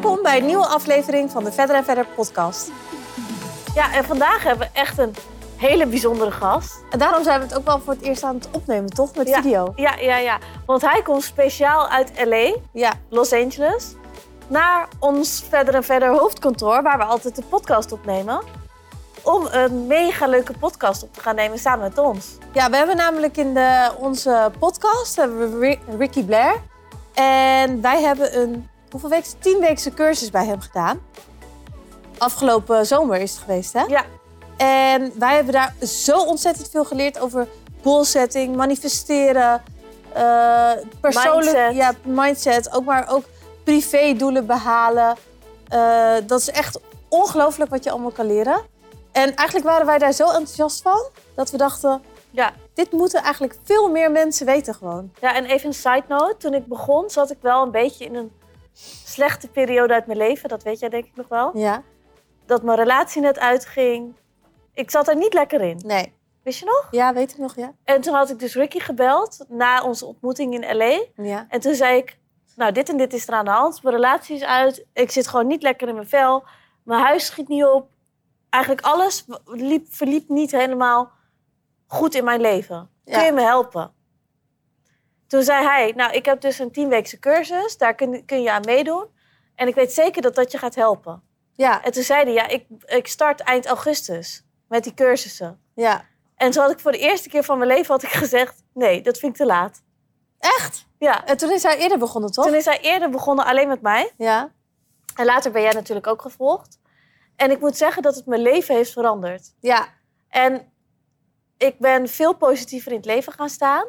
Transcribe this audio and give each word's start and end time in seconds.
Welkom 0.00 0.22
bij 0.22 0.38
een 0.38 0.46
nieuwe 0.46 0.66
aflevering 0.66 1.30
van 1.30 1.44
de 1.44 1.52
Verder 1.52 1.76
en 1.76 1.84
Verder 1.84 2.06
podcast. 2.14 2.70
Ja, 3.74 3.92
en 3.94 4.04
vandaag 4.04 4.42
hebben 4.42 4.66
we 4.72 4.78
echt 4.80 4.98
een 4.98 5.14
hele 5.56 5.86
bijzondere 5.86 6.30
gast. 6.30 6.74
En 6.90 6.98
daarom 6.98 7.22
zijn 7.24 7.40
we 7.40 7.46
het 7.46 7.56
ook 7.56 7.64
wel 7.64 7.80
voor 7.80 7.92
het 7.92 8.02
eerst 8.02 8.22
aan 8.22 8.34
het 8.34 8.48
opnemen, 8.52 8.90
toch? 8.90 9.14
Met 9.14 9.28
Ja. 9.28 9.42
video. 9.42 9.72
Ja, 9.76 9.94
ja, 9.98 10.16
ja. 10.16 10.38
Want 10.66 10.82
hij 10.82 11.02
komt 11.02 11.22
speciaal 11.22 11.88
uit 11.88 12.10
LA, 12.26 12.54
Ja, 12.72 12.92
Los 13.08 13.32
Angeles, 13.32 13.94
naar 14.46 14.88
ons 14.98 15.44
Verder 15.48 15.74
en 15.74 15.84
Verder 15.84 16.08
hoofdkantoor, 16.08 16.82
waar 16.82 16.98
we 16.98 17.04
altijd 17.04 17.36
de 17.36 17.42
podcast 17.48 17.92
opnemen. 17.92 18.42
Om 19.22 19.46
een 19.50 19.86
mega 19.86 20.26
leuke 20.26 20.52
podcast 20.58 21.02
op 21.02 21.14
te 21.14 21.20
gaan 21.20 21.34
nemen 21.34 21.58
samen 21.58 21.88
met 21.88 21.98
ons. 21.98 22.26
ja 22.52 22.70
we 22.70 22.76
hebben 22.76 22.96
namelijk 22.96 23.36
in 23.36 23.54
de, 23.54 23.90
onze 23.98 24.50
podcast 24.58 25.16
hebben 25.16 25.58
we 25.58 25.66
Ri- 25.66 25.96
Ricky 25.98 26.24
Blair. 26.24 26.54
En 27.14 27.80
wij 27.80 28.02
hebben 28.02 28.40
een, 28.40 28.68
hoeveel 29.00 29.18
weken? 29.18 29.38
Tien 29.38 29.60
weekse 29.60 29.94
cursus 29.94 30.30
bij 30.30 30.46
hem 30.46 30.60
gedaan. 30.60 31.00
Afgelopen 32.18 32.86
zomer 32.86 33.20
is 33.20 33.30
het 33.30 33.40
geweest, 33.40 33.72
hè? 33.72 33.82
Ja, 33.82 34.04
En 34.56 35.12
wij 35.18 35.34
hebben 35.34 35.52
daar 35.52 35.74
zo 35.86 36.24
ontzettend 36.24 36.70
veel 36.70 36.84
geleerd 36.84 37.18
over 37.18 37.48
goal 37.82 38.04
setting, 38.04 38.56
manifesteren, 38.56 39.62
eh, 40.12 40.70
persoonlijk 41.00 41.56
Mindset. 41.56 41.74
Ja, 41.74 41.92
mindset, 42.02 42.72
ook 42.72 42.84
maar 42.84 43.08
ook 43.08 43.24
privédoelen 43.64 44.46
behalen. 44.46 45.16
Eh, 45.68 46.14
dat 46.26 46.40
is 46.40 46.50
echt 46.50 46.80
ongelooflijk 47.08 47.70
wat 47.70 47.84
je 47.84 47.90
allemaal 47.90 48.10
kan 48.10 48.26
leren. 48.26 48.62
En 49.12 49.34
eigenlijk 49.34 49.66
waren 49.68 49.86
wij 49.86 49.98
daar 49.98 50.12
zo 50.12 50.24
enthousiast 50.24 50.82
van 50.82 51.02
dat 51.34 51.50
we 51.50 51.56
dachten, 51.56 52.02
ja. 52.30 52.52
dit 52.74 52.92
moeten 52.92 53.22
eigenlijk 53.22 53.56
veel 53.62 53.90
meer 53.90 54.10
mensen 54.10 54.46
weten 54.46 54.74
gewoon. 54.74 55.12
Ja, 55.20 55.34
en 55.34 55.44
even 55.44 55.66
een 55.66 55.74
side 55.74 56.04
note. 56.08 56.36
Toen 56.38 56.54
ik 56.54 56.66
begon, 56.66 57.10
zat 57.10 57.30
ik 57.30 57.38
wel 57.40 57.62
een 57.62 57.70
beetje 57.70 58.04
in 58.04 58.14
een 58.14 58.32
slechte 59.04 59.48
periode 59.48 59.94
uit 59.94 60.06
mijn 60.06 60.18
leven. 60.18 60.48
Dat 60.48 60.62
weet 60.62 60.78
jij 60.78 60.88
denk 60.88 61.04
ik 61.04 61.16
nog 61.16 61.28
wel. 61.28 61.58
Ja? 61.58 61.82
Dat 62.46 62.62
mijn 62.62 62.78
relatie 62.78 63.22
net 63.22 63.38
uitging. 63.38 64.16
Ik 64.72 64.90
zat 64.90 65.08
er 65.08 65.16
niet 65.16 65.34
lekker 65.34 65.60
in. 65.60 65.80
Nee. 65.84 66.14
Wist 66.42 66.58
je 66.58 66.64
nog? 66.64 66.88
Ja, 66.90 67.12
weet 67.12 67.30
ik 67.30 67.38
nog, 67.38 67.56
ja. 67.56 67.72
En 67.84 68.00
toen 68.00 68.14
had 68.14 68.30
ik 68.30 68.38
dus 68.38 68.54
Ricky 68.54 68.78
gebeld 68.78 69.44
na 69.48 69.82
onze 69.82 70.06
ontmoeting 70.06 70.54
in 70.54 70.76
LA. 70.76 71.04
Ja. 71.16 71.46
En 71.48 71.60
toen 71.60 71.74
zei 71.74 71.96
ik, 71.96 72.18
nou 72.56 72.72
dit 72.72 72.88
en 72.88 72.96
dit 72.96 73.12
is 73.12 73.28
er 73.28 73.34
aan 73.34 73.44
de 73.44 73.50
hand. 73.50 73.82
Mijn 73.82 73.94
relatie 73.94 74.36
is 74.36 74.42
uit. 74.42 74.86
Ik 74.92 75.10
zit 75.10 75.26
gewoon 75.26 75.46
niet 75.46 75.62
lekker 75.62 75.88
in 75.88 75.94
mijn 75.94 76.08
vel. 76.08 76.44
Mijn 76.82 77.02
huis 77.02 77.26
schiet 77.26 77.48
niet 77.48 77.64
op. 77.64 77.88
Eigenlijk 78.50 78.86
alles 78.86 79.24
liep, 79.44 79.86
verliep 79.88 80.28
niet 80.28 80.50
helemaal 80.50 81.10
goed 81.86 82.14
in 82.14 82.24
mijn 82.24 82.40
leven. 82.40 82.90
Kun 83.04 83.24
je 83.24 83.32
me 83.32 83.42
helpen? 83.42 83.93
Toen 85.34 85.42
zei 85.42 85.64
hij, 85.64 85.92
nou 85.96 86.12
ik 86.12 86.24
heb 86.24 86.40
dus 86.40 86.58
een 86.58 86.70
tienweekse 86.70 87.18
cursus. 87.18 87.76
Daar 87.76 87.94
kun, 87.94 88.24
kun 88.24 88.42
je 88.42 88.52
aan 88.52 88.62
meedoen. 88.64 89.06
En 89.54 89.68
ik 89.68 89.74
weet 89.74 89.92
zeker 89.92 90.22
dat 90.22 90.34
dat 90.34 90.52
je 90.52 90.58
gaat 90.58 90.74
helpen. 90.74 91.22
Ja, 91.52 91.84
En 91.84 91.92
toen 91.92 92.02
zei 92.02 92.24
hij, 92.24 92.32
ja 92.32 92.48
ik, 92.48 92.66
ik 92.84 93.06
start 93.06 93.40
eind 93.40 93.66
augustus 93.66 94.44
met 94.68 94.84
die 94.84 94.94
cursussen. 94.94 95.60
ja. 95.74 96.04
En 96.36 96.50
toen 96.50 96.62
had 96.62 96.70
ik 96.70 96.78
voor 96.78 96.92
de 96.92 96.98
eerste 96.98 97.28
keer 97.28 97.42
van 97.44 97.58
mijn 97.58 97.70
leven 97.70 97.94
had 97.94 98.02
ik 98.02 98.08
gezegd... 98.08 98.62
nee, 98.74 99.00
dat 99.02 99.18
vind 99.18 99.32
ik 99.32 99.38
te 99.38 99.46
laat. 99.46 99.82
Echt? 100.38 100.86
Ja. 100.98 101.24
En 101.26 101.36
toen 101.36 101.50
is 101.50 101.62
hij 101.62 101.78
eerder 101.78 101.98
begonnen, 101.98 102.30
toch? 102.30 102.44
Toen 102.44 102.54
is 102.54 102.64
hij 102.64 102.80
eerder 102.80 103.10
begonnen 103.10 103.44
alleen 103.44 103.68
met 103.68 103.80
mij. 103.80 104.12
Ja. 104.16 104.52
En 105.16 105.24
later 105.24 105.50
ben 105.50 105.62
jij 105.62 105.72
natuurlijk 105.72 106.06
ook 106.06 106.22
gevolgd. 106.22 106.78
En 107.36 107.50
ik 107.50 107.60
moet 107.60 107.76
zeggen 107.76 108.02
dat 108.02 108.14
het 108.14 108.26
mijn 108.26 108.42
leven 108.42 108.74
heeft 108.74 108.92
veranderd. 108.92 109.54
Ja. 109.60 109.88
En 110.28 110.72
ik 111.56 111.78
ben 111.78 112.08
veel 112.08 112.34
positiever 112.34 112.90
in 112.90 112.96
het 112.96 113.06
leven 113.06 113.32
gaan 113.32 113.48
staan. 113.48 113.86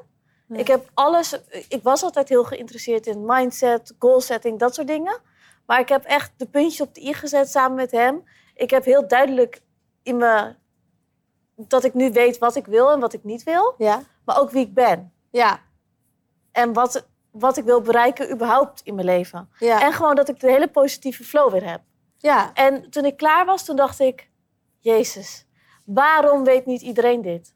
Ja. 0.48 0.58
Ik 0.58 0.68
heb 0.68 0.90
alles... 0.94 1.40
Ik 1.68 1.84
was 1.84 2.04
altijd 2.04 2.30
heel 2.30 2.44
geïnteresseerd 2.44 3.08
in 3.08 3.26
mindset, 3.26 3.94
goal 4.00 4.22
setting, 4.22 4.60
dat 4.60 4.76
soort 4.76 4.88
dingen. 4.88 5.18
Maar 5.66 5.80
ik 5.80 5.90
heb 5.90 6.04
echt 6.04 6.32
de 6.38 6.46
puntjes 6.46 6.82
op 6.82 6.94
de 6.94 7.02
i 7.02 7.14
gezet 7.14 7.50
samen 7.50 7.76
met 7.76 7.92
hem. 7.92 8.24
Ik 8.56 8.70
heb 8.70 8.86
heel 8.86 9.08
duidelijk 9.08 9.62
in 10.03 10.18
me... 10.18 10.56
dat 11.56 11.84
ik 11.84 11.94
nu 11.94 12.12
weet 12.12 12.38
wat 12.38 12.56
ik 12.56 12.66
wil 12.66 12.92
en 12.92 13.00
wat 13.00 13.14
ik 13.14 13.24
niet 13.24 13.44
wil. 13.44 13.75
Ja. 13.78 14.02
Maar 14.25 14.40
ook 14.40 14.52
wie 14.52 14.66
ik 14.66 14.74
ben. 14.74 15.14
Ja. 15.31 15.59
En 16.52 16.74
wat, 16.74 17.08
wat 17.31 17.58
ik 17.58 17.64
wil 17.64 17.81
bereiken 17.81 18.31
überhaupt 18.31 18.81
in 18.84 18.96
mijn 18.96 19.08
leven. 19.08 19.50
Ja. 19.59 19.81
En 19.81 19.94
gewoon 19.94 20.16
dat 20.16 20.30
ik 20.30 20.40
de 20.40 20.50
hele 20.50 20.68
positieve 20.68 21.24
flow 21.24 21.52
weer 21.52 21.69
heb. 21.69 21.81
Ja. 22.18 22.53
En 22.53 22.90
toen 22.90 23.06
ik 23.06 23.18
klaar 23.18 23.46
was, 23.46 23.66
toen 23.66 23.75
dacht 23.75 24.00
ik... 24.00 24.30
Jezus, 24.80 25.46
waarom 25.86 26.44
weet 26.44 26.66
niet 26.66 26.81
iedereen 26.81 27.22
dit? 27.22 27.55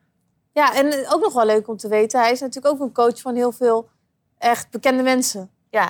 Ja, 0.51 0.73
en 0.75 1.07
ook 1.09 1.21
nog 1.21 1.33
wel 1.33 1.45
leuk 1.45 1.67
om 1.67 1.77
te 1.77 1.87
weten, 1.87 2.19
hij 2.19 2.31
is 2.31 2.39
natuurlijk 2.39 2.73
ook 2.75 2.79
een 2.81 2.93
coach 2.93 3.21
van 3.21 3.35
heel 3.35 3.51
veel 3.51 3.89
echt 4.37 4.69
bekende 4.69 5.03
mensen. 5.03 5.51
Ja, 5.69 5.89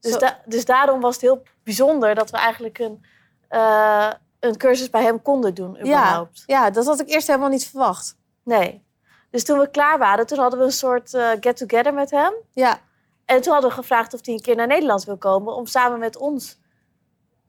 dus, 0.00 0.18
da- 0.18 0.40
dus 0.46 0.64
daarom 0.64 1.00
was 1.00 1.12
het 1.12 1.22
heel 1.22 1.42
bijzonder... 1.62 2.14
dat 2.14 2.30
we 2.30 2.36
eigenlijk 2.36 2.78
een, 2.78 3.04
eh, 3.48 4.10
een 4.40 4.56
cursus 4.56 4.90
bij 4.90 5.02
hem 5.02 5.22
konden 5.22 5.54
doen, 5.54 5.78
überhaupt. 5.80 6.42
Ja, 6.46 6.70
dat 6.70 6.86
had 6.86 7.00
ik 7.00 7.08
eerst 7.08 7.26
helemaal 7.26 7.48
niet 7.48 7.66
verwacht. 7.68 8.16
Nee. 8.44 8.82
Dus 9.30 9.44
toen 9.44 9.58
we 9.58 9.70
klaar 9.70 9.98
waren, 9.98 10.26
toen 10.26 10.38
hadden 10.38 10.58
we 10.58 10.64
een 10.64 10.72
soort 10.72 11.14
eh, 11.14 11.30
get-together 11.40 11.94
met 11.94 12.10
hem. 12.10 12.32
Ja, 12.52 12.80
En 13.24 13.40
toen 13.42 13.52
hadden 13.52 13.70
we 13.70 13.76
gevraagd 13.76 14.14
of 14.14 14.24
hij 14.24 14.34
een 14.34 14.40
keer 14.40 14.56
naar 14.56 14.66
Nederland 14.66 15.04
wil 15.04 15.16
komen... 15.16 15.54
om 15.54 15.66
samen 15.66 15.98
met 15.98 16.16
ons 16.16 16.58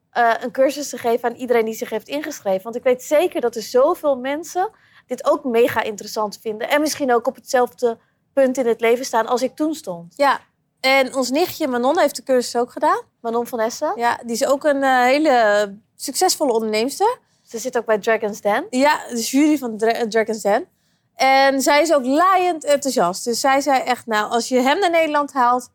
eh, 0.09 0.33
een 0.39 0.51
cursus 0.51 0.89
te 0.89 0.97
geven 0.97 1.29
aan 1.29 1.35
iedereen 1.35 1.65
die 1.65 1.73
zich 1.73 1.89
heeft 1.89 2.07
ingeschreven. 2.07 2.63
Want 2.63 2.75
ik 2.75 2.83
weet 2.83 3.03
zeker 3.03 3.41
dat 3.41 3.55
er 3.55 3.61
zoveel 3.61 4.17
mensen 4.17 4.69
dit 5.07 5.25
ook 5.25 5.43
mega 5.43 5.81
interessant 5.83 6.37
vinden. 6.41 6.69
En 6.69 6.81
misschien 6.81 7.13
ook 7.13 7.27
op 7.27 7.35
hetzelfde 7.35 7.97
punt 8.33 8.57
in 8.57 8.67
het 8.67 8.81
leven 8.81 9.05
staan 9.05 9.27
als 9.27 9.41
ik 9.41 9.55
toen 9.55 9.73
stond. 9.73 10.13
ja. 10.17 10.39
En 10.79 11.15
ons 11.15 11.29
nichtje 11.29 11.67
Manon 11.67 11.99
heeft 11.99 12.15
de 12.15 12.23
cursus 12.23 12.55
ook 12.55 12.71
gedaan. 12.71 13.01
Manon 13.21 13.47
van 13.47 13.59
Essen. 13.59 13.93
Ja, 13.95 14.19
die 14.25 14.31
is 14.35 14.45
ook 14.45 14.63
een 14.63 14.83
eh, 14.83 15.01
hele 15.03 15.75
succesvolle 15.95 16.51
onderneemster. 16.53 17.17
Ze 17.43 17.57
zit 17.59 17.77
ook 17.77 17.85
bij 17.85 17.97
Dragon's 17.99 18.41
Den. 18.41 18.65
Ja, 18.69 18.99
de 19.09 19.21
jury 19.21 19.57
van 19.57 19.77
Dra- 19.77 20.07
Dragon's 20.07 20.41
Den. 20.41 20.67
En 21.15 21.61
zij 21.61 21.81
is 21.81 21.93
ook 21.93 22.05
laaiend 22.05 22.63
enthousiast. 22.63 23.23
Dus 23.23 23.39
zij 23.39 23.61
zei 23.61 23.81
echt, 23.81 24.05
nou, 24.05 24.29
als 24.31 24.47
je 24.47 24.59
hem 24.59 24.79
naar 24.79 24.89
Nederland 24.89 25.33
haalt... 25.33 25.69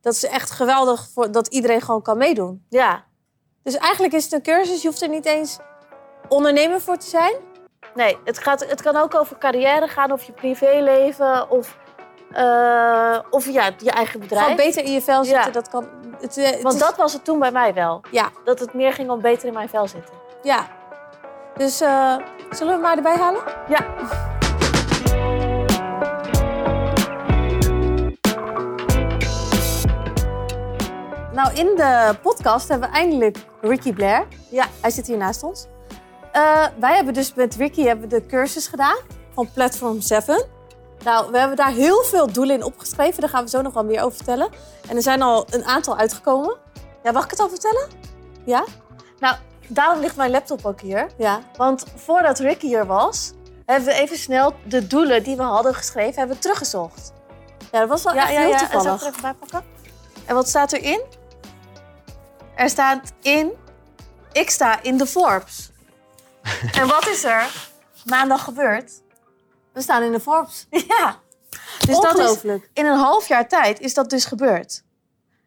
dat 0.00 0.14
is 0.14 0.24
echt 0.24 0.50
geweldig 0.50 1.08
voor, 1.14 1.30
dat 1.32 1.46
iedereen 1.46 1.80
gewoon 1.80 2.02
kan 2.02 2.16
meedoen. 2.18 2.64
Ja, 2.68 3.04
Dus 3.62 3.74
eigenlijk 3.76 4.14
is 4.14 4.24
het 4.24 4.32
een 4.32 4.42
cursus, 4.42 4.82
je 4.82 4.88
hoeft 4.88 5.02
er 5.02 5.08
niet 5.08 5.26
eens 5.26 5.58
ondernemer 6.28 6.80
voor 6.80 6.96
te 6.96 7.06
zijn. 7.06 7.34
Nee, 7.94 8.18
het, 8.24 8.38
gaat, 8.38 8.66
het 8.68 8.82
kan 8.82 8.96
ook 8.96 9.14
over 9.14 9.38
carrière 9.38 9.88
gaan, 9.88 10.12
of 10.12 10.22
je 10.24 10.32
privéleven, 10.32 11.50
of, 11.50 11.76
eh, 12.32 13.18
of 13.30 13.46
ja, 13.48 13.70
je 13.78 13.90
eigen 13.90 14.20
bedrijf. 14.20 14.42
Gewoon 14.42 14.56
beter 14.56 14.84
in 14.84 14.92
je 14.92 15.02
vel 15.02 15.24
zitten, 15.24 15.44
Ja. 15.46 15.50
dat 15.50 15.68
kan... 15.68 15.88
Het, 16.20 16.36
eh, 16.36 16.44
het 16.50 16.62
Want 16.62 16.74
is- 16.74 16.80
dat 16.80 16.96
was 16.96 17.12
het 17.12 17.24
toen 17.24 17.38
bij 17.38 17.52
mij 17.52 17.74
wel. 17.74 18.00
Ja, 18.10 18.28
Dat 18.44 18.58
het 18.58 18.74
meer 18.74 18.92
ging 18.92 19.10
om 19.10 19.20
beter 19.20 19.46
in 19.48 19.54
mijn 19.54 19.68
vel 19.68 19.88
zitten. 19.88 20.14
ja. 20.42 20.66
Dus 21.56 21.80
eh, 21.80 22.16
zullen 22.50 22.66
we 22.66 22.72
hem 22.72 22.80
maar 22.80 22.96
erbij 22.96 23.16
halen? 23.16 23.42
Ja, 23.68 23.84
Nou, 31.32 31.54
in 31.54 31.66
de 31.76 32.14
podcast 32.22 32.68
hebben 32.68 32.88
we 32.90 32.94
eindelijk 32.94 33.36
Ricky 33.60 33.92
Blair. 33.92 34.26
ja. 34.50 34.64
Hij 34.80 34.90
zit 34.90 35.06
hier 35.06 35.16
naast 35.16 35.42
ons. 35.42 35.66
Eh, 36.34 36.66
wij 36.78 36.94
hebben 36.94 37.14
dus 37.14 37.34
met 37.34 37.54
Ricky 37.54 37.82
hebben 37.82 38.08
we 38.08 38.20
de 38.20 38.26
cursus 38.26 38.66
gedaan 38.66 38.96
van 39.34 39.50
Platform 39.52 40.00
7. 40.00 40.46
Nou, 41.04 41.30
we 41.30 41.38
hebben 41.38 41.56
daar 41.56 41.72
heel 41.72 42.02
veel 42.02 42.32
doelen 42.32 42.56
in 42.56 42.62
opgeschreven. 42.62 43.20
Daar 43.20 43.30
gaan 43.30 43.44
we 43.44 43.50
zo 43.50 43.62
nog 43.62 43.72
wel 43.72 43.84
meer 43.84 44.02
over 44.02 44.16
vertellen. 44.16 44.48
En 44.88 44.96
er 44.96 45.02
zijn 45.02 45.22
al 45.22 45.46
een 45.50 45.64
aantal 45.64 45.96
uitgekomen. 45.96 46.56
Ja, 47.02 47.12
mag 47.12 47.24
ik 47.24 47.30
het 47.30 47.40
al 47.40 47.48
vertellen? 47.48 47.88
Ja? 48.44 48.64
Nou, 49.18 49.36
daarom 49.68 50.00
ligt 50.00 50.16
mijn 50.16 50.30
laptop 50.30 50.64
ook 50.66 50.80
hier. 50.80 51.06
Ja. 51.18 51.40
Want 51.56 51.84
voordat 51.96 52.38
Ricky 52.38 52.66
hier 52.66 52.86
was, 52.86 53.32
hebben 53.66 53.88
we 53.88 53.94
even 53.94 54.16
snel 54.18 54.54
de 54.64 54.86
doelen 54.86 55.22
die 55.22 55.36
we 55.36 55.42
hadden 55.42 55.74
geschreven, 55.74 56.14
hebben 56.14 56.36
we 56.36 56.42
teruggezocht. 56.42 57.12
Ja, 57.72 57.80
dat 57.80 57.88
was 57.88 58.02
wel 58.02 58.12
echt 58.14 58.28
heel 58.28 58.52
En 58.52 58.58
zal 58.58 58.66
ik 58.66 58.72
toevallig. 58.72 59.00
er 59.02 59.08
even 59.08 59.22
bij 59.22 59.34
pakken? 59.34 59.64
En 60.26 60.34
wat 60.34 60.48
staat 60.48 60.72
erin? 60.72 61.02
Er 62.56 62.68
staat 62.68 63.12
in, 63.22 63.52
ik 64.32 64.50
sta 64.50 64.82
in 64.82 64.96
de 64.96 65.06
Forbes. 65.06 65.72
en 66.80 66.86
wat 66.88 67.06
is 67.06 67.24
er 67.24 67.70
maandag 68.04 68.44
gebeurd? 68.44 69.02
We 69.72 69.80
staan 69.80 70.02
in 70.02 70.12
de 70.12 70.20
Forbes. 70.20 70.66
Ja. 70.88 71.22
Dus 71.86 72.00
dat 72.00 72.18
is, 72.18 72.42
in 72.72 72.86
een 72.86 72.98
half 72.98 73.28
jaar 73.28 73.48
tijd 73.48 73.80
is 73.80 73.94
dat 73.94 74.10
dus 74.10 74.24
gebeurd. 74.24 74.84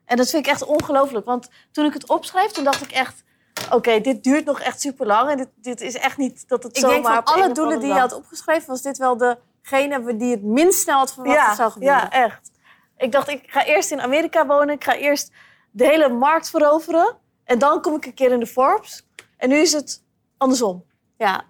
En 0.05 0.17
dat 0.17 0.29
vind 0.29 0.45
ik 0.45 0.51
echt 0.51 0.65
ongelooflijk. 0.65 1.25
Want 1.25 1.49
toen 1.71 1.85
ik 1.85 1.93
het 1.93 2.09
opschreef, 2.09 2.51
toen 2.51 2.63
dacht 2.63 2.81
ik 2.81 2.91
echt... 2.91 3.23
Oké, 3.71 4.01
dit 4.01 4.23
duurt 4.23 4.45
nog 4.45 4.59
echt 4.59 4.81
super 4.81 5.05
lang. 5.05 5.29
En 5.29 5.37
dit, 5.37 5.49
dit 5.55 5.81
is 5.81 5.95
echt 5.95 6.17
niet 6.17 6.47
dat 6.47 6.63
het 6.63 6.77
Ik 6.77 6.81
zomaar 6.81 7.01
denk 7.01 7.05
van 7.05 7.23
alle 7.23 7.51
doelen 7.53 7.79
die 7.79 7.87
je 7.87 7.99
had 7.99 8.13
opgeschreven, 8.13 8.67
was 8.67 8.81
dit 8.81 8.97
wel 8.97 9.17
degene 9.17 10.15
die 10.15 10.31
het 10.31 10.43
minst 10.43 10.79
snel 10.79 10.97
had 10.97 11.13
verwacht 11.13 11.47
dat 11.47 11.55
zou 11.55 11.71
gebeuren. 11.71 11.97
Ja, 11.97 12.11
echt. 12.11 12.51
Ik 12.97 13.11
dacht, 13.11 13.27
ik 13.27 13.43
ga 13.45 13.65
eerst 13.65 13.91
in 13.91 14.01
Amerika 14.01 14.45
wonen. 14.45 14.75
Ik 14.75 14.83
ga 14.83 14.95
eerst 14.95 15.31
de 15.71 15.85
hele 15.85 16.09
markt 16.09 16.49
veroveren. 16.49 17.17
En 17.43 17.59
dan 17.59 17.81
kom 17.81 17.95
ik 17.95 18.05
een 18.05 18.13
keer 18.13 18.31
in 18.31 18.39
de 18.39 18.47
Forbes. 18.47 19.07
En 19.37 19.49
nu 19.49 19.55
is 19.55 19.73
het 19.73 20.03
andersom. 20.37 20.85
Ja, 21.17 21.43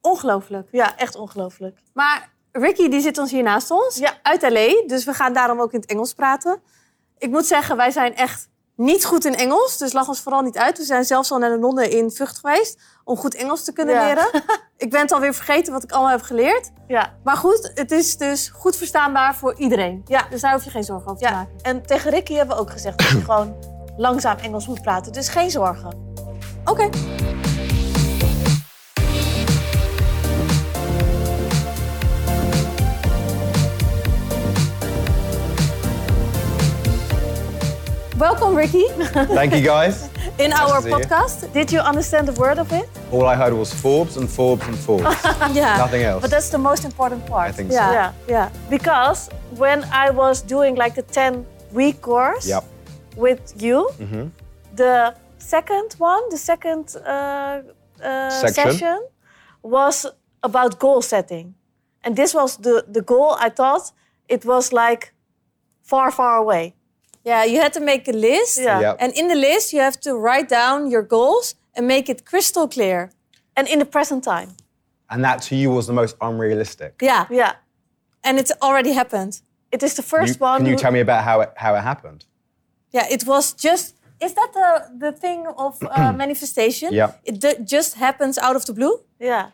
ongelooflijk. 0.00 0.68
Ja, 0.70 0.96
echt 0.96 1.16
ongelooflijk. 1.16 1.78
Maar 1.94 2.30
Ricky 2.52 2.88
die 2.88 3.00
zit 3.00 3.18
ons 3.18 3.30
hier 3.30 3.42
naast 3.42 3.70
ons, 3.70 3.96
Ja. 3.96 4.12
uit 4.22 4.42
LA. 4.42 4.82
Dus 4.86 5.04
we 5.04 5.14
gaan 5.14 5.32
daarom 5.32 5.60
ook 5.60 5.72
in 5.72 5.80
het 5.80 5.90
Engels 5.90 6.12
praten. 6.14 6.62
Ik 7.18 7.30
moet 7.30 7.46
zeggen, 7.46 7.76
wij 7.76 7.90
zijn 7.90 8.16
echt 8.16 8.48
niet 8.76 9.04
goed 9.04 9.24
in 9.24 9.34
Engels, 9.34 9.78
dus 9.78 9.92
lag 9.92 10.08
ons 10.08 10.20
vooral 10.20 10.40
niet 10.42 10.58
uit. 10.58 10.78
We 10.78 10.84
zijn 10.84 11.04
zelfs 11.04 11.30
al 11.32 11.38
naar 11.38 11.50
de 11.50 11.56
nonnen 11.58 11.90
in 11.90 12.10
Vught 12.10 12.38
geweest 12.38 12.80
om 13.04 13.16
goed 13.16 13.34
Engels 13.34 13.64
te 13.64 13.72
kunnen 13.72 13.94
Ja. 13.94 14.04
leren. 14.06 14.28
ik 14.76 14.90
ben 14.90 15.00
het 15.00 15.12
alweer 15.12 15.34
vergeten 15.34 15.72
wat 15.72 15.82
ik 15.82 15.92
allemaal 15.92 16.10
heb 16.10 16.22
geleerd. 16.22 16.70
Ja. 16.86 17.14
Maar 17.24 17.36
goed, 17.36 17.70
het 17.74 17.90
is 17.90 18.16
dus 18.16 18.48
goed 18.54 18.76
verstaanbaar 18.76 19.34
voor 19.34 19.54
iedereen. 19.54 20.02
Ja. 20.06 20.26
Dus 20.30 20.40
daar 20.40 20.52
hoef 20.52 20.64
je 20.64 20.70
geen 20.70 20.84
zorgen 20.84 21.10
over 21.10 21.22
te 21.22 21.28
ja. 21.28 21.34
maken. 21.36 21.54
En 21.62 21.86
tegen 21.86 22.10
Ricky 22.10 22.34
hebben 22.34 22.56
we 22.56 22.62
ook 22.62 22.70
gezegd 22.70 22.98
dat 22.98 23.08
hij 23.08 23.20
gewoon 23.30 23.56
langzaam 23.96 24.36
Engels 24.38 24.66
moet 24.66 24.82
praten. 24.82 25.12
Dus 25.12 25.28
geen 25.28 25.50
zorgen. 25.50 26.14
Oké. 26.64 26.88
Welcome, 38.18 38.54
Ricky, 38.54 38.84
Thank 39.34 39.54
you 39.54 39.62
guys. 39.62 40.10
in 40.38 40.52
our 40.52 40.76
to 40.76 40.82
see 40.82 40.88
you. 40.90 40.94
podcast. 40.96 41.52
Did 41.52 41.72
you 41.72 41.80
understand 41.80 42.28
a 42.28 42.32
word 42.32 42.58
of 42.58 42.70
it? 42.72 42.88
All 43.10 43.26
I 43.26 43.34
heard 43.34 43.54
was 43.54 43.72
Forbes 43.72 44.16
and 44.16 44.28
Forbes 44.28 44.66
and 44.68 44.76
Forbes. 44.76 45.04
Ja. 45.54 45.76
Nothing 45.78 46.02
else. 46.02 46.20
But 46.22 46.30
that's 46.30 46.50
the 46.50 46.58
most 46.58 46.84
important 46.84 47.26
part. 47.26 47.48
I 47.48 47.52
think 47.52 47.72
Yeah. 47.72 47.86
so. 47.88 47.92
Yeah, 47.92 48.12
yeah. 48.28 48.50
Because 48.70 49.30
when 49.56 49.84
I 49.84 50.10
was 50.10 50.42
doing 50.42 50.76
like 50.76 50.94
the 50.94 51.02
10 51.02 51.46
week 51.72 52.00
course 52.02 52.46
Yep. 52.48 52.64
with 53.16 53.40
you, 53.62 53.88
Mhm. 53.98 54.30
the 54.76 55.14
second 55.38 55.94
one, 55.98 56.22
the 56.30 56.38
second 56.38 56.94
uh, 57.06 57.62
uh, 58.04 58.30
session 58.52 58.98
was 59.62 60.06
about 60.42 60.78
goal 60.78 61.02
setting. 61.02 61.54
And 62.04 62.14
this 62.16 62.34
was 62.34 62.56
the, 62.58 62.84
the 62.92 63.00
goal 63.02 63.36
I 63.40 63.48
thought 63.50 63.92
it 64.28 64.44
was 64.44 64.72
like 64.72 65.12
far, 65.82 66.10
far 66.10 66.36
away. 66.36 66.74
Yeah, 67.24 67.44
you 67.44 67.60
had 67.60 67.72
to 67.74 67.80
make 67.80 68.08
a 68.08 68.12
list. 68.12 68.58
Yeah. 68.58 68.80
Yep. 68.80 68.96
And 69.00 69.12
in 69.14 69.28
the 69.28 69.34
list, 69.36 69.72
you 69.72 69.80
have 69.80 69.98
to 70.00 70.14
write 70.14 70.48
down 70.48 70.90
your 70.90 71.02
goals 71.02 71.54
and 71.76 71.86
make 71.86 72.08
it 72.08 72.24
crystal 72.24 72.68
clear. 72.68 73.10
And 73.56 73.68
in 73.68 73.78
the 73.78 73.84
present 73.84 74.24
time. 74.24 74.48
And 75.08 75.22
that 75.24 75.42
to 75.48 75.54
you 75.54 75.70
was 75.70 75.86
the 75.86 75.92
most 75.92 76.16
unrealistic. 76.20 76.92
Yeah. 77.02 77.26
Yeah. 77.30 77.52
And 78.24 78.38
it's 78.38 78.52
already 78.62 78.92
happened. 78.92 79.42
It 79.70 79.82
is 79.82 79.94
the 79.94 80.02
You- 80.02 80.08
first 80.18 80.40
one. 80.40 80.58
can 80.62 80.66
you 80.66 80.76
tell 80.76 80.92
me 80.92 81.00
about 81.00 81.22
how 81.24 81.40
it, 81.42 81.50
how 81.56 81.74
it 81.74 81.82
happened? 81.82 82.24
Yeah, 82.92 83.06
it 83.10 83.24
was 83.26 83.52
just. 83.54 83.94
Is 84.20 84.34
that 84.34 84.50
the, 84.54 84.98
the 85.06 85.12
thing 85.12 85.46
of 85.58 85.82
uh, 85.82 86.12
manifestation? 86.16 86.92
Yeah. 86.92 87.12
It 87.24 87.40
d- 87.40 87.56
just 87.64 87.94
happens 87.94 88.38
out 88.38 88.56
of 88.56 88.64
the 88.66 88.72
blue. 88.72 89.00
Yeah. 89.20 89.50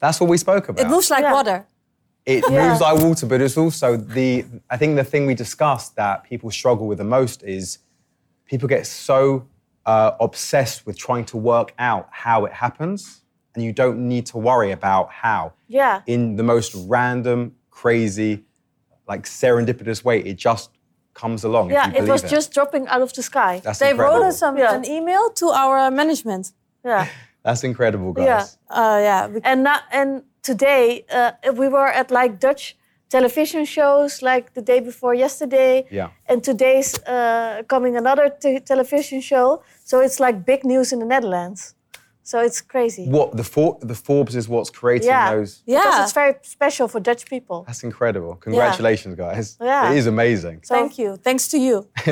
That's 0.00 0.20
what 0.20 0.28
we 0.30 0.36
spoke 0.38 0.68
about. 0.68 0.84
It 0.84 0.88
moves 0.88 1.10
like 1.10 1.22
Yeah. 1.22 1.32
water. 1.32 1.66
It 2.34 2.44
Yeah. 2.50 2.68
moves 2.68 2.80
like 2.86 2.96
water, 3.06 3.26
but 3.26 3.40
it's 3.40 3.56
also 3.56 3.88
the. 3.96 4.44
I 4.68 4.76
think 4.76 4.96
the 4.96 5.04
thing 5.12 5.22
we 5.26 5.34
discussed 5.34 5.90
that 5.96 6.24
people 6.30 6.50
struggle 6.60 6.86
with 6.90 6.98
the 6.98 7.10
most 7.18 7.42
is 7.42 7.78
people 8.50 8.68
get 8.68 8.86
so 8.86 9.46
uh, 9.86 10.12
obsessed 10.20 10.84
with 10.86 10.96
trying 11.06 11.24
to 11.32 11.36
work 11.52 11.72
out 11.78 12.04
how 12.10 12.44
it 12.44 12.52
happens, 12.52 13.22
and 13.54 13.64
you 13.64 13.72
don't 13.72 13.98
need 14.12 14.24
to 14.32 14.36
worry 14.38 14.70
about 14.72 15.06
how. 15.24 15.52
Yeah. 15.68 16.02
In 16.06 16.36
the 16.36 16.42
most 16.42 16.74
random, 16.96 17.54
crazy, 17.70 18.44
like 19.10 19.22
serendipitous 19.24 20.04
way, 20.04 20.18
it 20.20 20.36
just 20.36 20.68
comes 21.14 21.44
along. 21.44 21.70
if 21.70 21.72
Yeah, 21.72 21.86
you 21.88 21.94
it 21.96 22.00
was 22.08 22.20
believe 22.20 22.30
just 22.36 22.52
dropping 22.52 22.86
out 22.88 23.00
of 23.00 23.12
the 23.14 23.22
sky. 23.22 23.60
That's 23.64 23.78
They 23.78 23.90
incredible. 23.90 24.18
wrote 24.20 24.28
us 24.28 24.38
some, 24.38 24.58
Yeah. 24.58 24.74
an 24.74 24.84
email 24.84 25.30
to 25.40 25.46
our 25.62 25.90
management. 25.90 26.52
yeah. 26.84 27.06
That's 27.44 27.64
incredible, 27.64 28.12
guys. 28.12 28.26
Yeah. 28.26 28.76
Uh, 28.78 28.98
yeah. 29.08 29.28
And 29.50 29.62
now, 29.62 29.78
and 29.90 30.22
today 30.42 31.04
uh, 31.10 31.32
we 31.52 31.68
were 31.68 31.88
at 31.88 32.10
like 32.10 32.38
Dutch 32.40 32.76
television 33.10 33.64
shows, 33.64 34.20
like 34.22 34.52
the 34.54 34.62
day 34.62 34.80
before 34.80 35.14
yesterday. 35.14 35.86
Yeah. 35.90 36.08
And 36.26 36.42
today's 36.44 36.98
uh, 37.04 37.62
coming 37.68 37.96
another 37.96 38.28
t- 38.28 38.60
television 38.60 39.20
show. 39.20 39.62
So 39.84 40.00
it's 40.00 40.20
like 40.20 40.44
big 40.44 40.64
news 40.64 40.92
in 40.92 40.98
the 40.98 41.06
Netherlands. 41.06 41.74
So 42.22 42.40
it's 42.40 42.60
crazy. 42.60 43.06
What 43.08 43.34
the 43.38 43.44
For- 43.44 43.78
the 43.80 43.94
Forbes 43.94 44.34
is 44.36 44.46
what's 44.50 44.68
creating 44.68 45.08
Yeah. 45.08 45.34
those. 45.34 45.62
yeah. 45.64 45.78
Because 45.80 46.00
it's 46.04 46.12
very 46.12 46.34
special 46.42 46.86
for 46.86 47.00
Dutch 47.00 47.24
people. 47.24 47.64
That's 47.66 47.82
incredible. 47.82 48.34
Congratulations, 48.36 49.14
guys. 49.16 49.56
Yeah. 49.58 49.90
It 49.92 49.96
is 49.96 50.06
amazing. 50.06 50.60
So, 50.64 50.74
Thank 50.74 50.98
you. 50.98 51.16
Thanks 51.16 51.48
to 51.48 51.56
you. 51.58 51.88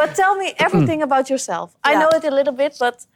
But 0.00 0.14
tell 0.14 0.34
me 0.36 0.52
everything 0.58 1.00
about 1.02 1.30
yourself. 1.30 1.74
I 1.82 1.94
know 1.94 2.08
it 2.18 2.24
a 2.24 2.30
little 2.30 2.52
bit, 2.52 2.76
but 2.78 3.06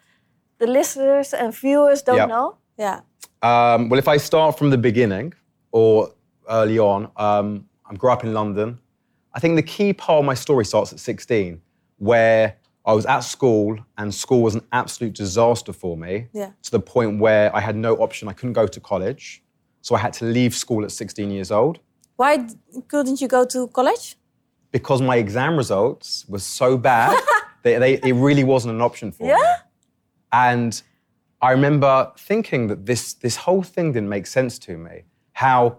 the 0.58 0.67
listeners 0.67 1.35
and 1.35 1.55
viewers 1.55 2.02
don't 2.02 2.17
Yeah. 2.17 2.26
know. 2.35 2.56
Yeah. 2.79 3.00
Um, 3.49 3.88
well, 3.91 3.99
if 3.99 4.08
I 4.08 4.17
start 4.17 4.56
from 4.58 4.70
the 4.70 4.79
beginning 4.79 5.35
or 5.70 6.11
early 6.49 6.79
on, 6.79 7.11
um, 7.17 7.69
I 7.88 7.94
grew 7.94 8.11
up 8.11 8.25
in 8.25 8.32
London. 8.32 8.79
I 9.35 9.38
think 9.41 9.56
the 9.56 9.62
key 9.76 9.93
part 9.93 10.20
of 10.20 10.25
my 10.25 10.35
story 10.35 10.64
starts 10.64 10.93
at 10.94 10.99
16, 11.00 11.61
where 11.99 12.56
I 12.87 12.93
was 12.94 13.05
at 13.06 13.20
school 13.20 13.79
and 13.99 14.14
school 14.14 14.41
was 14.43 14.55
an 14.55 14.62
absolute 14.73 15.12
disaster 15.14 15.73
for 15.73 15.96
me 15.96 16.29
Yeah. 16.32 16.50
to 16.62 16.70
the 16.70 16.81
point 16.81 17.20
where 17.20 17.55
I 17.55 17.61
had 17.61 17.76
no 17.76 17.96
option. 17.96 18.29
I 18.29 18.32
couldn't 18.32 18.55
go 18.55 18.67
to 18.67 18.81
college. 18.81 19.43
So 19.82 19.94
I 19.94 19.99
had 19.99 20.14
to 20.14 20.25
leave 20.25 20.55
school 20.55 20.82
at 20.85 20.90
16 20.93 21.31
years 21.31 21.50
old 21.50 21.79
Why 22.17 22.47
couldn't 22.88 23.20
you 23.20 23.29
go 23.29 23.44
to 23.44 23.69
college? 23.69 24.17
because 24.73 25.00
my 25.02 25.17
exam 25.17 25.56
results 25.56 26.25
were 26.29 26.38
so 26.40 26.76
bad 26.79 27.17
that 27.62 27.79
they, 27.81 27.94
it 28.11 28.14
really 28.14 28.43
wasn't 28.44 28.75
an 28.75 28.81
option 28.81 29.12
for 29.12 29.25
me. 29.25 29.29
Yeah? 29.29 29.56
And 30.32 30.82
I 31.44 31.50
remember 31.50 32.11
thinking 32.17 32.69
that 32.69 32.87
this, 32.87 33.12
this 33.25 33.37
whole 33.37 33.62
thing 33.62 33.93
didn't 33.93 34.08
make 34.08 34.26
sense 34.26 34.58
to 34.61 34.79
me. 34.79 34.96
How 35.32 35.79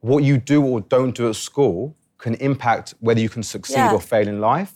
what 0.00 0.24
you 0.24 0.36
do 0.38 0.60
or 0.70 0.80
don't 0.80 1.14
do 1.14 1.28
at 1.28 1.36
school 1.36 1.96
can 2.18 2.34
impact 2.34 2.94
whether 2.98 3.20
you 3.20 3.28
can 3.28 3.44
succeed 3.44 3.76
Yeah. 3.76 3.92
or 3.94 4.00
fail 4.00 4.26
in 4.26 4.40
life. 4.40 4.72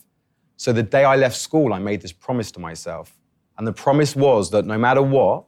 So 0.55 0.71
the 0.71 0.83
day 0.83 1.03
I 1.03 1.17
left 1.17 1.35
school, 1.35 1.73
I 1.73 1.79
made 1.79 1.99
this 2.01 2.13
promise 2.13 2.51
to 2.53 2.59
myself. 2.59 3.17
And 3.57 3.67
the 3.67 3.73
promise 3.73 4.15
was 4.15 4.49
that 4.51 4.65
no 4.65 4.77
matter 4.77 5.01
what, 5.01 5.47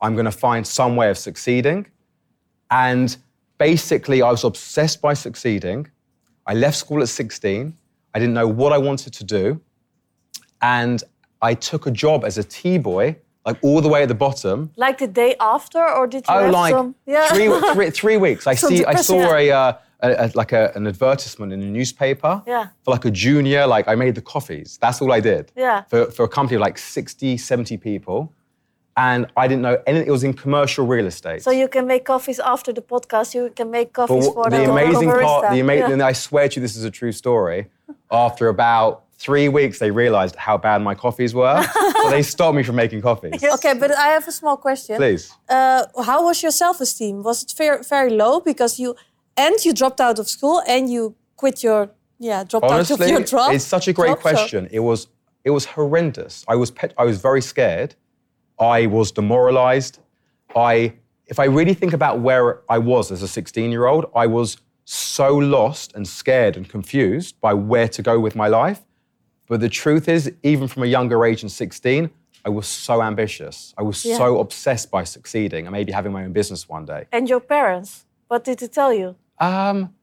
I'm 0.00 0.14
going 0.14 0.30
to 0.34 0.38
find 0.46 0.64
some 0.64 0.94
way 0.94 1.10
of 1.10 1.18
succeeding. 1.18 1.86
And 2.70 3.16
basically, 3.58 4.22
I 4.22 4.30
was 4.30 4.44
obsessed 4.44 4.98
by 5.02 5.14
succeeding. 5.14 5.88
I 6.46 6.54
left 6.54 6.76
school 6.76 7.02
at 7.02 7.08
16. 7.08 7.76
I 8.14 8.18
didn't 8.20 8.34
know 8.34 8.46
what 8.60 8.72
I 8.72 8.78
wanted 8.78 9.12
to 9.14 9.24
do. 9.24 9.60
And 10.62 11.02
I 11.42 11.54
took 11.54 11.86
a 11.86 11.90
job 11.90 12.24
as 12.24 12.38
a 12.38 12.44
tea 12.44 12.78
boy, 12.78 13.16
like 13.46 13.58
all 13.62 13.80
the 13.80 13.88
way 13.88 14.02
at 14.02 14.08
the 14.08 14.14
bottom. 14.14 14.70
Like 14.76 14.98
the 14.98 15.06
day 15.06 15.34
after, 15.40 15.82
or 15.86 16.06
did 16.06 16.24
you 16.28 16.34
Oh, 16.34 16.42
have 16.44 16.50
like 16.52 16.72
some? 16.74 16.94
Yeah. 17.06 17.28
three, 17.28 17.48
three, 17.74 17.90
three 17.90 18.16
weeks. 18.16 18.46
I 18.46 18.54
see. 18.54 18.84
I 18.84 18.94
saw 18.96 19.34
a, 19.34 19.50
uh, 19.50 19.72
a, 20.00 20.08
a 20.24 20.30
like 20.34 20.52
a, 20.52 20.72
an 20.74 20.86
advertisement 20.86 21.52
in 21.52 21.62
a 21.62 21.66
newspaper 21.66 22.42
Yeah. 22.46 22.68
for 22.84 22.90
like 22.92 23.04
a 23.04 23.10
junior. 23.10 23.66
Like 23.66 23.86
I 23.88 23.94
made 23.94 24.14
the 24.14 24.22
coffees. 24.22 24.78
That's 24.80 25.00
all 25.02 25.12
I 25.12 25.20
did. 25.20 25.52
Yeah. 25.56 25.82
For, 25.90 26.10
for 26.10 26.24
a 26.24 26.28
company 26.28 26.56
of 26.56 26.60
like 26.62 26.78
60, 26.78 27.36
70 27.36 27.76
people, 27.78 28.32
and 28.96 29.26
I 29.36 29.48
didn't 29.48 29.62
know 29.62 29.76
anything. 29.86 30.08
It 30.08 30.12
was 30.12 30.22
in 30.24 30.34
commercial 30.34 30.86
real 30.86 31.06
estate. 31.06 31.42
So 31.42 31.50
you 31.50 31.68
can 31.68 31.86
make 31.86 32.04
coffees 32.04 32.38
after 32.38 32.72
the 32.72 32.80
podcast. 32.82 33.34
You 33.34 33.50
can 33.54 33.70
make 33.70 33.92
coffees 33.92 34.28
for 34.28 34.48
the 34.48 34.58
the 34.58 34.70
amazing 34.70 35.08
barista. 35.08 35.22
part, 35.24 35.50
the 35.52 35.60
ama- 35.60 35.74
Yeah. 35.96 36.06
I 36.06 36.12
swear 36.12 36.48
to 36.48 36.54
you, 36.56 36.62
this 36.62 36.76
is 36.76 36.84
a 36.84 36.90
true 36.90 37.12
story. 37.12 37.66
After 38.10 38.48
about 38.48 39.02
three 39.24 39.48
weeks, 39.48 39.78
they 39.78 39.90
realized 39.90 40.36
how 40.36 40.56
bad 40.58 40.82
my 40.82 40.94
coffees 40.94 41.34
were, 41.34 41.62
so 42.02 42.10
they 42.10 42.22
stopped 42.22 42.56
me 42.56 42.62
from 42.62 42.76
making 42.76 43.00
coffees. 43.00 43.42
Okay, 43.42 43.74
but 43.74 43.90
I 43.96 44.08
have 44.08 44.28
a 44.28 44.32
small 44.32 44.56
question. 44.56 44.96
Please. 44.96 45.32
Uh, 45.48 45.84
how 46.04 46.24
was 46.24 46.42
your 46.42 46.52
self-esteem? 46.52 47.22
Was 47.22 47.42
it 47.42 47.54
very, 47.56 47.82
very 47.82 48.10
low 48.10 48.40
because 48.40 48.78
you 48.78 48.94
and 49.36 49.56
you 49.64 49.72
dropped 49.72 50.00
out 50.00 50.18
of 50.18 50.28
school 50.28 50.62
and 50.68 50.90
you 50.90 51.14
quit 51.36 51.62
your 51.62 51.90
yeah 52.18 52.44
dropped 52.44 52.70
out 52.70 52.90
of 52.90 53.00
your 53.08 53.22
job? 53.22 53.52
it's 53.54 53.64
such 53.64 53.88
a 53.88 53.92
great 53.92 54.10
job, 54.10 54.18
so- 54.18 54.28
question. 54.30 54.68
It 54.70 54.80
was 54.80 55.08
it 55.44 55.50
was 55.50 55.64
horrendous. 55.64 56.44
I 56.46 56.56
was 56.56 56.70
pet, 56.70 56.92
I 56.98 57.04
was 57.04 57.18
very 57.20 57.42
scared. 57.42 57.94
I 58.58 58.86
was 58.86 59.10
demoralized. 59.10 59.98
I 60.54 60.94
if 61.26 61.38
I 61.38 61.46
really 61.58 61.74
think 61.74 61.92
about 61.94 62.20
where 62.20 62.60
I 62.68 62.78
was 62.78 63.10
as 63.10 63.22
a 63.22 63.28
16 63.28 63.70
year 63.70 63.86
old, 63.86 64.04
I 64.14 64.26
was 64.26 64.58
so 64.84 65.28
lost 65.36 65.94
and 65.94 66.06
scared 66.06 66.56
and 66.58 66.68
confused 66.68 67.40
by 67.40 67.54
where 67.54 67.88
to 67.88 68.02
go 68.02 68.20
with 68.20 68.36
my 68.36 68.48
life. 68.48 68.80
But 69.48 69.60
the 69.60 69.68
truth 69.68 70.08
is, 70.08 70.32
even 70.42 70.68
from 70.68 70.82
a 70.82 70.86
younger 70.86 71.24
age 71.24 71.40
than 71.42 71.50
16, 71.50 72.10
I 72.46 72.48
was 72.50 72.66
so 72.66 73.02
ambitious. 73.02 73.74
I 73.78 73.82
was 73.82 74.04
Yeah. 74.04 74.16
so 74.16 74.38
obsessed 74.40 74.90
by 74.90 75.04
succeeding 75.04 75.66
and 75.66 75.72
maybe 75.72 75.92
having 75.92 76.12
my 76.12 76.24
own 76.24 76.32
business 76.32 76.68
one 76.68 76.84
day. 76.84 77.04
And 77.12 77.28
your 77.28 77.40
parents, 77.40 78.04
what 78.28 78.44
did 78.44 78.58
they 78.58 78.68
tell 78.68 78.92
you? 78.92 79.16
Um, 79.38 79.94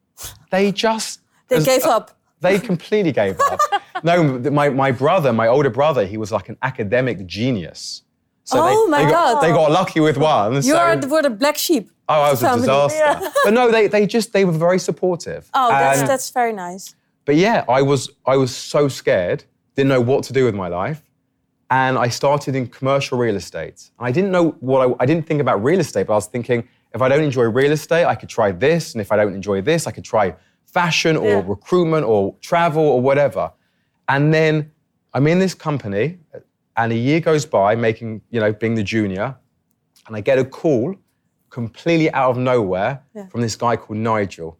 they 0.51 0.71
just 0.71 1.19
They 1.47 1.57
as- 1.57 1.65
gave 1.65 1.83
up. 1.85 2.11
They 2.39 2.57
completely 2.59 3.11
gave 3.11 3.39
up. 3.39 3.59
no, 4.03 4.39
my, 4.51 4.69
my 4.69 4.91
brother, 4.91 5.31
my 5.31 5.47
older 5.47 5.69
brother, 5.69 6.05
he 6.07 6.17
was 6.17 6.31
like 6.31 6.49
an 6.49 6.57
academic 6.63 7.25
genius. 7.27 8.01
So 8.43 8.57
Oh 8.59 8.65
they, 8.85 8.91
my 8.91 9.03
they 9.05 9.11
got, 9.11 9.33
God. 9.35 9.41
They 9.43 9.51
got 9.51 9.71
lucky 9.71 9.99
with 9.99 10.17
one. 10.17 10.53
You 10.55 10.61
so, 10.63 10.77
are 10.77 10.95
the, 10.95 11.07
were 11.07 11.21
the 11.21 11.29
black 11.29 11.57
sheep. 11.57 11.91
oh, 12.09 12.21
I 12.21 12.31
was 12.31 12.41
a 12.41 12.45
family. 12.47 12.61
disaster. 12.67 13.29
But 13.43 13.53
no, 13.53 13.71
they, 13.71 13.85
they 13.87 14.07
just 14.07 14.33
they 14.33 14.43
were 14.45 14.51
very 14.67 14.79
supportive. 14.79 15.49
Oh, 15.53 15.69
that's 15.69 15.99
And- 15.99 16.09
that's 16.09 16.31
very 16.31 16.51
nice. 16.53 16.95
But 17.25 17.35
yeah, 17.35 17.63
I 17.69 17.81
was 17.81 18.09
I 18.25 18.37
was 18.37 18.55
so 18.55 18.87
scared, 18.87 19.43
didn't 19.75 19.89
know 19.89 20.01
what 20.01 20.23
to 20.25 20.33
do 20.33 20.45
with 20.45 20.55
my 20.55 20.67
life, 20.67 21.01
and 21.69 21.97
I 21.97 22.09
started 22.09 22.55
in 22.55 22.67
commercial 22.67 23.17
real 23.17 23.35
estate. 23.35 23.89
And 23.99 24.07
I 24.07 24.11
didn't 24.11 24.31
know 24.31 24.51
what 24.59 24.79
I, 24.89 25.03
I 25.03 25.05
didn't 25.05 25.25
think 25.27 25.41
about 25.41 25.63
real 25.63 25.79
estate, 25.79 26.07
but 26.07 26.13
I 26.13 26.17
was 26.17 26.27
thinking 26.27 26.67
if 26.93 27.01
I 27.01 27.07
don't 27.09 27.23
enjoy 27.23 27.43
real 27.43 27.71
estate, 27.71 28.05
I 28.05 28.15
could 28.15 28.29
try 28.29 28.51
this, 28.51 28.93
and 28.93 29.01
if 29.01 29.11
I 29.11 29.15
don't 29.17 29.33
enjoy 29.33 29.61
this, 29.61 29.87
I 29.87 29.91
could 29.91 30.03
try 30.03 30.35
fashion 30.65 31.15
or 31.17 31.27
Yeah. 31.29 31.43
recruitment 31.45 32.05
or 32.05 32.35
travel 32.41 32.83
or 32.83 32.99
whatever. 33.01 33.51
And 34.09 34.33
then 34.33 34.71
I'm 35.13 35.27
in 35.27 35.39
this 35.39 35.53
company, 35.53 36.17
and 36.75 36.91
a 36.91 36.95
year 36.95 37.19
goes 37.19 37.45
by, 37.45 37.75
making, 37.75 38.21
you 38.29 38.39
know, 38.39 38.51
being 38.53 38.75
the 38.75 38.83
junior, 38.83 39.35
and 40.07 40.15
I 40.15 40.21
get 40.21 40.37
a 40.39 40.45
call 40.45 40.95
completely 41.49 42.11
out 42.13 42.31
of 42.31 42.37
nowhere 42.37 43.03
Yeah. 43.15 43.27
from 43.27 43.41
this 43.41 43.55
guy 43.55 43.75
called 43.75 43.99
Nigel. 43.99 44.57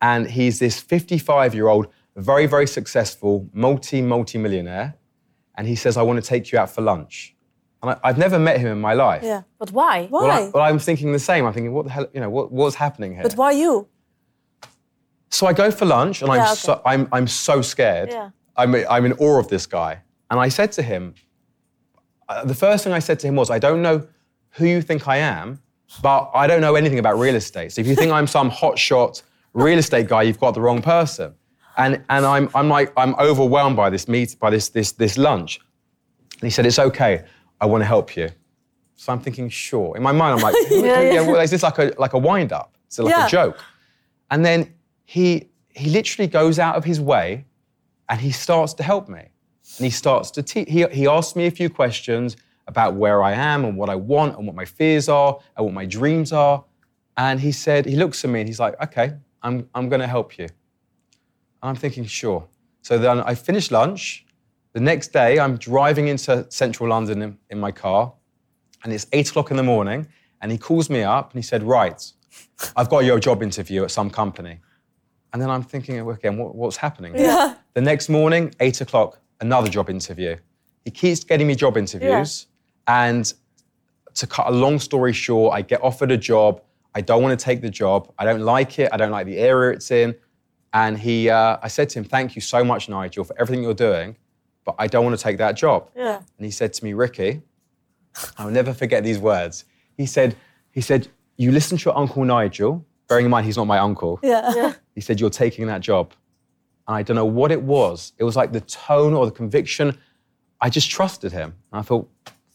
And 0.00 0.30
he's 0.30 0.58
this 0.58 0.80
55 0.80 1.54
year 1.54 1.68
old, 1.68 1.88
very, 2.16 2.46
very 2.46 2.66
successful, 2.66 3.48
multi, 3.52 4.00
multi 4.02 4.38
millionaire. 4.38 4.94
And 5.56 5.66
he 5.66 5.74
says, 5.74 5.96
I 5.96 6.02
want 6.02 6.22
to 6.22 6.26
take 6.26 6.52
you 6.52 6.58
out 6.58 6.70
for 6.70 6.82
lunch. 6.82 7.34
And 7.82 7.92
I, 7.92 7.96
I've 8.04 8.18
never 8.18 8.38
met 8.38 8.58
him 8.58 8.68
in 8.68 8.80
my 8.80 8.94
life. 8.94 9.22
Yeah. 9.22 9.42
But 9.58 9.72
why? 9.72 10.06
Why? 10.06 10.22
Well, 10.22 10.30
I, 10.30 10.50
well, 10.50 10.62
I'm 10.62 10.78
thinking 10.78 11.12
the 11.12 11.18
same. 11.18 11.46
I'm 11.46 11.52
thinking, 11.52 11.72
what 11.72 11.86
the 11.86 11.92
hell, 11.92 12.06
you 12.12 12.20
know, 12.20 12.30
what, 12.30 12.52
what's 12.52 12.76
happening 12.76 13.14
here? 13.14 13.22
But 13.22 13.34
why 13.34 13.52
you? 13.52 13.88
So 15.30 15.46
I 15.46 15.52
go 15.52 15.70
for 15.70 15.84
lunch, 15.84 16.22
and 16.22 16.30
I'm 16.30 16.40
okay. 16.40 16.54
so 16.54 16.80
I'm 16.86 17.06
I'm 17.12 17.26
so 17.26 17.60
scared. 17.60 18.08
Yeah. 18.10 18.30
I'm 18.56 18.74
I'm 18.88 19.04
in 19.04 19.12
awe 19.14 19.38
of 19.38 19.48
this 19.48 19.66
guy, 19.66 20.00
and 20.30 20.40
I 20.40 20.48
said 20.48 20.72
to 20.72 20.82
him, 20.82 21.14
uh, 22.28 22.44
the 22.44 22.54
first 22.54 22.84
thing 22.84 22.92
I 22.92 22.98
said 22.98 23.20
to 23.20 23.26
him 23.26 23.36
was, 23.36 23.50
I 23.50 23.58
don't 23.58 23.82
know 23.82 24.06
who 24.52 24.66
you 24.66 24.80
think 24.80 25.06
I 25.06 25.18
am, 25.18 25.60
but 26.02 26.30
I 26.34 26.46
don't 26.46 26.60
know 26.60 26.74
anything 26.76 26.98
about 26.98 27.18
real 27.18 27.34
estate. 27.34 27.72
So 27.72 27.80
if 27.80 27.86
you 27.86 27.94
think 27.94 28.10
I'm 28.10 28.26
some 28.26 28.50
hotshot 28.50 29.22
real 29.58 29.78
estate 29.78 30.08
guy, 30.08 30.22
you've 30.22 30.40
got 30.40 30.54
the 30.54 30.60
wrong 30.60 30.82
person. 30.82 31.34
And 31.76 32.02
and 32.10 32.24
I'm 32.26 32.48
I'm 32.54 32.68
like 32.68 32.92
I'm 32.96 33.14
overwhelmed 33.16 33.76
by 33.76 33.90
this 33.90 34.08
meet 34.08 34.36
by 34.40 34.50
this 34.50 34.68
this 34.70 34.92
this 34.92 35.16
lunch. 35.16 35.60
And 36.40 36.42
he 36.42 36.50
said, 36.50 36.66
it's 36.66 36.78
okay. 36.78 37.24
I 37.60 37.66
want 37.66 37.82
to 37.82 37.86
help 37.86 38.16
you. 38.16 38.28
So 38.96 39.12
I'm 39.12 39.20
thinking, 39.20 39.48
sure. 39.48 39.96
In 39.96 40.02
my 40.02 40.12
mind, 40.12 40.34
I'm 40.36 40.42
like, 40.42 40.54
Yeah, 40.70 41.00
yeah. 41.00 41.20
well, 41.20 41.40
is 41.40 41.50
this 41.50 41.62
like 41.62 41.78
a 41.78 41.92
like 41.98 42.14
a 42.14 42.18
wind 42.18 42.52
up? 42.52 42.76
Is 42.90 42.98
it 42.98 43.02
like 43.04 43.14
Yeah. 43.14 43.26
a 43.26 43.28
joke? 43.28 43.58
And 44.30 44.44
then 44.44 44.74
he 45.04 45.48
he 45.70 45.90
literally 45.90 46.26
goes 46.28 46.58
out 46.58 46.74
of 46.76 46.84
his 46.84 47.00
way 47.00 47.44
and 48.08 48.20
he 48.20 48.30
starts 48.32 48.74
to 48.74 48.82
help 48.82 49.08
me. 49.08 49.20
And 49.78 49.84
he 49.84 49.90
starts 49.90 50.30
to 50.32 50.42
teach. 50.42 50.68
He, 50.68 50.84
he 50.92 51.06
asks 51.06 51.36
me 51.36 51.46
a 51.46 51.50
few 51.50 51.70
questions 51.70 52.36
about 52.66 52.94
where 52.94 53.22
I 53.22 53.32
am 53.32 53.64
and 53.64 53.76
what 53.76 53.88
I 53.88 53.94
want 53.94 54.36
and 54.36 54.46
what 54.46 54.56
my 54.56 54.64
fears 54.64 55.08
are 55.08 55.38
and 55.56 55.64
what 55.66 55.74
my 55.74 55.86
dreams 55.86 56.32
are. 56.32 56.64
And 57.16 57.38
he 57.40 57.52
said, 57.52 57.86
he 57.86 57.94
looks 57.96 58.24
at 58.24 58.30
me 58.30 58.40
and 58.40 58.48
he's 58.48 58.58
like, 58.60 58.74
okay, 58.82 59.12
I'm, 59.42 59.68
I'm 59.74 59.88
going 59.88 60.00
to 60.00 60.06
help 60.06 60.38
you. 60.38 60.44
And 60.44 61.70
I'm 61.70 61.76
thinking, 61.76 62.04
sure. 62.04 62.46
So 62.82 62.98
then 62.98 63.20
I 63.20 63.34
finish 63.34 63.70
lunch. 63.70 64.26
The 64.72 64.80
next 64.80 65.08
day, 65.08 65.38
I'm 65.38 65.56
driving 65.56 66.08
into 66.08 66.46
central 66.50 66.88
London 66.90 67.22
in, 67.22 67.38
in 67.50 67.58
my 67.58 67.72
car, 67.72 68.12
and 68.84 68.92
it's 68.92 69.06
eight 69.12 69.28
o'clock 69.30 69.50
in 69.50 69.56
the 69.56 69.62
morning. 69.62 70.06
And 70.40 70.52
he 70.52 70.58
calls 70.58 70.88
me 70.88 71.02
up 71.02 71.32
and 71.32 71.42
he 71.42 71.46
said, 71.46 71.64
Right, 71.64 72.00
I've 72.76 72.88
got 72.88 73.00
your 73.04 73.18
job 73.18 73.42
interview 73.42 73.82
at 73.84 73.90
some 73.90 74.10
company. 74.10 74.60
And 75.32 75.42
then 75.42 75.50
I'm 75.50 75.62
thinking, 75.62 76.00
okay, 76.00 76.30
what, 76.30 76.54
what's 76.54 76.76
happening? 76.76 77.14
Yeah. 77.16 77.54
The 77.74 77.80
next 77.80 78.08
morning, 78.08 78.54
eight 78.60 78.80
o'clock, 78.80 79.20
another 79.40 79.68
job 79.68 79.90
interview. 79.90 80.36
He 80.84 80.90
keeps 80.90 81.22
getting 81.24 81.46
me 81.46 81.54
job 81.54 81.76
interviews. 81.76 82.46
And 82.86 83.32
to 84.14 84.26
cut 84.26 84.48
a 84.48 84.50
long 84.50 84.78
story 84.78 85.12
short, 85.12 85.54
I 85.54 85.62
get 85.62 85.82
offered 85.82 86.10
a 86.10 86.16
job. 86.16 86.62
I 86.98 87.00
don't 87.00 87.22
want 87.22 87.38
to 87.38 87.42
take 87.42 87.60
the 87.60 87.70
job. 87.70 88.12
I 88.18 88.24
don't 88.24 88.40
like 88.40 88.80
it. 88.80 88.88
I 88.92 88.96
don't 88.96 89.12
like 89.12 89.24
the 89.24 89.38
area 89.38 89.76
it's 89.76 89.92
in. 89.92 90.16
And 90.72 90.98
he, 90.98 91.30
uh, 91.30 91.56
I 91.62 91.68
said 91.68 91.88
to 91.90 92.00
him, 92.00 92.04
Thank 92.04 92.34
you 92.34 92.42
so 92.42 92.64
much, 92.64 92.88
Nigel, 92.88 93.22
for 93.22 93.38
everything 93.38 93.62
you're 93.62 93.72
doing, 93.72 94.16
but 94.64 94.74
I 94.80 94.88
don't 94.88 95.04
want 95.04 95.16
to 95.16 95.22
take 95.22 95.38
that 95.38 95.56
job. 95.56 95.90
Yeah. 95.94 96.16
And 96.16 96.44
he 96.44 96.50
said 96.50 96.72
to 96.72 96.84
me, 96.84 96.94
Ricky, 96.94 97.40
I'll 98.36 98.50
never 98.50 98.74
forget 98.74 99.04
these 99.04 99.20
words. 99.20 99.64
He 99.96 100.06
said, 100.06 100.34
he 100.72 100.80
said, 100.80 101.06
you 101.36 101.52
listen 101.52 101.78
to 101.78 101.84
your 101.84 101.96
uncle 101.96 102.24
Nigel, 102.24 102.84
bearing 103.08 103.26
in 103.26 103.30
mind 103.30 103.46
he's 103.46 103.56
not 103.56 103.68
my 103.68 103.78
uncle. 103.78 104.18
Yeah. 104.24 104.52
Yeah. 104.56 104.72
He 104.96 105.00
said, 105.00 105.20
you're 105.20 105.30
taking 105.30 105.68
that 105.68 105.82
job. 105.82 106.12
And 106.88 106.96
I 106.96 107.04
don't 107.04 107.14
know 107.14 107.24
what 107.24 107.52
it 107.52 107.62
was. 107.62 108.12
It 108.18 108.24
was 108.24 108.34
like 108.34 108.50
the 108.50 108.62
tone 108.62 109.14
or 109.14 109.24
the 109.24 109.30
conviction. 109.30 109.96
I 110.60 110.68
just 110.68 110.90
trusted 110.90 111.30
him. 111.30 111.54
And 111.70 111.78
I 111.78 111.82
thought, 111.82 112.10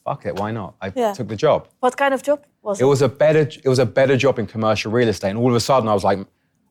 fuck 0.05 0.25
it, 0.25 0.35
why 0.35 0.51
not? 0.51 0.75
I 0.81 0.91
Yeah. 0.95 1.13
took 1.13 1.27
the 1.27 1.35
job. 1.35 1.67
What 1.79 1.95
kind 1.97 2.13
of 2.13 2.21
job 2.23 2.39
was 2.61 2.79
It 2.79 2.83
it? 2.83 2.87
was 2.87 3.01
a 3.01 3.09
better, 3.09 3.41
it 3.41 3.69
was 3.69 3.79
a 3.79 3.85
better 3.85 4.17
job 4.17 4.39
in 4.39 4.45
commercial 4.47 4.91
real 4.91 5.07
estate. 5.07 5.29
And 5.29 5.39
all 5.39 5.49
of 5.49 5.55
a 5.55 5.59
sudden 5.59 5.87
I 5.89 5.93
was 5.93 6.03
like, 6.03 6.19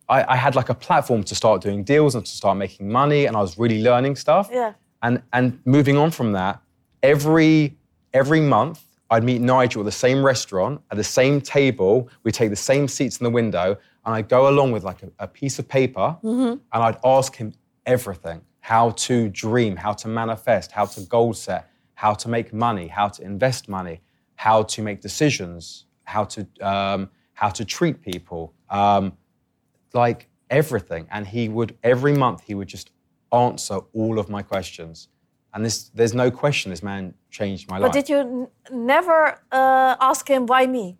I, 0.08 0.34
I 0.34 0.36
had 0.36 0.54
like 0.54 0.68
a 0.68 0.74
platform 0.74 1.22
to 1.24 1.34
start 1.34 1.62
doing 1.62 1.84
deals 1.84 2.14
and 2.14 2.24
to 2.26 2.30
start 2.30 2.56
making 2.58 2.90
money. 2.90 3.26
And 3.26 3.36
I 3.36 3.40
was 3.40 3.58
really 3.58 3.82
learning 3.82 4.16
stuff. 4.16 4.50
Yeah. 4.52 4.72
And 5.02 5.22
and 5.32 5.58
moving 5.64 5.96
on 5.96 6.10
from 6.10 6.32
that, 6.32 6.60
every 7.02 7.76
every 8.12 8.40
month 8.40 8.80
I'd 9.10 9.24
meet 9.24 9.40
Nigel 9.40 9.82
at 9.82 9.84
the 9.84 9.92
same 9.92 10.24
restaurant 10.24 10.80
at 10.90 10.96
the 10.96 11.04
same 11.04 11.40
table. 11.40 12.08
We'd 12.22 12.34
take 12.34 12.50
the 12.50 12.56
same 12.56 12.88
seats 12.88 13.18
in 13.18 13.24
the 13.24 13.30
window, 13.30 13.76
and 14.04 14.14
I'd 14.14 14.28
go 14.28 14.48
along 14.48 14.72
with 14.72 14.84
like 14.84 15.02
a, 15.02 15.10
a 15.18 15.28
piece 15.28 15.58
of 15.58 15.68
paper, 15.68 16.16
mm-hmm. 16.22 16.52
and 16.72 16.82
I'd 16.86 16.98
ask 17.04 17.34
him 17.36 17.52
everything: 17.84 18.40
how 18.60 18.90
to 18.90 19.28
dream, 19.28 19.76
how 19.76 19.92
to 19.94 20.08
manifest, 20.08 20.72
how 20.72 20.86
to 20.86 21.00
goal 21.02 21.34
set, 21.34 21.68
how 22.02 22.14
to 22.22 22.28
make 22.28 22.48
money, 22.52 22.86
how 22.88 23.08
to 23.08 23.20
invest 23.22 23.68
money, 23.68 23.96
how 24.34 24.58
to 24.74 24.82
make 24.82 24.98
decisions, 25.00 25.86
how 26.14 26.24
to 26.34 26.40
um, 26.60 27.00
how 27.40 27.50
to 27.58 27.64
treat 27.64 27.96
people. 28.02 28.42
Um, 28.70 29.04
like 29.94 30.28
everything. 30.50 31.06
And 31.10 31.26
he 31.26 31.48
would, 31.48 31.76
every 31.82 32.14
month, 32.14 32.42
he 32.46 32.54
would 32.54 32.68
just 32.68 32.90
answer 33.32 33.78
all 33.92 34.18
of 34.18 34.28
my 34.28 34.42
questions. 34.42 35.08
And 35.54 35.64
this, 35.64 35.90
there's 35.94 36.14
no 36.14 36.30
question 36.30 36.70
this 36.70 36.82
man 36.82 37.14
changed 37.30 37.70
my 37.70 37.76
But 37.78 37.82
life. 37.82 37.92
But 37.92 38.06
did 38.06 38.08
you 38.08 38.50
never 38.70 39.38
uh, 39.50 39.96
ask 40.00 40.28
him 40.28 40.46
why 40.46 40.66
me? 40.66 40.98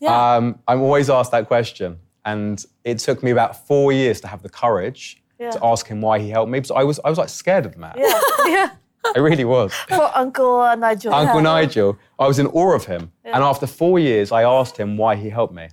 Yeah. 0.00 0.36
Um, 0.36 0.58
I'm 0.68 0.80
always 0.82 1.10
asked 1.10 1.32
that 1.32 1.46
question. 1.46 1.98
And 2.24 2.64
it 2.84 2.98
took 2.98 3.22
me 3.22 3.30
about 3.30 3.66
four 3.66 3.92
years 3.92 4.20
to 4.22 4.28
have 4.28 4.42
the 4.42 4.48
courage 4.48 5.22
Yeah. 5.38 5.50
to 5.50 5.64
ask 5.64 5.86
him 5.86 6.00
why 6.00 6.18
he 6.18 6.30
helped 6.30 6.50
me. 6.50 6.58
Because 6.58 6.72
I 6.72 6.82
was, 6.82 6.98
I 7.04 7.10
was 7.10 7.18
like 7.18 7.28
scared 7.28 7.66
of 7.66 7.72
the 7.72 7.78
man. 7.78 7.94
Yeah. 7.96 8.20
yeah. 8.46 8.70
I 9.14 9.18
really 9.18 9.44
was. 9.44 9.72
For 9.88 10.10
Uncle 10.14 10.60
uh, 10.60 10.74
Nigel. 10.74 11.14
Uncle 11.14 11.40
Nigel, 11.40 11.98
I 12.18 12.26
was 12.26 12.38
in 12.38 12.46
awe 12.48 12.74
of 12.74 12.86
him. 12.86 13.12
And 13.24 13.42
after 13.42 13.66
four 13.66 13.98
years, 13.98 14.32
I 14.32 14.42
asked 14.42 14.76
him 14.76 14.96
why 14.96 15.16
he 15.16 15.28
helped 15.30 15.54
me. 15.54 15.68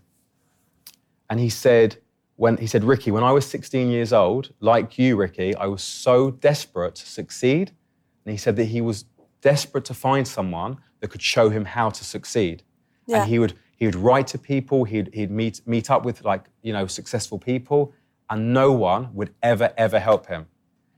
And 1.30 1.40
he 1.40 1.50
said, 1.50 1.98
when 2.36 2.58
he 2.58 2.68
said, 2.68 2.84
Ricky, 2.84 3.12
when 3.12 3.24
I 3.24 3.32
was 3.32 3.46
16 3.46 3.90
years 3.90 4.12
old, 4.14 4.54
like 4.60 4.98
you, 4.98 5.16
Ricky, 5.16 5.56
I 5.56 5.68
was 5.68 5.84
so 5.84 6.32
desperate 6.32 6.96
to 6.96 7.06
succeed. 7.06 7.72
And 8.26 8.32
he 8.32 8.38
said 8.38 8.56
that 8.56 8.66
he 8.66 8.82
was 8.82 9.06
desperate 9.42 9.86
to 9.86 9.94
find 9.94 10.28
someone 10.28 10.78
that 11.00 11.10
could 11.10 11.22
show 11.22 11.50
him 11.50 11.66
how 11.66 11.90
to 11.90 12.04
succeed. 12.04 12.64
Yeah. 13.08 13.22
And 13.22 13.30
he 13.30 13.40
would 13.40 13.54
he 13.76 13.86
would 13.86 13.96
write 13.96 14.28
to 14.28 14.38
people, 14.38 14.86
he'd, 14.86 15.10
he'd 15.14 15.30
meet 15.32 15.62
meet 15.68 15.92
up 15.92 16.06
with 16.06 16.24
like, 16.24 16.46
you 16.62 16.72
know, 16.72 16.88
successful 16.88 17.38
people, 17.38 17.94
and 18.30 18.54
no 18.54 18.72
one 18.72 19.14
would 19.14 19.34
ever, 19.44 19.74
ever 19.78 20.00
help 20.00 20.28
him. 20.28 20.46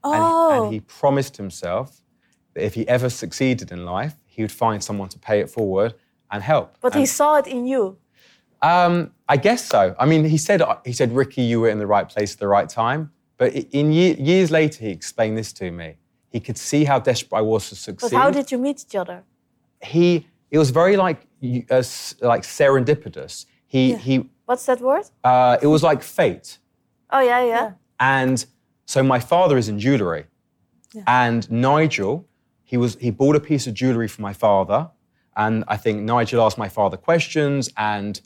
And, 0.03 0.21
Oh. 0.23 0.65
and 0.65 0.73
he 0.73 0.81
promised 0.81 1.37
himself 1.37 2.01
that 2.55 2.63
if 2.65 2.73
he 2.73 2.87
ever 2.87 3.09
succeeded 3.09 3.71
in 3.71 3.85
life, 3.85 4.15
he 4.25 4.41
would 4.41 4.51
find 4.51 4.83
someone 4.83 5.09
to 5.09 5.19
pay 5.19 5.39
it 5.39 5.49
forward 5.49 5.93
and 6.31 6.41
help. 6.41 6.77
But 6.81 6.95
he 6.95 7.05
saw 7.05 7.35
it 7.35 7.47
in 7.47 7.67
you. 7.67 7.97
um, 8.61 9.11
I 9.27 9.37
guess 9.37 9.65
so. 9.65 9.95
I 9.99 10.05
mean, 10.05 10.23
he 10.25 10.37
said, 10.37 10.61
he 10.85 10.93
said, 10.93 11.11
Ricky, 11.15 11.41
you 11.43 11.59
were 11.61 11.69
in 11.69 11.79
the 11.79 11.87
right 11.87 12.07
place 12.07 12.33
at 12.33 12.39
the 12.39 12.47
right 12.47 12.69
time. 12.69 13.11
But 13.37 13.53
in 13.53 13.91
ye- 13.91 14.15
years 14.15 14.49
later, 14.51 14.83
he 14.85 14.89
explained 14.91 15.37
this 15.37 15.51
to 15.53 15.71
me. 15.71 15.97
He 16.29 16.39
could 16.39 16.57
see 16.57 16.83
how 16.85 16.99
desperate 16.99 17.37
I 17.39 17.41
was 17.41 17.63
to 17.69 17.75
But 17.75 17.79
succeed. 17.79 18.15
how 18.15 18.29
did 18.31 18.51
you 18.51 18.57
meet 18.57 18.81
each 18.85 18.95
other? 18.95 19.23
he? 19.81 20.27
It 20.51 20.57
was 20.57 20.69
very 20.69 20.95
like 20.95 21.19
uh, 21.69 21.83
like 22.21 22.43
serendipitous. 22.43 23.45
He 23.67 23.95
he. 23.95 24.29
What's 24.45 24.65
that 24.67 24.79
word? 24.79 25.05
Uh, 25.23 25.57
it 25.61 25.67
was 25.67 25.81
like 25.83 26.01
fate. 26.03 26.59
Oh, 27.09 27.19
yeah, 27.19 27.43
yeah. 27.43 27.71
And 27.99 28.45
so 28.85 29.01
my 29.03 29.19
father 29.19 29.57
is 29.57 29.67
in 29.69 29.79
jewelry. 29.79 30.25
And 31.07 31.49
Nigel, 31.51 32.25
he 32.65 32.75
was 32.77 32.95
he 32.95 33.11
bought 33.11 33.35
a 33.35 33.39
piece 33.39 33.67
of 33.67 33.73
jewelry 33.73 34.07
for 34.09 34.21
my 34.21 34.33
father. 34.33 34.89
And 35.37 35.63
I 35.67 35.77
think 35.77 36.01
Nigel 36.01 36.41
asked 36.45 36.57
my 36.57 36.69
father 36.69 36.97
questions, 36.97 37.69
and 37.77 38.19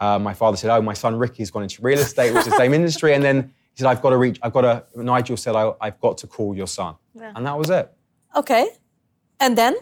uh, 0.00 0.18
my 0.18 0.34
father 0.34 0.56
said, 0.56 0.70
"Oh, 0.70 0.82
my 0.82 0.94
son 0.94 1.16
Ricky's 1.16 1.50
gone 1.50 1.62
into 1.62 1.80
real 1.82 1.98
estate, 1.98 2.32
which 2.34 2.46
is 2.46 2.52
the 2.52 2.56
same 2.56 2.74
industry." 2.80 3.14
And 3.14 3.22
then 3.24 3.52
he 3.72 3.78
said, 3.82 3.86
"I've 3.88 4.02
got 4.02 4.10
to 4.10 4.16
reach. 4.16 4.38
I've 4.42 4.52
got 4.52 4.62
to." 4.62 4.84
Nigel 5.02 5.36
said, 5.36 5.54
I, 5.56 5.72
"I've 5.80 5.98
got 6.00 6.18
to 6.18 6.26
call 6.26 6.54
your 6.56 6.66
son," 6.66 6.96
Yeah. 7.14 7.32
and 7.34 7.46
that 7.46 7.56
was 7.58 7.70
it. 7.70 7.90
Okay. 8.34 8.68
And 9.40 9.56
then? 9.56 9.76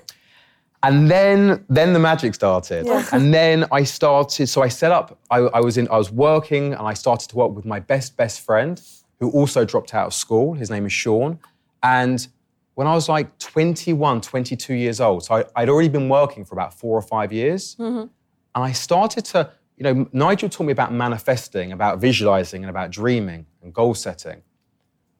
And 0.83 1.11
then, 1.11 1.65
then 1.71 1.95
the 1.95 1.99
magic 1.99 2.35
started. 2.35 2.85
Yeah. 2.87 3.07
And 3.13 3.33
then 3.33 3.65
I 3.73 3.85
started. 3.85 4.49
So 4.49 4.63
I 4.63 4.69
set 4.69 4.93
up. 4.93 5.19
I, 5.31 5.39
I 5.39 5.61
was 5.61 5.79
in. 5.79 5.89
I 5.89 5.97
was 5.97 6.13
working, 6.13 6.75
and 6.75 6.87
I 6.87 6.93
started 6.95 7.31
to 7.31 7.37
work 7.37 7.53
with 7.57 7.65
my 7.65 7.81
best 7.81 8.17
best 8.19 8.43
friend, 8.43 8.81
who 9.21 9.31
also 9.31 9.65
dropped 9.65 9.95
out 9.95 10.07
of 10.09 10.15
school. 10.15 10.53
His 10.53 10.71
name 10.71 10.85
is 10.85 10.93
Sean. 10.93 11.39
And 11.83 12.29
when 12.75 12.87
I 12.87 12.95
was 12.95 13.09
like 13.09 13.39
21, 13.39 14.21
22 14.21 14.75
years 14.75 15.01
old, 15.01 15.25
so 15.25 15.37
I, 15.37 15.45
I'd 15.57 15.69
already 15.69 15.89
been 15.89 16.09
working 16.09 16.45
for 16.45 16.55
about 16.55 16.75
four 16.75 16.99
or 16.99 17.03
five 17.03 17.33
years, 17.33 17.77
mm-hmm. 17.77 18.01
and 18.01 18.11
I 18.55 18.73
started 18.73 19.25
to. 19.27 19.51
You 19.77 19.83
know, 19.83 20.09
Nigel 20.13 20.49
taught 20.49 20.67
me 20.67 20.73
about 20.73 20.93
manifesting, 20.93 21.73
about 21.73 21.99
visualizing, 21.99 22.63
and 22.63 22.71
about 22.71 22.93
dreaming 22.93 23.45
and 23.61 23.75
goal 23.75 23.93
setting. 23.93 24.41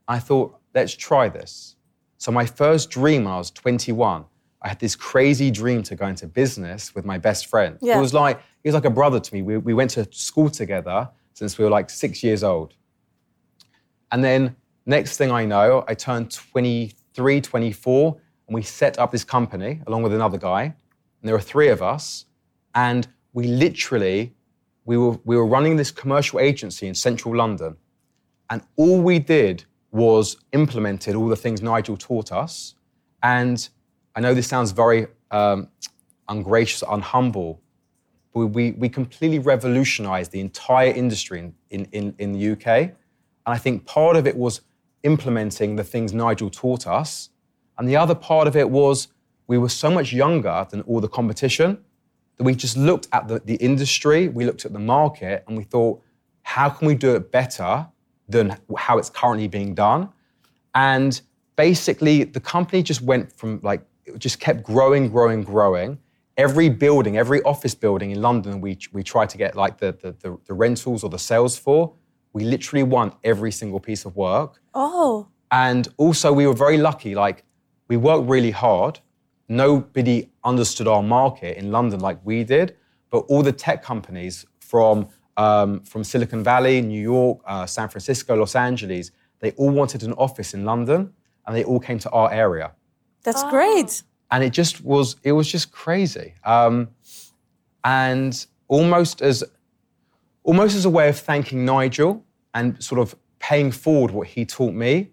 I 0.07 0.21
thought, 0.21 0.57
let's 0.77 0.95
try 0.95 1.29
this. 1.29 1.75
So 2.19 2.31
my 2.31 2.47
first 2.47 2.89
dream 2.89 3.25
when 3.25 3.35
I 3.35 3.39
was 3.39 3.51
21, 3.51 4.25
I 4.63 4.69
had 4.69 4.79
this 4.79 4.95
crazy 4.95 5.51
dream 5.51 5.83
to 5.83 5.97
go 5.97 6.07
into 6.07 6.29
business 6.29 6.95
with 6.95 7.05
my 7.05 7.19
best 7.19 7.49
friend. 7.49 7.79
Yeah. 7.83 7.99
It 7.99 8.01
was 8.01 8.15
like 8.15 8.39
he 8.63 8.69
was 8.69 8.75
like 8.75 8.85
a 8.85 8.91
brother 8.91 9.19
to 9.19 9.35
me. 9.35 9.43
We, 9.43 9.57
we 9.57 9.75
went 9.75 9.91
to 9.93 10.07
school 10.13 10.51
together 10.51 11.11
since 11.33 11.59
we 11.59 11.65
were 11.65 11.71
like 11.71 11.91
six 11.91 12.23
years 12.23 12.45
old. 12.45 12.75
And 14.13 14.23
then 14.23 14.55
Next 14.87 15.17
thing 15.17 15.31
I 15.31 15.47
know, 15.47 15.85
I 15.89 15.95
turned 15.95 16.31
23, 16.31 16.95
24, 17.15 18.17
and 18.49 18.55
we 18.55 18.63
set 18.63 18.99
up 18.99 19.11
this 19.11 19.25
company 19.25 19.81
along 19.87 20.03
with 20.03 20.13
another 20.13 20.39
guy. 20.39 20.63
And 20.63 20.75
there 21.23 21.35
were 21.35 21.41
three 21.41 21.69
of 21.69 21.83
us. 21.83 22.27
And 22.75 23.07
we 23.33 23.47
literally, 23.47 24.35
we 24.85 24.97
were, 24.97 25.19
we 25.25 25.37
were 25.37 25.47
running 25.47 25.77
this 25.77 25.91
commercial 25.91 26.41
agency 26.41 26.87
in 26.87 26.95
central 26.95 27.35
London. 27.35 27.77
And 28.51 28.63
all 28.77 29.01
we 29.01 29.19
did 29.19 29.65
was 29.91 30.37
implemented 30.53 31.15
all 31.15 31.29
the 31.29 31.37
things 31.37 31.63
Nigel 31.63 31.97
taught 31.97 32.33
us. 32.33 32.75
And 33.23 33.67
I 34.15 34.21
know 34.21 34.35
this 34.35 34.49
sounds 34.49 34.73
very 34.73 35.07
um, 35.31 35.69
ungracious, 36.29 36.83
unhumble, 36.83 37.59
but 38.35 38.49
we, 38.49 38.73
we 38.73 38.89
completely 38.89 39.39
revolutionized 39.39 40.33
the 40.33 40.41
entire 40.41 40.91
industry 40.93 41.39
in, 41.39 41.55
in, 41.71 41.87
in, 41.93 42.15
in 42.19 42.33
the 42.33 42.53
UK. 42.53 42.67
And 42.67 42.95
I 43.47 43.57
think 43.57 43.87
part 43.87 44.17
of 44.17 44.27
it 44.27 44.37
was 44.37 44.63
implementing 45.05 45.77
the 45.77 45.85
things 45.85 46.13
Nigel 46.13 46.51
taught 46.51 46.87
us. 46.87 47.31
And 47.79 47.89
the 47.89 47.97
other 47.97 48.15
part 48.15 48.49
of 48.49 48.57
it 48.57 48.69
was 48.69 49.09
we 49.47 49.59
were 49.59 49.69
so 49.69 49.91
much 49.91 50.13
younger 50.13 50.67
than 50.71 50.81
all 50.83 51.01
the 51.01 51.09
competition 51.09 51.79
that 52.37 52.45
we 52.45 52.55
just 52.55 52.77
looked 52.77 53.07
at 53.13 53.29
the, 53.29 53.41
the 53.45 53.57
industry, 53.57 54.29
we 54.29 54.45
looked 54.45 54.65
at 54.65 54.73
the 54.73 54.79
market, 54.79 55.45
and 55.47 55.57
we 55.57 55.65
thought, 55.65 56.03
how 56.43 56.69
can 56.69 56.89
we 56.89 56.95
do 56.95 57.15
it 57.15 57.31
better 57.31 57.87
than 58.29 58.59
how 58.77 58.99
it's 58.99 59.11
currently 59.11 59.49
being 59.49 59.75
done? 59.75 60.09
And 60.75 61.21
basically, 61.57 62.25
the 62.25 62.41
company 62.41 62.83
just 62.83 63.03
went 63.03 63.33
from 63.33 63.61
like, 63.63 63.83
it 64.05 64.19
just 64.19 64.41
kept 64.41 64.65
growing, 64.65 65.09
growing, 65.09 65.43
growing. 65.43 65.99
Every 66.37 66.69
building, 66.69 67.17
every 67.17 67.43
office 67.43 67.75
building 67.75 68.11
in 68.11 68.21
London, 68.21 68.61
we, 68.61 68.79
we 68.93 69.05
tried 69.05 69.31
to 69.31 69.39
get 69.39 69.55
like 69.55 69.79
the, 69.79 69.93
the, 69.93 70.13
the, 70.19 70.39
the 70.47 70.55
rentals 70.55 71.05
or 71.05 71.11
the 71.11 71.19
sales 71.19 71.57
for. 71.57 71.93
We 72.35 72.45
literally 72.45 72.83
won 72.83 73.13
every 73.25 73.53
single 73.53 73.81
piece 73.81 74.05
of 74.05 74.15
work. 74.17 74.61
Oh. 74.75 75.29
And 75.51 75.89
also, 75.97 76.33
we 76.33 76.47
were 76.47 76.59
very 76.67 76.77
lucky. 76.77 77.15
Like, 77.15 77.45
we 77.89 77.97
worked 77.97 78.29
really 78.29 78.51
hard. 78.51 79.01
Nobody 79.49 80.31
understood 80.43 80.89
our 80.89 81.03
market 81.03 81.57
in 81.57 81.71
London 81.71 82.01
like 82.01 82.19
we 82.25 82.45
did, 82.45 82.77
but 83.11 83.21
all 83.29 83.43
the 83.43 83.53
tech 83.53 83.83
companies 83.83 84.45
from 84.61 85.09
um, 85.37 85.81
from 85.81 86.05
Silicon 86.05 86.45
Valley, 86.45 86.81
New 86.81 87.01
York, 87.01 87.41
uh, 87.47 87.67
San 87.67 87.89
Francisco, 87.89 88.37
Los 88.37 88.55
Angeles, 88.55 89.11
they 89.41 89.51
all 89.53 89.71
wanted 89.71 90.03
an 90.03 90.13
office 90.13 90.55
in 90.55 90.65
London, 90.65 91.13
and 91.47 91.57
they 91.57 91.65
all 91.65 91.81
came 91.81 91.99
to 91.99 92.11
our 92.11 92.33
area. 92.33 92.73
That's 93.23 93.43
great. 93.45 94.03
And 94.31 94.45
it 94.45 94.53
just 94.53 94.85
was, 94.85 95.17
it 95.23 95.33
was 95.33 95.51
just 95.51 95.73
crazy. 95.73 96.35
Um, 96.45 96.89
and 97.83 98.47
almost 98.69 99.23
as, 99.23 99.45
almost 100.45 100.77
as 100.77 100.85
a 100.85 100.91
way 100.91 101.09
of 101.09 101.19
thanking 101.19 101.65
Nigel 101.65 102.25
and 102.55 102.81
sort 102.83 103.01
of 103.01 103.17
paying 103.41 103.73
forward 103.73 104.13
what 104.13 104.29
he 104.29 104.45
taught 104.45 104.73
me, 104.75 105.11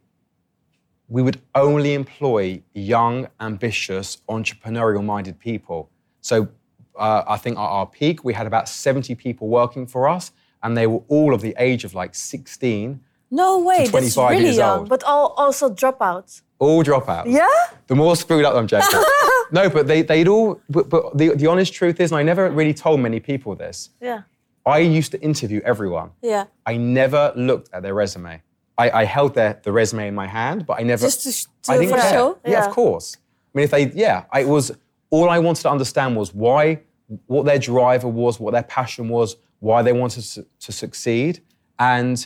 we 1.10 1.22
would 1.22 1.42
only 1.56 1.94
employ 1.94 2.62
young, 2.74 3.28
ambitious, 3.40 4.20
entrepreneurial 4.30 5.04
minded 5.04 5.40
people. 5.40 5.90
So 6.22 6.48
uh, 6.96 7.24
I 7.28 7.38
think 7.38 7.58
at 7.58 7.62
our 7.62 7.86
peak, 7.86 8.24
we 8.24 8.34
had 8.34 8.48
about 8.48 8.70
70 8.70 9.16
people 9.16 9.48
working 9.48 9.88
for 9.88 10.08
us, 10.08 10.32
and 10.64 10.78
they 10.78 10.88
were 10.88 11.02
all 11.08 11.34
of 11.34 11.42
the 11.42 11.56
age 11.58 11.84
of 11.84 11.94
like 11.96 12.14
16, 12.16 13.02
No 13.32 13.60
way. 13.60 13.80
That's 13.80 13.90
25 13.90 14.30
really 14.30 14.44
years 14.46 14.58
young. 14.58 14.80
old. 14.80 14.90
But 14.90 15.04
all, 15.04 15.34
also 15.38 15.70
dropouts. 15.74 16.42
all 16.60 16.84
dropouts. 16.84 17.24
Yeah? 17.26 17.48
The 17.88 17.96
more 17.96 18.16
screwed 18.16 18.46
up 18.46 18.56
I'm 18.56 18.68
joking. 18.68 19.04
no, 19.52 19.70
but 19.70 19.88
they, 19.88 20.04
they'd 20.04 20.28
all, 20.28 20.62
but, 20.70 20.90
but 20.90 21.18
the, 21.18 21.30
the 21.36 21.48
honest 21.48 21.74
truth 21.74 22.00
is, 22.00 22.12
and 22.12 22.20
I 22.20 22.24
never 22.24 22.50
really 22.52 22.74
told 22.74 23.00
many 23.00 23.20
people 23.20 23.56
this, 23.56 23.90
Yeah. 24.00 24.22
I 24.66 24.80
used 24.80 25.12
to 25.12 25.22
interview 25.22 25.62
everyone. 25.64 26.12
Yeah. 26.22 26.46
I 26.66 26.78
never 26.78 27.34
looked 27.36 27.70
at 27.74 27.82
their 27.84 27.94
resume. 27.94 28.42
I, 28.78 28.90
I 29.02 29.06
held 29.06 29.34
their, 29.36 29.60
the 29.64 29.72
resume 29.72 30.08
in 30.08 30.16
my 30.16 30.28
hand, 30.28 30.66
but 30.66 30.80
I 30.80 30.84
never. 30.84 31.06
Just 31.06 31.46
to 31.66 31.72
I 31.72 31.78
didn't 31.78 32.00
care. 32.00 32.12
show? 32.12 32.40
Yeah, 32.46 32.52
Yeah. 32.52 32.66
of 32.68 32.72
course. 32.74 33.18
I 33.18 33.58
mean, 33.58 33.64
if 33.66 33.72
they, 33.72 33.92
yeah, 33.92 34.26
I 34.32 34.46
was. 34.46 34.72
All 35.10 35.30
I 35.30 35.40
wanted 35.40 35.62
to 35.64 35.70
understand 35.70 36.16
was 36.16 36.34
why, 36.34 36.80
what 37.28 37.46
their 37.46 37.60
driver 37.60 38.08
was, 38.08 38.40
what 38.40 38.52
their 38.52 38.64
passion 38.64 39.10
was, 39.10 39.36
why 39.60 39.82
they 39.82 39.92
wanted 39.92 40.24
to, 40.24 40.46
to 40.62 40.72
succeed, 40.72 41.42
and 41.80 42.26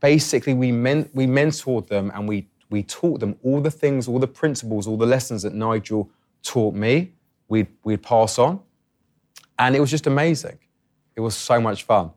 basically 0.00 0.54
we 0.54 0.72
men, 0.72 1.08
we 1.12 1.26
mentored 1.26 1.86
them 1.88 2.10
and 2.14 2.26
we 2.26 2.48
we 2.70 2.82
taught 2.82 3.20
them 3.20 3.36
all 3.44 3.60
the 3.60 3.70
things, 3.70 4.08
all 4.08 4.18
the 4.18 4.26
principles, 4.26 4.86
all 4.86 4.96
the 4.96 5.06
lessons 5.06 5.42
that 5.42 5.52
Nigel 5.54 6.08
taught 6.42 6.74
me. 6.74 7.12
We'd 7.48 7.66
we'd 7.84 8.02
pass 8.02 8.38
on, 8.38 8.60
and 9.58 9.76
it 9.76 9.80
was 9.80 9.90
just 9.90 10.06
amazing. 10.06 10.58
It 11.16 11.20
was 11.20 11.34
so 11.34 11.60
much 11.60 11.84
fun. 11.84 12.10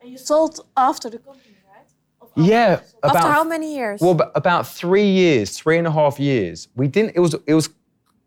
And 0.00 0.10
you 0.10 0.18
sold 0.18 0.60
after 0.76 1.08
the 1.10 1.18
company, 1.18 1.56
right? 1.68 1.86
Of 2.20 2.30
Yeah, 2.36 2.80
about 3.02 3.16
After 3.16 3.28
how 3.32 3.44
many 3.44 3.74
years? 3.74 4.00
well, 4.00 4.30
about 4.34 4.66
three 4.66 5.08
years, 5.10 5.56
three 5.58 5.78
and 5.78 5.86
a 5.86 5.90
half 5.90 6.20
years. 6.20 6.68
We 6.74 6.86
didn't. 6.88 7.12
It 7.16 7.20
was. 7.20 7.34
It 7.46 7.54
was. 7.54 7.70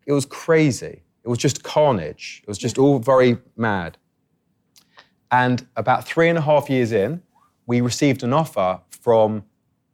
It 0.06 0.14
was 0.14 0.26
crazy. 0.26 1.04
It 1.24 1.30
was 1.30 1.38
just 1.38 1.64
carnage. 1.64 2.42
It 2.44 2.48
was 2.48 2.58
just 2.58 2.78
all 2.78 3.00
very 3.00 3.38
mad. 3.58 3.98
And 5.32 5.68
about 5.76 6.08
three 6.08 6.30
and 6.30 6.38
a 6.38 6.42
half 6.42 6.70
years 6.70 6.94
in, 6.94 7.22
we 7.66 7.82
received 7.82 8.24
an 8.24 8.32
offer 8.32 8.80
from 8.90 9.44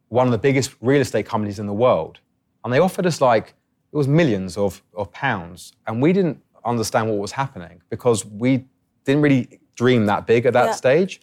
one 0.08 0.26
of 0.28 0.32
the 0.32 0.38
biggest 0.38 0.76
real 0.80 1.00
estate 1.00 1.26
companies 1.26 1.58
in 1.58 1.66
the 1.66 1.72
world, 1.72 2.20
and 2.62 2.72
they 2.72 2.78
offered 2.78 3.04
us 3.06 3.20
like 3.20 3.54
it 3.92 3.96
was 3.96 4.06
millions 4.06 4.56
of, 4.56 4.80
of 4.96 5.10
pounds, 5.10 5.72
and 5.88 6.00
we 6.00 6.12
didn't 6.12 6.40
understand 6.64 7.08
what 7.10 7.18
was 7.18 7.32
happening 7.32 7.82
because 7.90 8.24
we 8.24 8.64
didn't 9.04 9.22
really 9.22 9.58
dream 9.74 10.06
that 10.06 10.26
big 10.26 10.46
at 10.46 10.52
that 10.52 10.66
Yeah. 10.66 10.72
stage. 10.72 11.20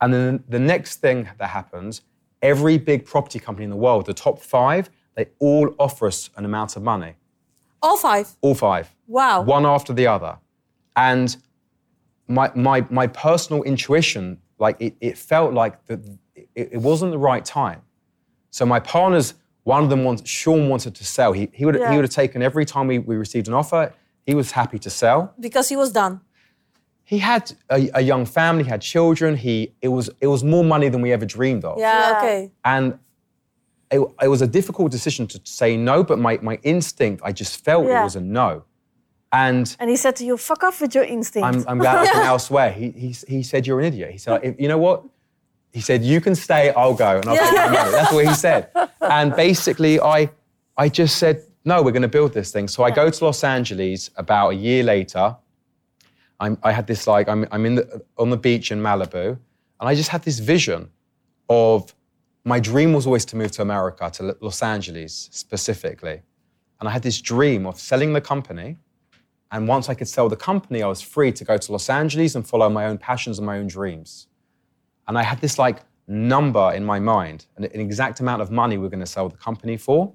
And 0.00 0.12
then 0.12 0.44
the 0.48 0.58
next 0.58 0.96
thing 0.96 1.28
that 1.38 1.48
happens, 1.48 2.02
every 2.40 2.78
big 2.78 3.04
property 3.06 3.38
company 3.38 3.64
in 3.64 3.70
the 3.70 3.76
world, 3.76 4.06
the 4.06 4.14
top 4.14 4.40
five, 4.40 4.90
they 5.14 5.26
all 5.38 5.74
offer 5.78 6.06
us 6.06 6.30
an 6.36 6.44
amount 6.44 6.76
of 6.76 6.82
money. 6.82 7.14
All 7.82 7.96
five. 7.96 8.28
All 8.40 8.54
five. 8.54 8.94
Wow. 9.06 9.42
One 9.42 9.66
after 9.66 9.92
the 9.92 10.06
other. 10.06 10.38
And 10.96 11.36
my, 12.28 12.50
my, 12.54 12.86
my 12.90 13.06
personal 13.06 13.62
intuition, 13.62 14.38
like 14.58 14.76
it, 14.80 14.94
it 15.00 15.18
felt 15.18 15.52
like 15.52 15.84
that 15.86 16.00
it, 16.34 16.48
it 16.54 16.76
wasn't 16.80 17.12
the 17.12 17.18
right 17.18 17.44
time. 17.44 17.82
So 18.50 18.64
my 18.66 18.80
partners, 18.80 19.34
one 19.64 19.82
of 19.84 19.90
them 19.90 20.04
wanted, 20.04 20.26
Sean 20.26 20.68
wanted 20.68 20.94
to 20.96 21.04
sell. 21.04 21.32
He, 21.32 21.48
he, 21.52 21.64
would, 21.64 21.76
Yeah. 21.76 21.90
he 21.90 21.96
would 21.96 22.04
have 22.04 22.10
taken 22.14 22.42
every 22.42 22.64
time 22.64 22.86
we, 22.86 22.98
we 22.98 23.16
received 23.16 23.48
an 23.48 23.54
offer, 23.54 23.92
he 24.26 24.34
was 24.34 24.52
happy 24.52 24.78
to 24.80 24.90
sell. 24.90 25.34
Because 25.38 25.68
he 25.68 25.76
was 25.76 25.92
done. 25.92 26.20
He 27.12 27.18
had 27.18 27.52
a, 27.76 27.90
a 28.00 28.00
young 28.00 28.24
family, 28.24 28.64
he 28.64 28.70
had 28.70 28.80
children. 28.80 29.36
He, 29.36 29.74
it, 29.82 29.88
was, 29.88 30.08
it 30.20 30.28
was 30.28 30.42
more 30.42 30.64
money 30.64 30.88
than 30.88 31.02
we 31.02 31.12
ever 31.12 31.26
dreamed 31.26 31.62
of. 31.70 31.78
Yeah, 31.78 31.84
Yeah. 32.10 32.18
okay. 32.18 32.50
And 32.64 32.98
it, 33.90 34.00
it 34.22 34.28
was 34.28 34.40
a 34.40 34.46
difficult 34.46 34.90
decision 34.90 35.26
to 35.26 35.40
say 35.44 35.76
no, 35.76 36.02
but 36.10 36.18
my, 36.18 36.38
my 36.40 36.56
instinct, 36.62 37.20
I 37.22 37.32
just 37.32 37.62
felt 37.66 37.84
Yeah. 37.86 38.00
it 38.00 38.04
was 38.04 38.16
a 38.16 38.20
no. 38.40 38.64
And 39.30 39.76
And 39.78 39.90
he 39.90 39.96
said 39.96 40.14
to 40.16 40.24
you, 40.24 40.38
fuck 40.38 40.62
off 40.62 40.80
with 40.80 40.94
your 40.94 41.04
instinct. 41.04 41.46
I'm, 41.46 41.64
I'm 41.68 41.78
glad 41.78 41.96
I 41.98 42.06
can 42.12 42.22
now 42.30 42.38
swear. 42.38 42.72
He, 42.72 42.90
he, 43.04 43.08
he 43.28 43.42
said, 43.42 43.66
You're 43.66 43.80
an 43.80 43.86
idiot. 43.92 44.10
He 44.12 44.18
said, 44.18 44.40
if, 44.42 44.58
You 44.58 44.68
know 44.68 44.78
what? 44.78 45.04
He 45.70 45.82
said, 45.82 46.02
You 46.02 46.18
can 46.22 46.34
stay, 46.34 46.70
I'll 46.80 46.94
go, 46.94 47.16
and 47.18 47.26
I'll 47.28 47.36
take 47.36 47.54
my 47.54 47.68
money. 47.78 47.90
That's 47.90 48.12
what 48.12 48.26
he 48.26 48.34
said. 48.34 48.70
And 49.18 49.34
basically, 49.36 50.00
I, 50.00 50.30
I 50.78 50.88
just 50.88 51.16
said, 51.18 51.36
No, 51.64 51.82
we're 51.82 51.92
going 51.98 52.08
to 52.10 52.16
build 52.18 52.32
this 52.32 52.50
thing. 52.52 52.68
So 52.68 52.84
I 52.84 52.90
go 52.90 53.10
to 53.10 53.24
Los 53.26 53.44
Angeles 53.44 54.08
about 54.16 54.48
a 54.50 54.54
year 54.54 54.82
later. 54.82 55.36
I'm, 56.42 56.58
I 56.62 56.72
had 56.72 56.86
this, 56.86 57.06
like, 57.06 57.28
I'm, 57.28 57.46
I'm 57.52 57.64
in 57.64 57.74
the, 57.76 58.02
on 58.18 58.28
the 58.30 58.36
beach 58.36 58.70
in 58.72 58.78
Malibu, 58.82 59.26
and 59.80 59.88
I 59.90 59.94
just 59.94 60.10
had 60.10 60.22
this 60.22 60.38
vision 60.40 60.90
of 61.48 61.94
my 62.44 62.58
dream 62.58 62.92
was 62.92 63.06
always 63.06 63.24
to 63.26 63.36
move 63.36 63.52
to 63.52 63.62
America, 63.62 64.10
to 64.14 64.36
Los 64.40 64.62
Angeles 64.62 65.28
specifically. 65.30 66.22
And 66.80 66.88
I 66.88 66.92
had 66.92 67.02
this 67.02 67.20
dream 67.20 67.66
of 67.66 67.78
selling 67.78 68.12
the 68.12 68.20
company. 68.20 68.76
And 69.52 69.68
once 69.68 69.88
I 69.88 69.94
could 69.94 70.08
sell 70.08 70.28
the 70.28 70.36
company, 70.36 70.82
I 70.82 70.88
was 70.88 71.00
free 71.00 71.30
to 71.32 71.44
go 71.44 71.56
to 71.56 71.72
Los 71.72 71.88
Angeles 71.88 72.34
and 72.34 72.44
follow 72.44 72.68
my 72.68 72.86
own 72.86 72.98
passions 72.98 73.38
and 73.38 73.46
my 73.46 73.58
own 73.58 73.68
dreams. 73.68 74.26
And 75.06 75.16
I 75.16 75.22
had 75.22 75.40
this 75.40 75.58
like 75.58 75.78
number 76.08 76.72
in 76.74 76.84
my 76.84 76.98
mind, 76.98 77.46
an, 77.56 77.64
an 77.64 77.80
exact 77.80 78.18
amount 78.18 78.42
of 78.42 78.50
money 78.50 78.78
we 78.78 78.86
are 78.86 78.90
going 78.90 79.00
to 79.00 79.06
sell 79.06 79.28
the 79.28 79.36
company 79.36 79.76
for. 79.76 80.12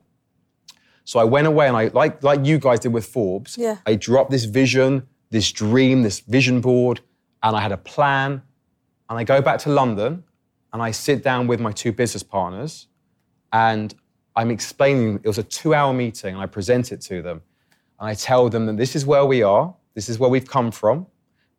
So 1.05 1.19
I 1.19 1.23
went 1.23 1.47
away 1.47 1.67
and 1.67 1.77
I, 1.77 1.87
like, 1.87 2.21
like 2.21 2.45
you 2.45 2.57
guys 2.59 2.81
did 2.81 2.91
with 2.91 3.05
Forbes, 3.05 3.57
Yeah. 3.57 3.77
I 3.85 3.95
dropped 3.95 4.31
this 4.31 4.43
vision, 4.43 5.07
this 5.29 5.51
dream, 5.51 6.03
this 6.03 6.19
vision 6.19 6.61
board, 6.61 7.01
and 7.43 7.55
I 7.55 7.61
had 7.61 7.71
a 7.71 7.77
plan. 7.77 8.41
And 9.09 9.17
I 9.17 9.23
go 9.23 9.41
back 9.41 9.59
to 9.59 9.69
London 9.69 10.23
and 10.73 10.81
I 10.81 10.91
sit 10.91 11.23
down 11.23 11.47
with 11.47 11.59
my 11.59 11.71
two 11.71 11.91
business 11.91 12.23
partners 12.23 12.87
and 13.53 13.95
I'm 14.35 14.51
explaining, 14.51 15.15
it 15.23 15.27
was 15.27 15.37
a 15.37 15.43
two 15.43 15.73
hour 15.73 15.93
meeting 15.93 16.33
and 16.33 16.43
I 16.43 16.45
present 16.45 16.91
it 16.91 17.01
to 17.01 17.21
them. 17.21 17.41
And 17.99 18.09
I 18.09 18.13
tell 18.13 18.49
them 18.49 18.65
that 18.65 18.77
this 18.77 18.95
is 18.95 19.05
where 19.05 19.25
we 19.25 19.43
are, 19.43 19.73
this 19.95 20.09
is 20.09 20.19
where 20.19 20.29
we've 20.29 20.47
come 20.47 20.71
from, 20.71 21.07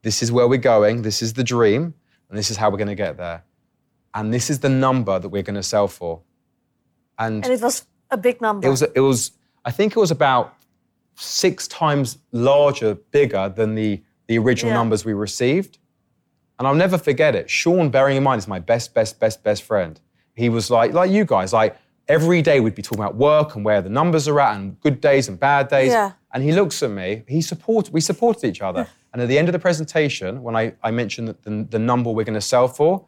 this 0.02 0.22
is 0.22 0.30
where 0.30 0.46
we're 0.46 0.58
going, 0.58 1.02
this 1.02 1.22
is 1.22 1.32
the 1.32 1.42
dream, 1.42 1.94
and 2.28 2.38
this 2.38 2.50
is 2.50 2.56
how 2.56 2.70
we're 2.70 2.76
going 2.76 2.88
to 2.88 2.94
get 2.94 3.16
there. 3.16 3.42
And 4.14 4.32
this 4.32 4.50
is 4.50 4.60
the 4.60 4.68
number 4.68 5.18
that 5.18 5.28
we're 5.28 5.42
going 5.42 5.56
to 5.56 5.62
sell 5.62 5.88
for. 5.88 6.20
And, 7.18 7.44
and 7.44 7.52
it 7.52 7.60
was 7.60 7.86
a 8.10 8.16
big 8.16 8.40
number. 8.40 8.66
it 8.66 8.70
was, 8.70 8.82
it 8.82 9.00
was, 9.00 9.32
I 9.64 9.70
think 9.70 9.96
it 9.96 9.98
was 9.98 10.10
about 10.10 10.54
six 11.18 11.66
times 11.68 12.18
larger, 12.32 12.94
bigger 13.10 13.48
than 13.54 13.74
the, 13.74 14.02
the 14.26 14.38
original 14.38 14.72
Yeah. 14.72 14.78
numbers 14.78 15.04
we 15.04 15.12
received. 15.12 15.78
And 16.58 16.66
I'll 16.66 16.74
never 16.74 16.98
forget 16.98 17.34
it. 17.34 17.48
Sean, 17.48 17.90
bearing 17.90 18.16
in 18.16 18.22
mind, 18.22 18.38
is 18.40 18.48
my 18.48 18.58
best, 18.58 18.94
best, 18.94 19.20
best, 19.20 19.42
best 19.44 19.62
friend. 19.62 20.00
He 20.34 20.48
was 20.48 20.70
like, 20.70 20.92
like 20.92 21.10
you 21.10 21.24
guys, 21.24 21.52
like 21.52 21.76
every 22.08 22.42
day 22.42 22.60
we'd 22.60 22.74
be 22.74 22.82
talking 22.82 23.02
about 23.02 23.16
work 23.16 23.54
and 23.54 23.64
where 23.64 23.80
the 23.82 23.88
numbers 23.88 24.26
are 24.28 24.40
at 24.40 24.56
and 24.56 24.80
good 24.80 25.00
days 25.00 25.28
and 25.28 25.38
bad 25.38 25.68
days. 25.68 25.92
Yeah. 25.92 26.12
And 26.32 26.42
he 26.42 26.52
looks 26.52 26.82
at 26.82 26.90
me, 26.90 27.22
he 27.28 27.40
support, 27.40 27.90
we 27.90 28.00
supported 28.00 28.46
each 28.48 28.60
other. 28.60 28.86
and 29.12 29.22
at 29.22 29.28
the 29.28 29.38
end 29.38 29.48
of 29.48 29.52
the 29.52 29.58
presentation, 29.58 30.42
when 30.42 30.56
I, 30.56 30.74
I 30.82 30.90
mentioned 30.90 31.28
the, 31.42 31.66
the 31.70 31.78
number 31.78 32.10
we're 32.10 32.24
going 32.24 32.34
to 32.34 32.40
sell 32.40 32.68
for, 32.68 33.06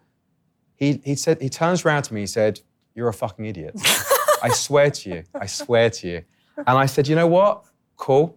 he, 0.76 1.00
he 1.04 1.14
said, 1.14 1.40
he 1.42 1.48
turns 1.48 1.84
around 1.84 2.04
to 2.04 2.14
me, 2.14 2.20
he 2.20 2.26
said, 2.26 2.60
You're 2.94 3.08
a 3.08 3.12
fucking 3.12 3.44
idiot. 3.44 3.74
I 4.42 4.48
swear 4.50 4.90
to 4.90 5.10
you, 5.10 5.24
I 5.34 5.46
swear 5.46 5.90
to 5.90 6.08
you. 6.08 6.22
And 6.56 6.78
I 6.78 6.86
said, 6.86 7.06
You 7.08 7.16
know 7.16 7.26
what? 7.26 7.64
Cool. 8.00 8.34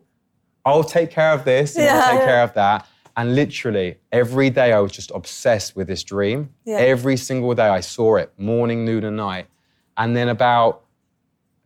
I'll 0.65 0.83
take 0.83 1.09
care 1.09 1.31
of 1.33 1.43
this, 1.45 1.75
and 1.75 1.85
I'll 1.89 1.95
Yeah. 1.95 2.11
take 2.11 2.25
care 2.27 2.43
of 2.43 2.53
that. 2.53 2.85
And 3.15 3.35
literally 3.35 3.97
every 4.11 4.49
day 4.49 4.73
I 4.73 4.79
was 4.79 4.91
just 4.91 5.11
obsessed 5.11 5.75
with 5.75 5.87
this 5.87 6.03
dream. 6.03 6.49
Yeah. 6.65 6.77
Every 6.77 7.15
single 7.17 7.53
day 7.53 7.67
I 7.67 7.79
saw 7.79 8.15
it, 8.17 8.31
morning, 8.37 8.85
noon, 8.85 9.03
and 9.03 9.15
night. 9.17 9.45
And 9.97 10.15
then 10.17 10.29
about 10.29 10.81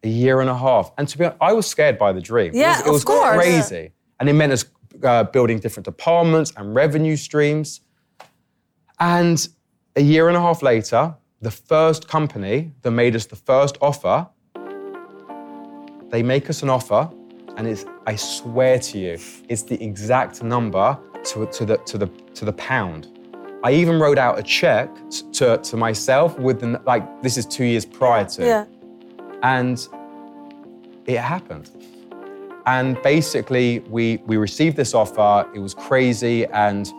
a 0.04 0.10
year 0.10 0.42
and 0.42 0.50
a 0.50 0.58
half, 0.58 0.92
and 0.98 1.08
to 1.08 1.18
be 1.18 1.24
honest, 1.26 1.38
I 1.42 1.54
was 1.54 1.66
scared 1.68 1.98
by 1.98 2.12
the 2.12 2.22
dream. 2.22 2.52
Yeah, 2.54 2.62
it 2.64 2.70
was, 2.70 2.80
it 2.80 2.88
of 2.88 2.94
was 2.94 3.04
course. 3.06 3.36
crazy. 3.38 3.92
And 4.20 4.30
it 4.30 4.34
meant 4.34 4.52
us 4.54 4.66
uh, 5.04 5.24
building 5.24 5.60
different 5.60 5.86
departments 5.86 6.52
and 6.58 6.76
revenue 6.76 7.16
streams. 7.16 7.82
And 9.00 9.48
a 9.96 10.02
year 10.02 10.28
and 10.28 10.36
a 10.38 10.42
half 10.42 10.62
later, 10.62 11.16
the 11.42 11.52
first 11.52 12.08
company 12.08 12.74
that 12.82 12.92
made 12.92 13.16
us 13.16 13.26
the 13.26 13.36
first 13.36 13.78
offer, 13.82 14.28
they 16.10 16.24
make 16.24 16.50
us 16.50 16.62
an 16.64 16.70
offer, 16.70 17.10
and 17.58 17.68
it's, 17.68 17.86
I 18.06 18.16
swear 18.16 18.80
to 18.80 19.00
you, 19.00 19.18
it's 19.50 19.64
the 19.64 19.84
exact 19.84 20.44
number 20.44 20.98
to, 21.26 21.48
to, 21.48 21.66
the, 21.66 21.78
to, 21.78 21.98
the, 21.98 22.08
to 22.36 22.46
the 22.46 22.54
pound. 22.54 23.08
I 23.64 23.72
even 23.72 24.00
wrote 24.00 24.20
out 24.20 24.38
a 24.38 24.44
check 24.44 24.90
to, 25.34 25.58
to 25.58 25.76
myself 25.76 26.38
with 26.38 26.62
the, 26.62 26.80
like, 26.86 27.24
this 27.24 27.36
is 27.36 27.48
two 27.48 27.66
years 27.66 27.84
prior 27.84 28.26
to. 28.26 28.46
Yeah. 28.46 28.66
And 29.42 29.86
it 31.08 31.18
happened. 31.18 31.72
And 32.68 33.02
basically, 33.02 33.80
we, 33.80 34.18
we 34.28 34.38
received 34.38 34.78
this 34.78 34.94
offer, 34.94 35.50
it 35.56 35.60
was 35.60 35.74
crazy, 35.74 36.46
and 36.48 36.92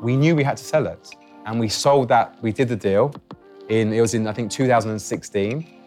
we 0.00 0.16
knew 0.16 0.36
we 0.36 0.44
had 0.44 0.58
to 0.58 0.64
sell 0.64 0.86
it. 0.86 1.08
And 1.44 1.58
we 1.58 1.68
sold 1.68 2.08
that, 2.08 2.40
we 2.40 2.52
did 2.52 2.68
the 2.68 2.76
deal 2.76 3.12
in, 3.68 3.92
it 3.92 4.00
was 4.00 4.14
in, 4.14 4.28
I 4.28 4.32
think, 4.32 4.50
2016. 4.52 5.77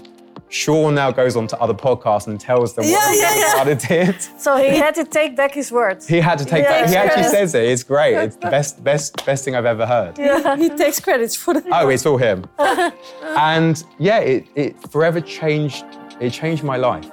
Sean 0.51 0.93
now 0.95 1.11
goes 1.11 1.37
on 1.37 1.47
to 1.47 1.57
other 1.61 1.73
podcasts 1.73 2.27
and 2.27 2.37
tells 2.37 2.73
them 2.75 2.83
Yeah, 2.85 2.95
what 2.97 3.17
yeah, 3.17 3.35
yeah. 3.37 3.57
how 3.63 3.69
it 3.69 3.79
did. 3.79 4.15
So 4.37 4.57
he 4.57 4.75
had 4.77 4.93
to 4.95 5.05
take 5.05 5.35
back 5.37 5.53
his 5.53 5.71
words. 5.71 6.07
He 6.07 6.19
had 6.19 6.37
to 6.39 6.45
take 6.45 6.63
Yeah, 6.63 6.81
that. 6.81 6.89
He 6.89 6.95
actually 6.97 7.21
yes. 7.23 7.31
says 7.31 7.55
it. 7.55 7.63
It's 7.63 7.83
great. 7.83 8.15
It's 8.15 8.35
the 8.35 8.49
best, 8.57 8.83
best, 8.83 9.25
best 9.25 9.45
thing 9.45 9.55
I've 9.55 9.65
ever 9.65 9.85
heard. 9.85 10.17
he 10.59 10.69
takes 10.69 10.99
credits 10.99 11.37
for 11.37 11.53
the. 11.53 11.63
Oh, 11.71 11.87
it's 11.87 12.05
all 12.05 12.17
him. 12.17 12.43
and 12.59 13.81
yeah, 13.97 14.19
it, 14.19 14.45
it 14.55 14.91
forever 14.91 15.21
changed. 15.21 15.85
It 16.19 16.31
changed 16.31 16.63
my 16.63 16.75
life. 16.75 17.09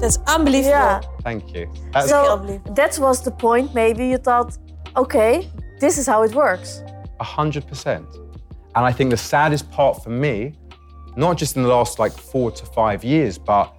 That's 0.00 0.18
unbelievable. 0.28 0.70
Yeah. 0.70 1.00
Thank 1.22 1.54
you. 1.54 1.68
That's, 1.92 2.10
So 2.10 2.22
Lovely. 2.22 2.60
that 2.74 2.98
was 2.98 3.22
the 3.22 3.30
point. 3.30 3.74
Maybe 3.74 4.06
you 4.08 4.18
thought, 4.18 4.56
okay, 4.96 5.48
this 5.78 5.98
is 5.98 6.06
how 6.06 6.22
it 6.22 6.34
works. 6.34 6.82
A 7.20 7.24
hundred 7.24 7.66
percent. 7.66 8.06
And 8.74 8.84
I 8.84 8.92
think 8.92 9.10
the 9.10 9.16
saddest 9.16 9.70
part 9.70 10.02
for 10.02 10.10
me, 10.10 10.52
not 11.16 11.38
just 11.38 11.56
in 11.56 11.62
the 11.62 11.68
last 11.68 11.98
like 11.98 12.12
four 12.12 12.50
to 12.50 12.66
five 12.66 13.02
years, 13.04 13.38
but 13.38 13.72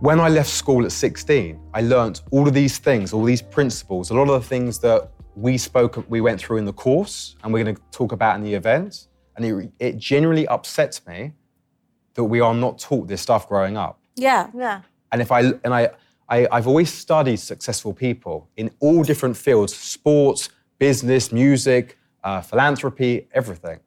when 0.00 0.20
I 0.20 0.28
left 0.28 0.50
school 0.50 0.84
at 0.84 0.92
16, 0.92 1.58
I 1.72 1.80
learnt 1.80 2.22
all 2.30 2.46
of 2.46 2.54
these 2.54 2.78
things, 2.78 3.12
all 3.12 3.24
these 3.24 3.42
principles, 3.42 4.10
a 4.10 4.14
lot 4.14 4.28
of 4.28 4.42
the 4.42 4.46
things 4.46 4.78
that 4.80 5.10
we 5.34 5.58
spoke, 5.58 6.04
we 6.08 6.20
went 6.20 6.40
through 6.40 6.58
in 6.58 6.64
the 6.64 6.72
course, 6.72 7.36
and 7.42 7.52
we're 7.52 7.64
going 7.64 7.74
to 7.74 7.82
talk 7.90 8.12
about 8.12 8.36
in 8.36 8.42
the 8.42 8.54
event. 8.54 9.08
And 9.36 9.44
it, 9.44 9.72
it 9.78 9.96
genuinely 9.98 10.46
upsets 10.46 11.04
me 11.06 11.32
that 12.14 12.24
we 12.24 12.40
are 12.40 12.54
not 12.54 12.78
taught 12.78 13.08
this 13.08 13.20
stuff 13.20 13.48
growing 13.48 13.76
up. 13.76 13.98
Yeah. 14.14 14.50
Yeah. 14.54 14.82
And 15.10 15.20
if 15.20 15.32
I 15.32 15.40
and 15.40 15.74
I, 15.74 15.90
I 16.28 16.46
I've 16.50 16.66
always 16.66 16.92
studied 16.92 17.38
successful 17.38 17.92
people 17.92 18.48
in 18.56 18.70
all 18.80 19.02
different 19.02 19.36
fields: 19.36 19.74
sports, 19.74 20.48
business, 20.78 21.32
music, 21.32 21.98
uh, 22.22 22.40
philanthropy, 22.40 23.28
everything. 23.32 23.80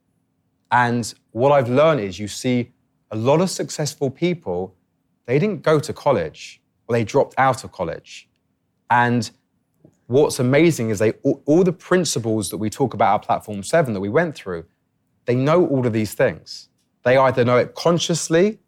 And 0.72 1.14
what 1.32 1.52
I've 1.52 1.70
learned 1.70 2.02
is 2.02 2.20
you 2.20 2.28
see 2.28 2.72
a 3.12 3.16
lot 3.16 3.42
of 3.42 3.50
successful 3.50 4.10
people, 4.10 4.76
they 5.26 5.40
didn't 5.40 5.62
go 5.64 5.80
to 5.80 5.94
college 5.94 6.62
or 6.88 6.94
they 6.96 7.04
dropped 7.04 7.36
out 7.38 7.64
of 7.64 7.72
college. 7.72 8.30
And 8.90 9.30
what's 10.08 10.40
amazing 10.40 10.90
is 10.90 11.00
they 11.00 11.12
all, 11.24 11.42
all 11.46 11.64
the 11.64 11.74
principles 11.74 12.50
that 12.50 12.58
we 12.58 12.70
talk 12.70 12.94
about 12.94 13.12
our 13.12 13.20
platform 13.20 13.64
seven 13.64 13.94
that 13.94 14.00
we 14.02 14.10
went 14.10 14.36
through, 14.36 14.66
they 15.26 15.36
know 15.36 15.66
all 15.68 15.86
of 15.86 15.94
these 15.94 16.14
things. 16.14 16.70
They 17.04 17.18
either 17.18 17.44
know 17.46 17.58
it 17.58 17.76
consciously 17.76 18.60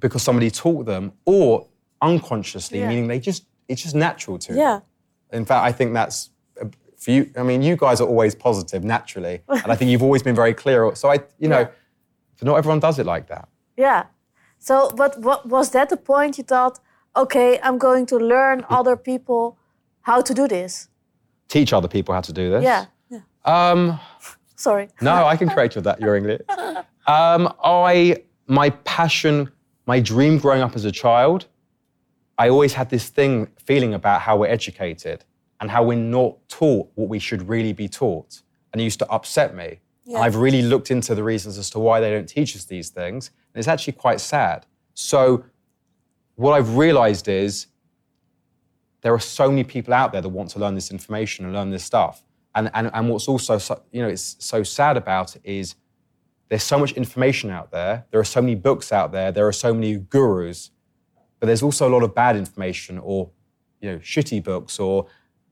because 0.00 0.22
somebody 0.22 0.50
taught 0.50 0.84
them, 0.86 1.12
or 1.24 1.66
unconsciously, 2.02 2.80
Yeah. 2.80 2.88
meaning 2.88 3.06
they 3.06 3.18
just 3.18 3.46
it's 3.68 3.82
just 3.82 3.94
natural 3.94 4.38
to 4.38 4.48
them. 4.52 4.58
Yeah. 4.58 4.80
In 5.32 5.44
fact, 5.46 5.64
I 5.64 5.72
think 5.72 5.94
that's 5.94 6.30
for 7.04 7.10
you. 7.10 7.30
I 7.36 7.42
mean, 7.42 7.60
you 7.62 7.76
guys 7.76 8.00
are 8.00 8.08
always 8.08 8.34
positive 8.34 8.82
naturally, 8.84 9.36
and 9.48 9.70
I 9.72 9.76
think 9.76 9.90
you've 9.90 10.02
always 10.08 10.22
been 10.22 10.34
very 10.34 10.54
clear. 10.54 10.94
So 10.94 11.10
I, 11.14 11.16
you 11.38 11.48
know, 11.48 11.60
Yeah. 11.60 12.48
not 12.48 12.56
everyone 12.56 12.80
does 12.80 12.98
it 12.98 13.06
like 13.06 13.26
that. 13.28 13.48
Yeah. 13.76 14.04
So, 14.58 14.90
but 14.96 15.12
what 15.20 15.46
was 15.46 15.70
that 15.70 15.88
the 15.90 15.96
point 15.96 16.38
you 16.38 16.44
thought, 16.44 16.80
okay, 17.14 17.60
I'm 17.62 17.78
going 17.78 18.06
to 18.06 18.16
learn 18.16 18.64
other 18.70 18.96
people 18.96 19.58
how 20.00 20.22
to 20.22 20.32
do 20.34 20.48
this? 20.48 20.88
Teach 21.48 21.72
other 21.72 21.88
people 21.88 22.14
how 22.14 22.22
to 22.22 22.32
do 22.32 22.50
this. 22.50 22.62
Yeah. 22.64 22.86
Um, 23.44 24.00
Sorry. 24.56 24.88
no, 25.02 25.26
I 25.32 25.36
can 25.36 25.48
correct 25.50 25.74
you 25.74 25.80
with 25.80 25.84
that. 25.84 26.00
Your 26.00 26.16
English. 26.16 26.40
Um, 27.06 27.52
I, 27.62 28.22
my 28.46 28.70
passion, 28.84 29.50
my 29.86 30.00
dream 30.00 30.38
growing 30.38 30.62
up 30.62 30.74
as 30.74 30.84
a 30.86 30.92
child, 30.92 31.46
I 32.38 32.48
always 32.48 32.72
had 32.72 32.88
this 32.88 33.10
thing, 33.10 33.48
feeling 33.66 33.92
about 33.94 34.22
how 34.22 34.38
we're 34.38 34.48
educated 34.58 35.24
and 35.60 35.70
how 35.70 35.82
we're 35.82 35.96
not 35.96 36.36
taught 36.48 36.90
what 36.94 37.08
we 37.08 37.18
should 37.18 37.48
really 37.48 37.72
be 37.72 37.88
taught. 37.88 38.42
And 38.72 38.80
it 38.80 38.84
used 38.84 38.98
to 38.98 39.10
upset 39.10 39.54
me. 39.54 39.80
Yeah. 40.04 40.18
I've 40.18 40.36
really 40.36 40.62
looked 40.62 40.90
into 40.90 41.14
the 41.14 41.22
reasons 41.22 41.56
as 41.58 41.70
to 41.70 41.78
why 41.78 42.00
they 42.00 42.10
don't 42.10 42.28
teach 42.28 42.54
us 42.56 42.64
these 42.64 42.90
things. 42.90 43.30
And 43.54 43.58
it's 43.58 43.68
actually 43.68 43.94
quite 43.94 44.20
sad. 44.20 44.66
So, 44.94 45.44
what 46.36 46.52
I've 46.52 46.76
realized 46.76 47.28
is 47.28 47.68
there 49.02 49.14
are 49.14 49.20
so 49.20 49.48
many 49.48 49.64
people 49.64 49.94
out 49.94 50.12
there 50.12 50.20
that 50.20 50.28
want 50.28 50.50
to 50.50 50.58
learn 50.58 50.74
this 50.74 50.90
information 50.90 51.44
and 51.44 51.54
learn 51.54 51.70
this 51.70 51.84
stuff. 51.84 52.24
And, 52.54 52.70
and, 52.74 52.90
and 52.92 53.08
what's 53.08 53.28
also, 53.28 53.58
so, 53.58 53.82
you 53.92 54.02
know, 54.02 54.08
it's 54.08 54.36
so 54.38 54.62
sad 54.62 54.96
about 54.96 55.36
it 55.36 55.42
is 55.44 55.76
there's 56.48 56.62
so 56.62 56.78
much 56.78 56.92
information 56.92 57.50
out 57.50 57.70
there. 57.70 58.06
There 58.10 58.20
are 58.20 58.24
so 58.24 58.40
many 58.40 58.54
books 58.54 58.92
out 58.92 59.12
there. 59.12 59.32
There 59.32 59.46
are 59.46 59.52
so 59.52 59.74
many 59.74 59.96
gurus, 59.96 60.70
but 61.38 61.46
there's 61.46 61.62
also 61.62 61.88
a 61.88 61.92
lot 61.92 62.02
of 62.02 62.14
bad 62.14 62.36
information 62.36 62.98
or, 62.98 63.30
you 63.80 63.92
know, 63.92 63.98
shitty 63.98 64.42
books 64.42 64.78
or 64.78 65.06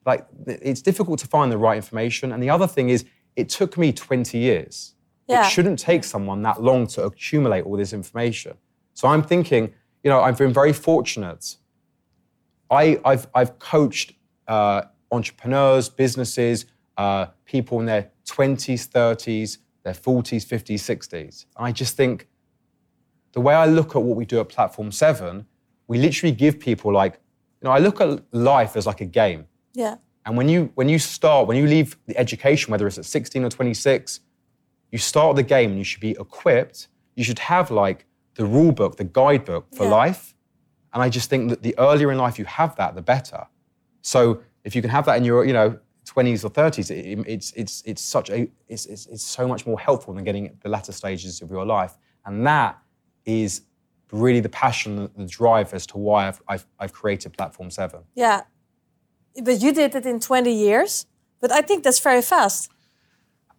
like 0.05 0.27
it's 0.47 0.83
difficult 0.83 1.19
to 1.21 1.27
find 1.27 1.51
the 1.51 1.59
right 1.59 1.77
information. 1.77 2.33
And 2.33 2.43
the 2.43 2.51
other 2.51 2.67
thing 2.67 2.89
is, 2.89 3.05
it 3.37 3.49
took 3.49 3.79
me 3.79 3.93
20 3.93 4.37
years. 4.39 4.95
Yeah. 5.29 5.47
It 5.47 5.51
shouldn't 5.51 5.79
take 5.79 6.05
someone 6.05 6.43
that 6.43 6.63
long 6.63 6.87
to 6.89 7.05
accumulate 7.05 7.65
all 7.65 7.77
this 7.77 7.93
information. 7.93 8.57
So 8.95 9.09
I'm 9.09 9.23
thinking, 9.23 9.73
you 10.03 10.11
know, 10.11 10.21
I've 10.21 10.39
been 10.39 10.53
very 10.53 10.73
fortunate. 10.73 11.57
I, 12.71 13.01
I've, 13.05 13.27
I've 13.35 13.59
coached 13.59 14.13
uh, 14.49 14.83
entrepreneurs, 15.11 15.89
businesses, 15.89 16.67
uh, 16.97 17.27
people 17.45 17.81
in 17.81 17.87
their 17.87 18.11
20s, 18.27 18.89
30s, 18.89 19.59
their 19.85 19.95
40s, 19.95 20.47
50s, 20.47 20.75
60s. 20.75 21.47
I 21.57 21.73
just 21.73 21.97
think 21.97 22.29
the 23.33 23.41
way 23.41 23.55
I 23.55 23.67
look 23.67 23.97
at 23.97 24.03
what 24.03 24.17
we 24.17 24.25
do 24.25 24.41
at 24.41 24.49
Platform 24.49 24.93
7, 24.93 25.47
we 25.87 25.99
literally 25.99 26.35
give 26.35 26.59
people 26.61 26.93
like, 26.93 27.15
you 27.61 27.69
know, 27.69 27.71
I 27.71 27.79
look 27.79 28.01
at 28.01 28.23
life 28.33 28.77
as 28.77 28.87
like 28.87 29.01
a 29.01 29.07
game. 29.07 29.47
Yeah. 29.75 29.97
And 30.25 30.37
when 30.37 30.49
you 30.49 30.71
when 30.75 30.89
you 30.89 30.99
start, 30.99 31.49
when 31.49 31.57
you 31.57 31.67
leave 31.67 31.97
the 32.07 32.17
education, 32.17 32.71
whether 32.71 32.87
it's 32.87 32.99
at 32.99 33.05
16 33.05 33.45
or 33.45 33.49
26, 33.51 34.21
you 34.91 34.99
start 34.99 35.37
the 35.37 35.43
game 35.43 35.71
and 35.71 35.79
you 35.79 35.85
should 35.85 36.01
be 36.01 36.13
equipped. 36.13 36.89
You 37.17 37.25
should 37.25 37.39
have 37.41 37.71
like 37.71 38.07
the 38.35 38.45
rule 38.47 38.73
book, 38.73 38.97
the 38.97 39.05
guidebook 39.05 39.67
for 39.75 39.85
Yeah. 39.85 39.91
life. 39.91 40.35
And 40.93 41.03
I 41.03 41.09
just 41.09 41.29
think 41.31 41.49
that 41.51 41.63
the 41.63 41.75
earlier 41.79 42.13
in 42.13 42.19
life 42.19 42.39
you 42.39 42.45
have 42.45 42.77
that, 42.77 42.95
the 42.95 43.03
better. 43.03 43.47
So 44.03 44.43
if 44.65 44.77
you 44.77 44.83
can 44.83 44.91
have 44.91 45.07
that 45.07 45.17
in 45.17 45.25
your, 45.25 45.45
you 45.45 45.53
know, 45.53 45.79
20s 46.07 46.45
or 46.45 46.51
30s, 46.51 46.91
it, 46.91 47.25
it's 47.27 47.53
it's 47.53 47.83
it's 47.87 48.03
such 48.03 48.29
a 48.31 48.49
it's, 48.69 48.87
it's 48.87 49.07
it's 49.07 49.23
so 49.25 49.49
much 49.49 49.67
more 49.67 49.79
helpful 49.81 50.13
than 50.15 50.25
getting 50.25 50.57
the 50.63 50.69
latter 50.69 50.93
stages 50.93 51.41
of 51.43 51.51
your 51.51 51.65
life. 51.65 51.97
And 52.27 52.47
that 52.47 52.79
is 53.25 53.63
really 54.13 54.41
the 54.41 54.49
passion, 54.49 55.11
the 55.17 55.27
drive 55.27 55.73
as 55.75 55.87
to 55.89 55.99
why 55.99 56.29
I've 56.29 56.41
I've, 56.47 56.67
I've 56.79 56.93
created 56.93 57.33
Platform 57.33 57.71
Seven. 57.71 58.01
Yeah. 58.15 58.43
But 59.41 59.61
you 59.63 59.73
did 59.73 59.95
it 59.95 60.07
in 60.07 60.21
20 60.21 60.53
years. 60.53 61.07
But 61.41 61.51
I 61.53 61.61
think 61.61 61.83
that's 61.85 61.99
very 61.99 62.23
fast. 62.23 62.71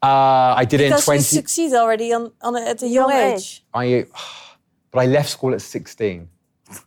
Uh, 0.02 0.54
I 0.58 0.66
did 0.66 0.82
it 0.82 0.86
in 0.86 0.90
Because 0.92 1.06
20. 1.06 1.18
you 1.18 1.24
succeed 1.24 1.74
already 1.74 2.14
on, 2.14 2.32
on 2.42 2.56
a, 2.56 2.62
at 2.62 2.82
a 2.84 2.88
young, 2.88 3.10
Young 3.10 3.20
age. 3.20 3.36
age. 3.36 3.64
I, 3.74 4.06
but 4.92 5.00
I 5.00 5.06
left 5.06 5.30
school 5.30 5.54
at 5.54 5.62
16. 5.62 6.28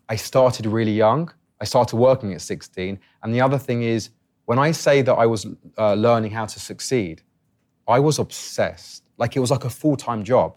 I 0.08 0.16
started 0.16 0.66
really 0.66 0.92
young. 0.92 1.30
I 1.60 1.64
started 1.64 1.96
working 1.96 2.32
at 2.34 2.40
16. 2.40 2.98
And 3.22 3.34
the 3.34 3.40
other 3.40 3.58
thing 3.58 3.82
is, 3.82 4.10
when 4.44 4.58
I 4.58 4.72
say 4.72 5.02
that 5.02 5.14
I 5.14 5.26
was 5.26 5.46
uh, 5.78 5.94
learning 5.94 6.30
how 6.30 6.46
to 6.46 6.60
succeed, 6.60 7.22
I 7.88 7.98
was 7.98 8.18
obsessed. 8.18 9.02
Like 9.18 9.36
it 9.36 9.40
was 9.40 9.50
like 9.50 9.64
a 9.64 9.70
full 9.70 9.96
time 9.96 10.22
job. 10.24 10.56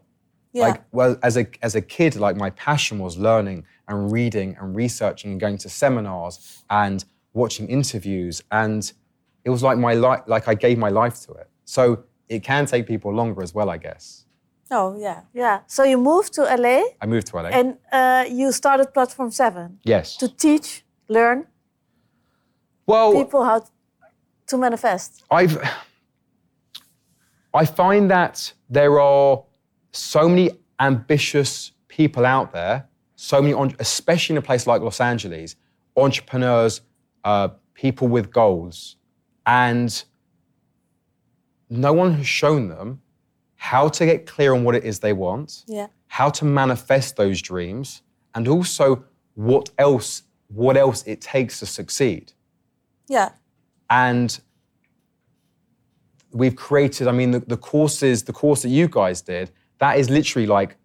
Yeah. 0.54 0.68
Like, 0.68 0.84
well, 0.92 1.18
as 1.22 1.38
a 1.38 1.48
as 1.62 1.76
a 1.76 1.82
kid, 1.82 2.16
like 2.16 2.36
my 2.36 2.50
passion 2.52 3.00
was 3.00 3.18
learning 3.18 3.66
and 3.88 4.12
reading 4.12 4.58
and 4.60 4.76
researching 4.76 5.32
and 5.32 5.40
going 5.40 5.58
to 5.60 5.70
seminars 5.70 6.64
and 6.70 7.06
watching 7.34 7.68
interviews, 7.68 8.44
and 8.52 8.92
it 9.44 9.50
was 9.50 9.64
like 9.64 9.78
my 9.78 9.94
life. 9.94 10.22
Like 10.28 10.48
I 10.48 10.56
gave 10.56 10.78
my 10.78 10.90
life 10.90 11.22
to 11.26 11.34
it. 11.34 11.50
So 11.66 12.04
it 12.28 12.44
can 12.44 12.66
take 12.66 12.88
people 12.88 13.14
longer 13.14 13.42
as 13.44 13.54
well, 13.54 13.70
I 13.70 13.78
guess. 13.78 14.26
oh, 14.72 14.96
yeah. 15.00 15.22
Yeah. 15.34 15.62
So 15.68 15.84
you 15.84 15.98
moved 15.98 16.34
to 16.34 16.42
LA 16.44 16.82
I 17.02 17.06
moved 17.08 17.28
to 17.28 17.38
LA. 17.38 17.50
and 17.50 17.78
uh, 17.92 18.26
you 18.30 18.52
started 18.52 18.94
Platform 18.94 19.32
7 19.32 19.80
yes. 19.84 20.16
to 20.18 20.28
teach, 20.28 20.84
learn 21.08 21.48
well, 22.86 23.14
people 23.14 23.44
how 23.44 23.64
to 24.48 24.58
manifest. 24.58 25.24
I've 25.32 25.58
I 27.54 27.66
find 27.66 28.12
that 28.12 28.54
there 28.70 29.00
are 29.00 29.44
so 29.92 30.30
many 30.30 30.52
ambitious 30.80 31.72
people 31.88 32.26
out 32.26 32.54
there, 32.54 32.88
so 33.16 33.42
many, 33.42 33.76
especially 33.80 34.36
in 34.36 34.38
a 34.38 34.42
place 34.42 34.68
like 34.68 34.82
Los 34.82 35.00
Angeles, 35.00 35.56
entrepreneurs, 35.98 36.82
uh, 37.24 37.50
people 37.74 38.08
with 38.08 38.32
goals, 38.32 38.96
and 39.46 40.04
no 41.70 41.94
one 41.94 42.14
has 42.14 42.28
shown 42.28 42.68
them 42.70 43.02
how 43.56 43.90
to 43.90 44.06
get 44.06 44.26
clear 44.26 44.54
on 44.54 44.64
what 44.64 44.76
it 44.76 44.84
is 44.84 45.00
they 45.00 45.14
want, 45.14 45.64
Yeah. 45.68 45.88
how 46.08 46.30
to 46.30 46.46
manifest 46.46 47.16
those 47.18 47.42
dreams, 47.42 48.02
and 48.34 48.48
also 48.48 49.04
what 49.36 49.70
else 49.78 50.24
what 50.48 50.76
else 50.76 51.04
it 51.06 51.22
takes 51.22 51.60
to 51.60 51.66
succeed 51.68 52.34
Yeah. 53.08 53.30
and 53.90 54.40
we've 56.32 56.56
created 56.56 57.08
i 57.08 57.12
mean 57.12 57.32
the, 57.32 57.40
the 57.40 57.58
courses 57.58 58.24
the 58.24 58.34
course 58.34 58.62
that 58.64 58.70
you 58.70 58.88
guys 58.88 59.22
did 59.22 59.52
that 59.80 59.98
is 59.98 60.10
literally 60.10 60.48
like 60.48 60.76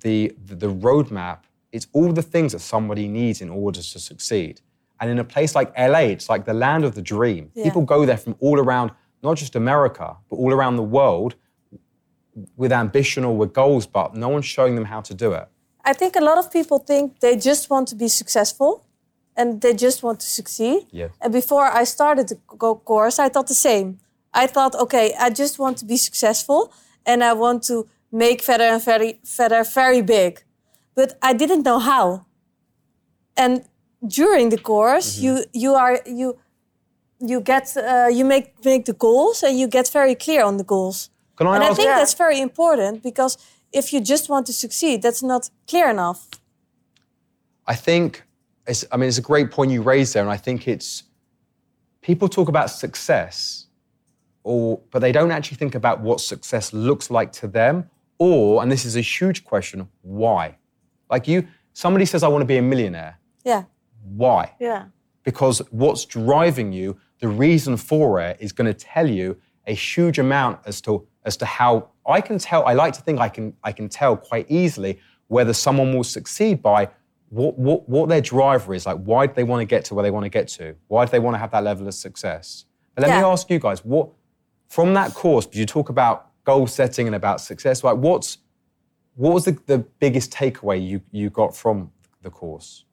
the, 0.00 0.32
the 0.46 0.54
the 0.54 0.72
roadmap 0.72 1.40
it's 1.72 1.86
all 1.92 2.12
the 2.12 2.22
things 2.22 2.52
that 2.52 2.60
somebody 2.60 3.08
needs 3.08 3.40
in 3.40 3.48
order 3.50 3.80
to 3.80 3.98
succeed 3.98 4.60
and 5.04 5.10
in 5.12 5.18
a 5.18 5.28
place 5.34 5.54
like 5.54 5.70
la 5.92 5.98
it's 6.14 6.28
like 6.32 6.44
the 6.52 6.54
land 6.66 6.82
of 6.88 6.92
the 6.94 7.02
dream 7.14 7.42
Yeah. 7.54 7.64
people 7.66 7.82
go 7.94 8.06
there 8.06 8.16
from 8.24 8.34
all 8.44 8.58
around 8.64 8.88
not 9.22 9.34
just 9.42 9.54
america 9.56 10.08
but 10.28 10.36
all 10.42 10.52
around 10.56 10.74
the 10.76 10.88
world 10.98 11.32
with 12.56 12.72
ambition 12.72 13.24
or 13.24 13.36
with 13.36 13.52
goals 13.52 13.86
but 13.86 14.08
no 14.24 14.28
one's 14.28 14.46
showing 14.56 14.74
them 14.78 14.86
how 14.86 15.00
to 15.08 15.14
do 15.14 15.32
it 15.40 15.46
I 15.86 15.92
think 15.92 16.16
a 16.16 16.24
lot 16.30 16.38
of 16.38 16.46
people 16.50 16.78
think 16.78 17.20
they 17.20 17.36
just 17.50 17.68
want 17.72 17.88
to 17.88 17.94
be 18.04 18.08
successful 18.08 18.70
and 19.36 19.60
they 19.60 19.74
just 19.74 20.02
want 20.02 20.18
to 20.20 20.26
succeed. 20.26 20.78
Yeah. 21.00 21.08
And 21.20 21.30
before 21.40 21.66
I 21.80 21.84
started 21.84 22.24
the 22.30 22.36
co- 22.62 22.76
course, 22.76 23.18
I 23.18 23.28
thought 23.28 23.48
the 23.48 23.60
same. 23.70 23.88
I 24.32 24.46
thought, 24.54 24.74
okay, 24.84 25.06
I 25.26 25.28
just 25.42 25.58
want 25.58 25.76
to 25.80 25.84
be 25.84 25.98
successful 25.98 26.60
and 27.04 27.22
I 27.22 27.34
want 27.34 27.64
to 27.64 27.76
make 28.10 28.38
Vedder 28.48 28.64
and 28.74 28.82
very, 28.82 29.10
Vedder 29.36 29.62
very 29.80 30.00
big. 30.00 30.32
But 30.94 31.08
I 31.20 31.34
didn't 31.34 31.64
know 31.68 31.78
how. 31.80 32.06
And 33.36 33.52
during 34.06 34.50
the 34.50 34.58
course, 34.58 35.18
you 35.18 35.44
you 35.52 35.74
are 35.74 36.00
you 36.06 36.36
you 37.20 37.40
get 37.40 37.76
uh, 37.76 38.08
you 38.12 38.24
make 38.24 38.52
make 38.64 38.84
the 38.84 38.92
goals 38.92 39.42
and 39.42 39.58
you 39.58 39.68
get 39.68 39.88
very 39.92 40.14
clear 40.14 40.44
on 40.44 40.56
the 40.56 40.64
goals. 40.64 41.10
can 41.36 41.46
i 41.46 41.54
and 41.54 41.64
I 41.64 41.74
think 41.74 41.88
Yeah. 41.88 41.98
that's 41.98 42.14
very 42.18 42.40
important 42.40 43.02
because 43.02 43.38
if 43.72 43.92
you 43.92 44.00
just 44.00 44.28
want 44.28 44.46
to 44.46 44.52
succeed, 44.52 45.02
that's 45.02 45.22
not 45.22 45.50
clear 45.66 45.88
enough. 45.90 46.28
I 47.66 47.74
think 47.74 48.22
it's, 48.66 48.84
I 48.92 48.96
mean, 48.96 49.08
it's 49.08 49.18
a 49.18 49.22
great 49.22 49.50
point 49.50 49.70
you 49.72 49.82
raised 49.82 50.12
there, 50.14 50.22
and 50.22 50.30
I 50.30 50.36
think 50.36 50.68
it's 50.68 51.02
people 52.02 52.28
talk 52.28 52.48
about 52.48 52.70
success, 52.70 53.66
or 54.42 54.80
but 54.90 55.00
they 55.00 55.12
don't 55.12 55.30
actually 55.32 55.56
think 55.56 55.74
about 55.74 56.00
what 56.00 56.20
success 56.20 56.72
looks 56.72 57.10
like 57.10 57.32
to 57.40 57.46
them, 57.48 57.84
or 58.18 58.62
and 58.62 58.70
this 58.70 58.84
is 58.84 58.96
a 58.96 59.00
huge 59.00 59.44
question, 59.44 59.88
why? 60.02 60.56
Like 61.10 61.26
you, 61.28 61.46
somebody 61.72 62.04
says, 62.06 62.22
"I 62.22 62.28
want 62.28 62.42
to 62.42 62.46
be 62.46 62.58
a 62.58 62.62
millionaire." 62.62 63.18
Yeah. 63.44 63.62
Why? 64.04 64.54
Yeah. 64.60 64.86
because 65.24 65.58
what's 65.70 66.04
driving 66.04 66.72
you, 66.72 66.96
the 67.20 67.28
reason 67.28 67.76
for 67.76 68.20
it 68.20 68.36
is 68.40 68.52
going 68.52 68.66
to 68.66 68.74
tell 68.74 69.08
you 69.08 69.36
a 69.66 69.72
huge 69.72 70.18
amount 70.18 70.60
as 70.66 70.80
to 70.82 71.06
as 71.24 71.36
to 71.38 71.46
how 71.46 71.88
I 72.06 72.20
can 72.20 72.38
tell. 72.38 72.66
I 72.66 72.74
like 72.74 72.92
to 72.94 73.00
think 73.00 73.18
I 73.18 73.30
can 73.30 73.54
I 73.64 73.72
can 73.72 73.88
tell 73.88 74.16
quite 74.16 74.46
easily 74.50 74.98
whether 75.28 75.54
someone 75.54 75.94
will 75.94 76.04
succeed 76.04 76.62
by 76.62 76.90
what 77.30 77.58
what 77.58 77.88
what 77.88 78.08
their 78.10 78.20
driver 78.20 78.74
is. 78.74 78.84
Like 78.84 78.98
why 78.98 79.26
do 79.26 79.32
they 79.34 79.44
want 79.44 79.60
to 79.60 79.64
get 79.64 79.84
to 79.86 79.94
where 79.94 80.02
they 80.02 80.10
want 80.10 80.24
to 80.24 80.28
get 80.28 80.48
to? 80.48 80.74
Why 80.88 81.06
do 81.06 81.10
they 81.10 81.18
want 81.18 81.34
to 81.34 81.38
have 81.38 81.50
that 81.52 81.64
level 81.64 81.88
of 81.88 81.94
success? 81.94 82.66
But 82.94 83.02
let 83.04 83.10
me 83.16 83.24
ask 83.32 83.48
you 83.48 83.58
guys, 83.58 83.82
what 83.84 84.10
from 84.68 84.92
that 84.94 85.14
course? 85.14 85.46
Did 85.46 85.58
you 85.58 85.66
talk 85.66 85.88
about 85.88 86.28
goal 86.44 86.66
setting 86.66 87.06
and 87.06 87.16
about 87.16 87.40
success? 87.40 87.82
Like 87.82 87.96
what's 87.96 88.38
what 89.14 89.32
was 89.32 89.44
the, 89.46 89.56
the 89.66 89.78
biggest 89.78 90.30
takeaway 90.32 90.86
you, 90.86 91.00
you 91.10 91.30
got 91.30 91.56
from 91.56 91.90
the 92.22 92.30
course? 92.30 92.84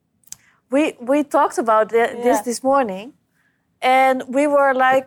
We 0.72 0.82
we 1.00 1.22
talked 1.36 1.58
about 1.58 1.90
thi- 1.90 2.14
this 2.22 2.38
Yeah. 2.38 2.42
this 2.44 2.60
morning, 2.62 3.12
and 3.80 4.22
we 4.28 4.46
were 4.46 4.72
like, 4.74 5.06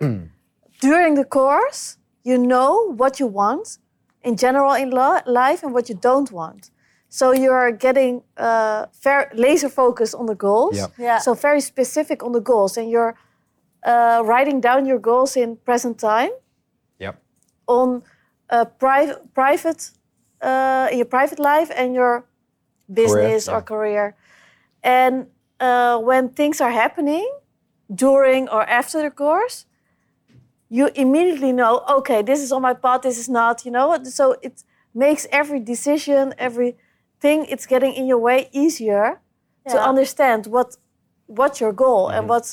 during 0.82 1.15
the 1.15 1.25
course, 1.25 1.97
you 2.23 2.38
know 2.38 2.93
what 3.01 3.19
you 3.19 3.28
want 3.28 3.80
in 4.21 4.36
general 4.36 4.73
in 4.73 4.89
lo- 4.91 5.21
life 5.25 5.63
and 5.65 5.73
what 5.73 5.89
you 5.89 5.97
don't 6.01 6.32
want. 6.32 6.71
So 7.10 7.32
you're 7.32 7.71
getting 7.71 8.23
uh, 8.38 8.86
very 9.04 9.25
laser 9.34 9.69
focused 9.69 10.15
on 10.15 10.25
the 10.25 10.36
goals. 10.36 10.75
Yep. 10.78 10.91
Yeah. 10.97 11.19
So 11.19 11.34
very 11.34 11.62
specific 11.62 12.23
on 12.23 12.32
the 12.32 12.41
goals, 12.41 12.78
and 12.78 12.89
you're 12.89 13.13
uh, 13.88 14.21
writing 14.25 14.62
down 14.62 14.86
your 14.86 14.99
goals 14.99 15.36
in 15.36 15.58
present 15.65 15.97
time 15.99 16.32
Yep. 16.99 17.15
on 17.67 18.04
uh, 18.49 18.65
pri- 18.80 19.15
private 19.34 19.91
uh, 20.41 20.88
in 20.91 20.97
your 20.97 21.06
private 21.10 21.39
life 21.39 21.71
and 21.75 21.93
your 21.95 22.23
business 22.93 23.47
yeah. 23.47 23.56
or 23.56 23.62
career. 23.62 24.15
And 24.84 25.28
uh, 25.65 25.97
when 26.10 26.23
things 26.39 26.58
are 26.65 26.73
happening 26.84 27.28
during 28.06 28.43
or 28.56 28.63
after 28.80 28.97
the 29.06 29.12
course, 29.23 29.58
you 30.78 30.86
immediately 31.04 31.51
know, 31.60 31.73
okay, 31.97 32.19
this 32.30 32.39
is 32.45 32.51
on 32.56 32.62
my 32.69 32.75
path, 32.84 33.01
this 33.01 33.17
is 33.23 33.30
not, 33.39 33.56
you 33.65 33.71
know. 33.78 33.88
So 34.19 34.23
it 34.47 34.56
makes 34.93 35.23
every 35.41 35.62
decision, 35.73 36.34
everything 36.47 37.38
it's 37.54 37.65
getting 37.73 37.93
in 37.99 38.06
your 38.12 38.21
way 38.30 38.39
easier 38.63 39.06
to 39.71 39.78
understand 39.91 40.41
what 40.56 40.69
what's 41.38 41.58
your 41.63 41.73
goal 41.86 42.04
and 42.15 42.23
what 42.32 42.45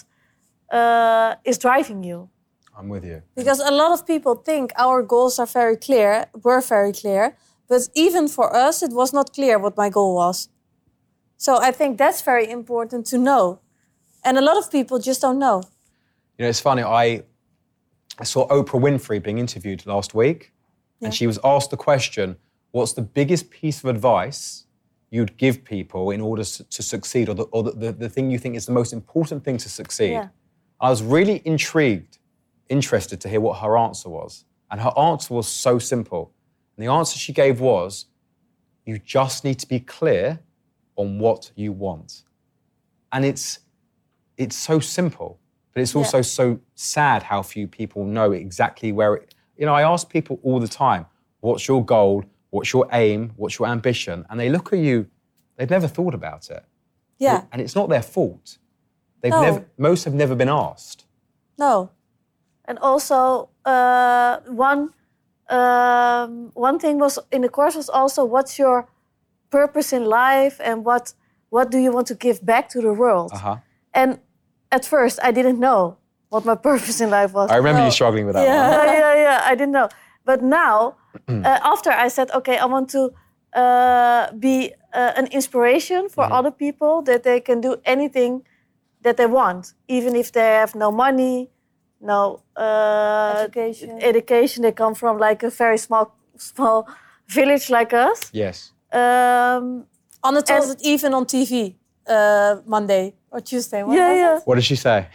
uh, 0.78 1.34
is 1.50 1.56
driving 1.66 2.00
you. 2.10 2.18
I'm 2.78 2.88
with 2.88 3.04
you. 3.04 3.18
Because 3.40 3.60
a 3.60 3.74
lot 3.82 3.90
of 3.96 4.00
people 4.12 4.34
think 4.50 4.72
our 4.86 5.02
goals 5.14 5.34
are 5.42 5.50
very 5.60 5.76
clear, 5.86 6.10
were 6.46 6.62
very 6.62 6.92
clear, 6.92 7.36
but 7.68 7.82
even 7.94 8.24
for 8.28 8.46
us, 8.66 8.82
it 8.82 8.92
was 9.00 9.12
not 9.12 9.26
clear 9.38 9.58
what 9.58 9.74
my 9.76 9.90
goal 9.90 10.14
was. 10.14 10.48
So 11.42 11.58
I 11.60 11.72
think 11.72 11.98
that's 11.98 12.22
very 12.22 12.48
important 12.48 13.04
to 13.06 13.18
know. 13.18 13.58
And 14.24 14.38
a 14.38 14.40
lot 14.40 14.56
of 14.56 14.70
people 14.70 15.00
just 15.00 15.20
don't 15.20 15.40
know. 15.40 15.64
You 16.38 16.44
know, 16.44 16.48
it's 16.48 16.60
funny. 16.60 16.84
I 16.84 17.24
I 18.20 18.24
saw 18.24 18.46
Oprah 18.46 18.80
Winfrey 18.80 19.20
being 19.20 19.38
interviewed 19.38 19.84
last 19.84 20.14
week, 20.14 20.52
and 21.00 21.12
she 21.12 21.26
was 21.26 21.40
asked 21.42 21.70
the 21.70 21.76
question, 21.76 22.36
"What's 22.70 22.92
the 22.92 23.02
biggest 23.02 23.50
piece 23.50 23.78
of 23.82 23.86
advice 23.96 24.66
you'd 25.10 25.36
give 25.36 25.64
people 25.64 26.12
in 26.14 26.20
order 26.20 26.44
to, 26.44 26.62
to 26.76 26.82
succeed, 26.82 27.28
or, 27.28 27.34
the, 27.34 27.42
or 27.54 27.64
the, 27.64 27.72
the, 27.72 27.92
the 27.92 28.08
thing 28.08 28.30
you 28.30 28.38
think 28.38 28.54
is 28.56 28.66
the 28.66 28.72
most 28.80 28.92
important 28.92 29.42
thing 29.44 29.58
to 29.58 29.68
succeed?" 29.68 30.12
Yeah. 30.12 30.28
I 30.80 30.90
was 30.90 31.02
really 31.02 31.42
intrigued, 31.44 32.18
interested 32.68 33.20
to 33.20 33.28
hear 33.28 33.40
what 33.40 33.58
her 33.58 33.76
answer 33.76 34.08
was, 34.08 34.44
and 34.70 34.80
her 34.80 34.92
answer 34.96 35.34
was 35.34 35.48
so 35.48 35.80
simple. 35.80 36.30
And 36.76 36.86
the 36.86 36.92
answer 36.92 37.18
she 37.18 37.32
gave 37.32 37.60
was, 37.60 38.06
"You 38.86 39.00
just 39.18 39.42
need 39.42 39.58
to 39.58 39.66
be 39.66 39.80
clear 39.80 40.38
on 40.96 41.18
what 41.18 41.50
you 41.54 41.72
want," 41.72 42.22
and 43.12 43.24
it's 43.24 43.60
it's 44.36 44.56
so 44.56 44.80
simple, 44.80 45.38
but 45.72 45.82
it's 45.82 45.94
also 45.94 46.22
so 46.22 46.58
sad 46.74 47.22
how 47.22 47.42
few 47.42 47.66
people 47.68 48.04
know 48.04 48.32
exactly 48.32 48.92
where 48.92 49.14
it. 49.14 49.34
You 49.56 49.66
know, 49.66 49.74
I 49.74 49.82
ask 49.82 50.08
people 50.08 50.40
all 50.42 50.58
the 50.58 50.68
time, 50.68 51.06
what's 51.40 51.68
your 51.68 51.84
goal? 51.84 52.24
What's 52.50 52.72
your 52.72 52.88
aim? 52.92 53.32
What's 53.36 53.58
your 53.58 53.68
ambition? 53.68 54.24
And 54.28 54.40
they 54.40 54.48
look 54.48 54.72
at 54.72 54.78
you, 54.78 55.06
they've 55.56 55.70
never 55.70 55.86
thought 55.86 56.14
about 56.14 56.50
it. 56.50 56.64
Yeah, 57.18 57.44
And 57.52 57.60
it's 57.62 57.74
not 57.74 57.88
their 57.88 58.02
fault. 58.02 58.58
They've 59.20 59.30
No. 59.30 59.42
never, 59.42 59.64
most 59.78 60.04
have 60.04 60.14
never 60.14 60.34
been 60.34 60.48
asked. 60.48 61.04
no. 61.58 61.90
And 62.64 62.78
also, 62.78 63.48
uh, 63.64 64.38
one 64.46 64.92
um, 65.48 66.50
one 66.54 66.78
thing 66.78 66.98
was 66.98 67.18
in 67.30 67.42
the 67.42 67.48
course 67.48 67.74
was 67.76 67.88
also 67.90 68.24
what's 68.24 68.58
your 68.58 68.86
purpose 69.58 69.88
in 69.98 70.04
life 70.24 70.56
and 70.68 70.76
what 70.88 71.04
what 71.54 71.66
do 71.70 71.78
you 71.84 71.92
want 71.96 72.06
to 72.12 72.14
give 72.26 72.38
back 72.52 72.64
to 72.74 72.78
the 72.80 72.92
world? 73.02 73.30
Uh 73.34 73.38
huh. 73.46 73.56
And 74.00 74.10
at 74.76 74.84
first, 74.94 75.16
I 75.28 75.30
didn't 75.38 75.58
know 75.66 75.80
what 76.32 76.42
my 76.50 76.56
purpose 76.70 76.98
in 77.04 77.10
life 77.10 77.32
was. 77.38 77.50
I 77.50 77.56
remember 77.62 77.80
No. 77.80 77.86
you 77.88 77.92
struggling 78.00 78.24
with 78.26 78.34
that 78.36 78.44
Yeah. 78.46 78.68
one. 78.78 78.86
yeah, 78.86 79.00
yeah, 79.04 79.22
yeah. 79.26 79.50
I 79.50 79.54
didn't 79.58 79.72
know. 79.78 79.88
But 80.24 80.40
now, 80.62 80.76
uh, 81.28 81.72
after 81.74 81.90
I 82.04 82.08
said, 82.16 82.28
okay, 82.38 82.56
I 82.64 82.66
want 82.74 82.86
to 82.96 83.02
uh, 83.62 84.32
be 84.46 84.72
uh, 84.94 85.12
an 85.20 85.26
inspiration 85.38 86.08
for 86.08 86.24
other 86.38 86.50
people 86.64 86.94
that 87.08 87.20
they 87.22 87.38
can 87.40 87.60
do 87.60 87.72
anything 87.84 88.32
that 89.04 89.16
they 89.16 89.26
want, 89.26 89.74
even 89.88 90.14
if 90.22 90.30
they 90.32 90.48
have 90.62 90.72
no 90.74 90.90
money, 90.90 91.50
no 92.00 92.20
uh, 92.56 93.34
Education. 93.44 93.98
education. 94.00 94.62
They 94.62 94.72
come 94.72 94.94
from 94.94 95.18
like 95.18 95.42
a 95.46 95.50
very 95.50 95.78
small 95.78 96.06
small 96.38 96.86
village 97.36 97.68
like 97.78 97.92
us. 97.92 98.18
Yes. 98.32 98.72
Um, 98.92 99.86
Anne 100.24 100.42
told 100.42 100.70
it 100.70 100.80
even 100.82 101.14
on 101.14 101.24
TV 101.24 101.74
uh, 102.06 102.56
Monday 102.66 103.14
or 103.30 103.40
Tuesday. 103.40 103.82
What 103.82 103.96
yeah, 103.96 104.14
yeah. 104.14 104.36
it? 104.36 104.42
What 104.44 104.56
did 104.56 104.64
she 104.64 104.76
say? 104.76 105.06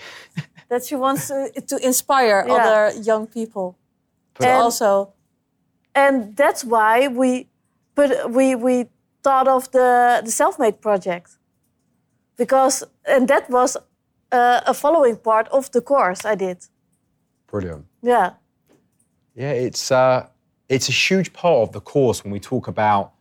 That 0.69 0.83
she 0.85 0.95
wants 0.95 1.27
to, 1.27 1.49
to 1.67 1.77
inspire 1.85 2.43
Yeah. 2.47 2.53
other 2.55 2.99
young 3.01 3.27
people. 3.27 3.77
But 4.33 4.45
And 4.47 4.53
And- 4.55 4.63
also, 4.63 5.13
and 5.95 6.35
that's 6.35 6.63
why 6.63 7.07
we 7.07 7.47
put 7.95 8.09
we 8.31 8.55
we 8.55 8.85
thought 9.23 9.47
of 9.47 9.69
the 9.71 10.21
the 10.25 10.31
self-made 10.31 10.79
project 10.81 11.37
because 12.37 12.85
and 13.05 13.27
that 13.27 13.49
was 13.49 13.77
uh, 14.31 14.61
a 14.65 14.73
following 14.73 15.17
part 15.17 15.47
of 15.49 15.69
the 15.71 15.81
course 15.81 16.25
I 16.25 16.35
did. 16.35 16.57
Brilliant. 17.51 17.85
Yeah, 18.01 18.29
Yeah, 19.35 19.51
it's 19.67 19.91
uh, 19.91 20.27
it's 20.69 20.89
a 20.89 20.91
huge 20.91 21.31
part 21.33 21.57
of 21.67 21.71
the 21.71 21.81
course 21.81 22.23
when 22.23 22.33
we 22.33 22.39
talk 22.39 22.67
about 22.67 23.11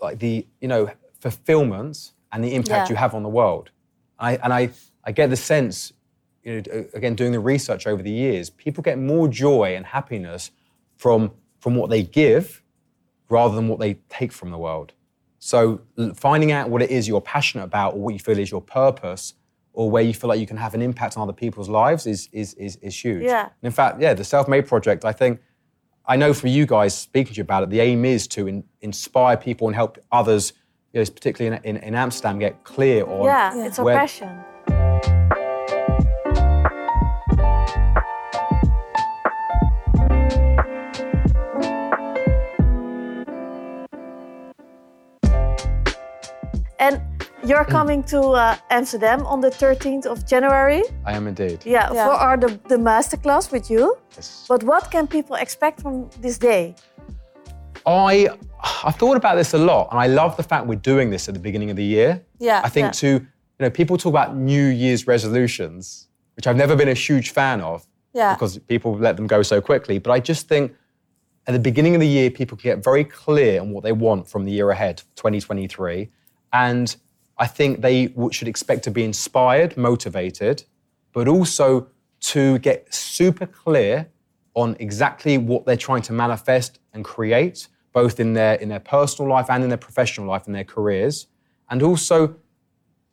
like 0.00 0.18
the 0.18 0.46
you 0.60 0.68
know 0.68 0.90
fulfillment 1.20 2.12
and 2.32 2.42
the 2.44 2.54
impact 2.54 2.88
Yeah. 2.88 2.94
you 2.94 2.96
have 2.96 3.14
on 3.14 3.22
the 3.22 3.28
world. 3.28 3.70
I, 4.18 4.36
and 4.36 4.52
I 4.52 4.70
I 5.04 5.12
get 5.12 5.30
the 5.30 5.36
sense, 5.36 5.92
you 6.42 6.62
know, 6.62 6.84
again 6.94 7.14
doing 7.14 7.32
the 7.32 7.40
research 7.40 7.86
over 7.86 8.02
the 8.02 8.10
years, 8.10 8.50
people 8.50 8.82
get 8.82 8.98
more 8.98 9.28
joy 9.28 9.74
and 9.76 9.86
happiness 9.86 10.50
from 10.96 11.32
from 11.58 11.74
what 11.76 11.90
they 11.90 12.02
give 12.02 12.62
rather 13.28 13.54
than 13.54 13.68
what 13.68 13.80
they 13.80 13.94
take 14.08 14.32
from 14.32 14.50
the 14.50 14.58
world. 14.58 14.92
So 15.38 15.80
finding 16.14 16.50
out 16.52 16.70
what 16.70 16.82
it 16.82 16.90
is 16.90 17.06
you're 17.06 17.20
passionate 17.20 17.64
about 17.64 17.94
or 17.94 18.00
what 18.00 18.14
you 18.14 18.20
feel 18.20 18.38
is 18.38 18.50
your 18.50 18.62
purpose 18.62 19.34
or 19.72 19.90
where 19.90 20.02
you 20.02 20.14
feel 20.14 20.28
like 20.28 20.40
you 20.40 20.46
can 20.46 20.56
have 20.56 20.74
an 20.74 20.80
impact 20.82 21.16
on 21.16 21.22
other 21.22 21.32
people's 21.32 21.68
lives 21.68 22.06
is 22.06 22.28
is 22.32 22.54
is, 22.54 22.76
is 22.76 23.04
huge. 23.04 23.24
Yeah. 23.24 23.50
In 23.62 23.70
fact, 23.72 24.00
yeah, 24.00 24.14
the 24.14 24.24
self-made 24.24 24.66
project, 24.66 25.04
I 25.04 25.12
think 25.12 25.40
I 26.08 26.14
know 26.14 26.32
for 26.32 26.46
you 26.46 26.66
guys 26.66 26.96
speaking 26.96 27.34
to 27.34 27.38
you 27.38 27.42
about 27.42 27.64
it, 27.64 27.70
the 27.70 27.80
aim 27.80 28.04
is 28.04 28.28
to 28.28 28.46
in, 28.46 28.62
inspire 28.80 29.36
people 29.36 29.66
and 29.66 29.74
help 29.74 29.98
others, 30.12 30.52
you 30.92 31.00
know, 31.00 31.04
particularly 31.04 31.58
in, 31.64 31.76
in, 31.76 31.82
in 31.82 31.94
Amsterdam, 31.96 32.38
get 32.38 32.62
clear 32.62 33.04
on 33.04 33.24
yeah, 33.24 33.66
it's 33.66 33.80
our 33.80 33.86
passion. 33.86 34.38
And 46.78 47.15
you're 47.46 47.64
coming 47.64 48.02
to 48.04 48.20
uh, 48.20 48.56
Amsterdam 48.70 49.24
on 49.26 49.40
the 49.40 49.50
13th 49.50 50.06
of 50.06 50.26
January. 50.26 50.82
I 51.04 51.12
am 51.16 51.26
indeed. 51.26 51.58
Yeah, 51.64 51.92
Yeah. 51.92 52.06
for 52.06 52.12
our 52.14 52.36
the, 52.36 52.48
the 52.68 52.76
masterclass 52.76 53.52
with 53.52 53.70
you. 53.70 53.96
Yes. 54.16 54.44
But 54.48 54.62
what 54.64 54.90
can 54.90 55.06
people 55.06 55.36
expect 55.36 55.80
from 55.82 56.10
this 56.20 56.38
day? 56.38 56.74
I 57.86 58.28
I 58.84 58.90
thought 58.90 59.16
about 59.16 59.36
this 59.36 59.54
a 59.54 59.58
lot, 59.58 59.88
and 59.90 60.00
I 60.00 60.08
love 60.08 60.36
the 60.36 60.42
fact 60.42 60.66
we're 60.66 60.74
doing 60.92 61.10
this 61.10 61.28
at 61.28 61.34
the 61.34 61.40
beginning 61.40 61.70
of 61.70 61.76
the 61.76 61.84
year. 61.84 62.20
Yeah, 62.40 62.60
I 62.64 62.68
think 62.68 62.86
yeah. 62.86 62.90
to 63.02 63.08
you 63.08 63.60
know 63.60 63.70
people 63.70 63.96
talk 63.96 64.10
about 64.10 64.36
New 64.36 64.66
Year's 64.66 65.06
resolutions, 65.06 66.08
which 66.34 66.46
I've 66.48 66.56
never 66.56 66.74
been 66.74 66.88
a 66.88 66.94
huge 67.08 67.30
fan 67.30 67.60
of 67.60 67.86
Yeah. 68.12 68.34
because 68.34 68.58
people 68.58 68.96
let 68.98 69.16
them 69.16 69.26
go 69.28 69.42
so 69.42 69.60
quickly. 69.60 69.98
But 70.00 70.10
I 70.10 70.18
just 70.20 70.48
think 70.48 70.74
at 71.46 71.52
the 71.52 71.60
beginning 71.60 71.94
of 71.94 72.00
the 72.00 72.08
year, 72.08 72.28
people 72.30 72.56
can 72.56 72.70
get 72.72 72.82
very 72.82 73.04
clear 73.04 73.60
on 73.60 73.70
what 73.70 73.84
they 73.84 73.92
want 73.92 74.28
from 74.28 74.44
the 74.46 74.50
year 74.50 74.70
ahead, 74.70 75.02
2023, 75.14 76.10
and 76.52 76.96
I 77.38 77.46
think 77.46 77.82
they 77.82 78.12
should 78.30 78.48
expect 78.48 78.84
to 78.84 78.90
be 78.90 79.04
inspired, 79.04 79.76
motivated, 79.76 80.64
but 81.12 81.28
also 81.28 81.88
to 82.20 82.58
get 82.60 82.92
super 82.92 83.46
clear 83.46 84.08
on 84.54 84.76
exactly 84.80 85.36
what 85.36 85.66
they're 85.66 85.76
trying 85.76 86.02
to 86.02 86.12
manifest 86.12 86.78
and 86.94 87.04
create, 87.04 87.68
both 87.92 88.18
in 88.18 88.32
their 88.32 88.54
in 88.54 88.68
their 88.68 88.80
personal 88.80 89.30
life 89.30 89.50
and 89.50 89.62
in 89.62 89.68
their 89.68 89.78
professional 89.78 90.26
life 90.26 90.46
and 90.46 90.54
their 90.54 90.64
careers, 90.64 91.26
and 91.70 91.82
also 91.82 92.36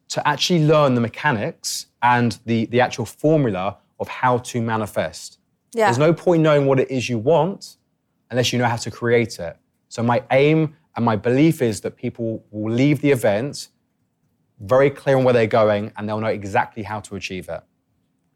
to 0.09 0.27
actually 0.27 0.65
learn 0.65 0.95
the 0.95 1.01
mechanics 1.01 1.87
and 2.01 2.39
the, 2.45 2.65
the 2.67 2.79
actual 2.79 3.05
formula 3.05 3.77
of 3.99 4.07
how 4.07 4.37
to 4.37 4.61
manifest. 4.61 5.39
Yeah. 5.73 5.85
There's 5.85 5.97
no 5.97 6.13
point 6.13 6.43
knowing 6.43 6.65
what 6.65 6.79
it 6.79 6.91
is 6.91 7.09
you 7.09 7.17
want 7.17 7.77
unless 8.29 8.53
you 8.53 8.59
know 8.59 8.65
how 8.65 8.75
to 8.75 8.91
create 8.91 9.39
it. 9.39 9.57
So 9.89 10.03
my 10.03 10.23
aim 10.31 10.75
and 10.95 11.03
my 11.03 11.15
belief 11.15 11.61
is 11.61 11.81
that 11.81 11.95
people 11.95 12.43
will 12.51 12.71
leave 12.71 13.01
the 13.01 13.11
event 13.11 13.69
very 14.59 14.89
clear 14.89 15.17
on 15.17 15.23
where 15.23 15.33
they're 15.33 15.47
going 15.47 15.91
and 15.97 16.07
they'll 16.07 16.19
know 16.19 16.27
exactly 16.27 16.83
how 16.83 16.99
to 17.01 17.15
achieve 17.15 17.49
it. 17.49 17.61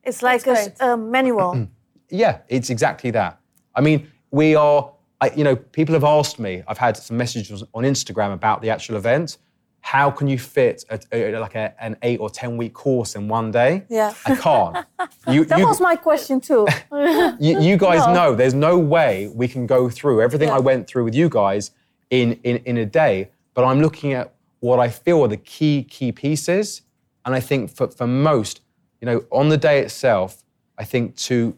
It's 0.03 0.21
like 0.23 0.41
a, 0.47 0.53
That's 0.53 0.67
s- 0.67 0.75
a 0.82 0.97
manual. 0.97 1.67
Yeah, 2.10 2.38
it's 2.47 2.69
exactly 2.69 3.12
that. 3.12 3.38
I 3.75 3.82
mean, 3.82 4.10
we 4.32 4.56
are, 4.56 4.93
I, 5.19 5.30
you 5.32 5.43
know, 5.43 5.58
people 5.58 5.91
have 5.93 6.06
asked 6.06 6.39
me, 6.39 6.63
I've 6.65 6.77
had 6.77 6.95
some 6.95 7.17
messages 7.17 7.65
on 7.73 7.84
Instagram 7.84 8.32
about 8.34 8.62
the 8.62 8.69
actual 8.69 8.95
event. 8.95 9.38
How 9.82 10.10
can 10.10 10.30
you 10.30 10.39
fit 10.39 10.86
a, 10.89 10.99
a- 11.12 11.38
like 11.38 11.56
a, 11.56 11.75
an 11.84 11.97
eight 12.03 12.21
or 12.21 12.30
10 12.30 12.56
week 12.56 12.73
course 12.73 13.15
in 13.15 13.27
one 13.27 13.51
day? 13.51 13.84
Yeah. 13.89 14.13
I 14.25 14.36
can't. 14.38 14.77
You, 15.30 15.43
that 15.45 15.60
you, 15.60 15.67
was 15.67 15.82
my 15.82 15.97
question 15.97 16.39
too. 16.39 16.65
you, 17.41 17.60
you 17.60 17.75
guys 17.75 18.08
No. 18.08 18.13
know 18.13 18.36
there's 18.36 18.53
no 18.53 18.77
way 18.80 19.30
we 19.36 19.49
can 19.49 19.67
go 19.67 19.89
through 19.89 20.21
everything 20.21 20.47
Yeah. 20.47 20.56
I 20.56 20.60
went 20.60 20.88
through 20.88 21.03
with 21.03 21.13
you 21.15 21.27
guys 21.27 21.71
in, 22.10 22.39
in, 22.43 22.58
in 22.63 22.77
a 22.77 22.86
day, 22.86 23.32
but 23.53 23.65
I'm 23.65 23.82
looking 23.82 24.13
at 24.13 24.34
what 24.60 24.80
I 24.80 24.89
feel 24.89 25.22
are 25.24 25.28
the 25.28 25.38
key, 25.38 25.84
key 25.84 26.12
pieces. 26.12 26.82
And 27.26 27.36
I 27.36 27.39
think 27.39 27.70
for, 27.70 27.88
for 27.89 28.08
most, 28.08 28.62
you 29.02 29.06
know, 29.06 29.24
on 29.32 29.50
the 29.50 29.58
day 29.58 29.80
itself, 29.80 30.43
I 30.78 30.84
think 30.84 31.15
to 31.17 31.56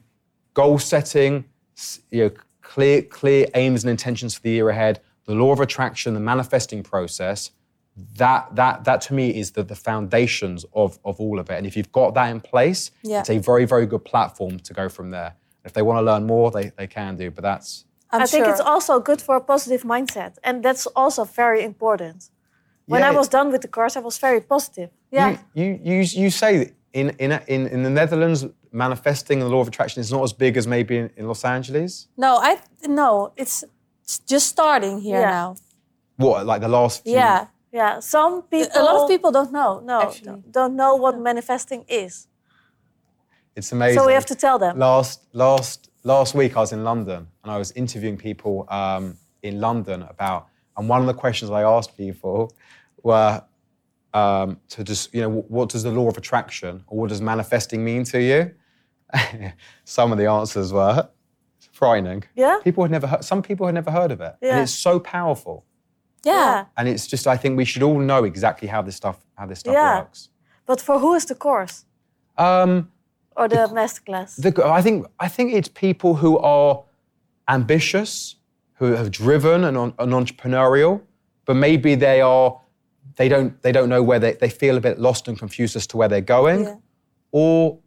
goal 0.54 0.80
setting, 0.80 1.46
you 2.12 2.24
know, 2.26 2.32
clear, 2.62 3.02
clear 3.02 3.48
aims 3.54 3.84
and 3.84 3.90
intentions 3.92 4.36
for 4.36 4.42
the 4.42 4.52
year 4.52 4.70
ahead, 4.70 5.00
the 5.26 5.34
law 5.36 5.52
of 5.52 5.60
attraction, 5.60 6.14
the 6.14 6.20
manifesting 6.20 6.84
process, 6.84 7.52
that 8.16 8.56
that 8.56 8.86
that 8.86 9.02
to 9.02 9.14
me 9.14 9.30
is 9.38 9.52
the, 9.52 9.64
the 9.64 9.76
foundations 9.76 10.66
of, 10.74 11.00
of 11.04 11.20
all 11.20 11.38
of 11.38 11.50
it. 11.50 11.56
And 11.58 11.68
if 11.68 11.76
you've 11.76 11.92
got 11.92 12.14
that 12.14 12.30
in 12.32 12.40
place, 12.40 12.92
Yeah. 13.04 13.20
it's 13.20 13.30
a 13.30 13.40
very, 13.40 13.66
very 13.66 13.86
good 13.86 14.06
platform 14.06 14.60
to 14.60 14.74
go 14.74 14.88
from 14.90 15.12
there. 15.12 15.34
If 15.66 15.74
they 15.74 15.82
want 15.82 15.98
to 15.98 16.02
learn 16.02 16.26
more, 16.26 16.50
they, 16.50 16.72
they 16.78 16.88
can 16.88 17.18
do. 17.18 17.30
But 17.30 17.44
that's 17.44 17.86
I'm 18.12 18.22
I 18.22 18.26
think 18.26 18.46
sure. 18.46 18.52
it's 18.54 18.62
also 18.62 19.00
good 19.00 19.22
for 19.22 19.36
a 19.36 19.42
positive 19.42 19.84
mindset. 19.84 20.38
And 20.44 20.64
that's 20.64 20.88
also 20.88 21.26
very 21.26 21.64
important. 21.64 22.30
When 22.90 23.02
Yeah, 23.02 23.10
I 23.10 23.16
was 23.16 23.28
done 23.30 23.52
with 23.52 23.62
the 23.62 23.68
course, 23.68 23.96
I 23.96 24.00
was 24.00 24.18
very 24.18 24.42
positive. 24.42 24.90
Yeah. 25.12 25.38
you, 25.54 25.66
you, 25.84 25.94
you, 25.94 25.98
you 26.24 26.30
say 26.32 26.58
that 26.58 26.72
in, 26.94 27.10
in, 27.20 27.32
in, 27.48 27.68
in 27.68 27.84
the 27.84 27.90
Netherlands, 27.90 28.46
manifesting 28.72 29.40
the 29.40 29.48
law 29.48 29.62
of 29.62 29.68
attraction 29.68 30.00
is 30.02 30.12
not 30.12 30.24
as 30.24 30.34
big 30.34 30.58
as 30.58 30.66
maybe 30.66 30.98
in, 30.98 31.10
in 31.16 31.28
Los 31.28 31.44
Angeles. 31.46 32.08
no, 32.18 32.38
I 32.38 32.58
no, 32.88 33.32
it's, 33.38 33.64
it's 34.04 34.18
just 34.20 34.48
starting 34.48 35.00
here 35.02 35.20
Yeah. 35.22 35.30
now. 35.40 35.56
What, 36.18 36.46
like 36.48 36.62
the 36.62 36.68
last 36.68 37.04
few? 37.04 37.14
Yeah, 37.14 37.48
Yeah. 37.72 38.00
Some 38.00 38.42
people. 38.54 38.82
a 38.82 38.84
lot 38.84 38.96
of 39.04 39.08
people 39.08 39.32
don't 39.32 39.52
know. 39.52 39.72
no, 39.92 40.02
actually. 40.02 40.26
don't- 40.26 40.52
don't 40.52 40.76
know 40.76 40.96
what 41.04 41.14
manifesting 41.20 41.86
is. 41.88 42.28
It's 43.56 43.72
amazing. 43.72 44.00
So 44.00 44.08
we 44.08 44.14
have 44.14 44.26
to 44.28 44.36
tell 44.36 44.58
them. 44.60 44.80
Last 44.80 45.26
last 45.34 45.90
last 46.04 46.34
week, 46.34 46.52
I 46.58 46.60
was 46.66 46.72
in 46.72 46.84
London 46.84 47.28
and 47.44 47.52
I 47.52 47.58
was 47.58 47.72
interviewing 47.74 48.18
people 48.18 48.66
um, 48.70 49.18
in 49.44 49.60
London 49.60 50.02
about, 50.04 50.48
and 50.78 50.90
one 50.90 51.02
of 51.02 51.08
the 51.08 51.14
questions 51.26 51.52
I 51.52 51.62
asked 51.64 51.96
people 51.98 52.52
were 53.04 53.44
um, 54.14 54.60
to 54.70 54.84
just, 54.84 55.14
you 55.14 55.22
know, 55.22 55.30
what 55.30 55.70
does 55.70 55.84
the 55.84 55.92
law 55.92 56.08
of 56.10 56.18
attraction 56.18 56.84
or 56.88 57.00
what 57.00 57.10
does 57.10 57.22
manifesting 57.22 57.84
mean 57.84 58.04
to 58.06 58.22
you? 58.22 58.52
some 59.84 60.12
of 60.12 60.18
the 60.18 60.26
answers 60.26 60.72
were 60.74 61.08
frightening. 61.72 62.24
Yeah? 62.36 62.58
People 62.64 62.84
had 62.84 62.92
never 62.92 63.08
heard. 63.08 63.24
Some 63.24 63.42
people 63.42 63.66
had 63.66 63.76
never 63.76 63.92
heard 63.92 64.12
of 64.12 64.22
it, 64.22 64.36
Yeah. 64.42 64.52
and 64.54 64.62
it's 64.62 64.74
so 64.74 65.00
powerful. 65.00 65.66
Yeah. 66.26 66.66
And 66.78 66.88
it's 66.88 67.08
just, 67.08 67.28
I 67.28 67.38
think 67.38 67.58
we 67.58 67.66
should 67.66 67.84
all 67.84 68.00
know 68.00 68.24
exactly 68.26 68.68
how 68.68 68.82
this 68.82 68.96
stuff 68.96 69.18
how 69.36 69.46
this 69.46 69.60
stuff 69.60 69.74
Yeah. 69.74 70.00
works. 70.00 70.30
But 70.66 70.82
for 70.82 71.00
who 71.00 71.16
is 71.16 71.26
the 71.26 71.36
course 71.36 71.86
Um, 72.38 72.92
or 73.36 73.48
the 73.48 73.68
masterclass? 73.74 74.36
The, 74.42 74.52
I 74.66 74.82
think 74.82 75.06
I 75.20 75.28
think 75.30 75.54
it's 75.54 75.70
people 75.70 76.16
who 76.16 76.38
are 76.40 76.84
ambitious, 77.48 78.36
who 78.80 78.94
have 78.96 79.12
driven 79.12 79.64
and, 79.64 79.78
on, 79.78 79.94
and 79.98 80.12
entrepreneurial, 80.14 81.02
but 81.46 81.56
maybe 81.56 81.96
they 81.96 82.22
are 82.22 82.60
they 83.16 83.28
don't 83.30 83.62
they 83.62 83.72
don't 83.72 83.90
know 83.90 84.04
where 84.04 84.20
they, 84.20 84.34
they 84.34 84.50
feel 84.50 84.78
a 84.78 84.82
bit 84.82 85.00
lost 85.00 85.28
and 85.28 85.38
confused 85.38 85.76
as 85.76 85.88
to 85.88 85.98
where 85.98 86.08
they're 86.08 86.22
going, 86.40 86.64
Yeah. 86.64 86.76
or 87.32 87.80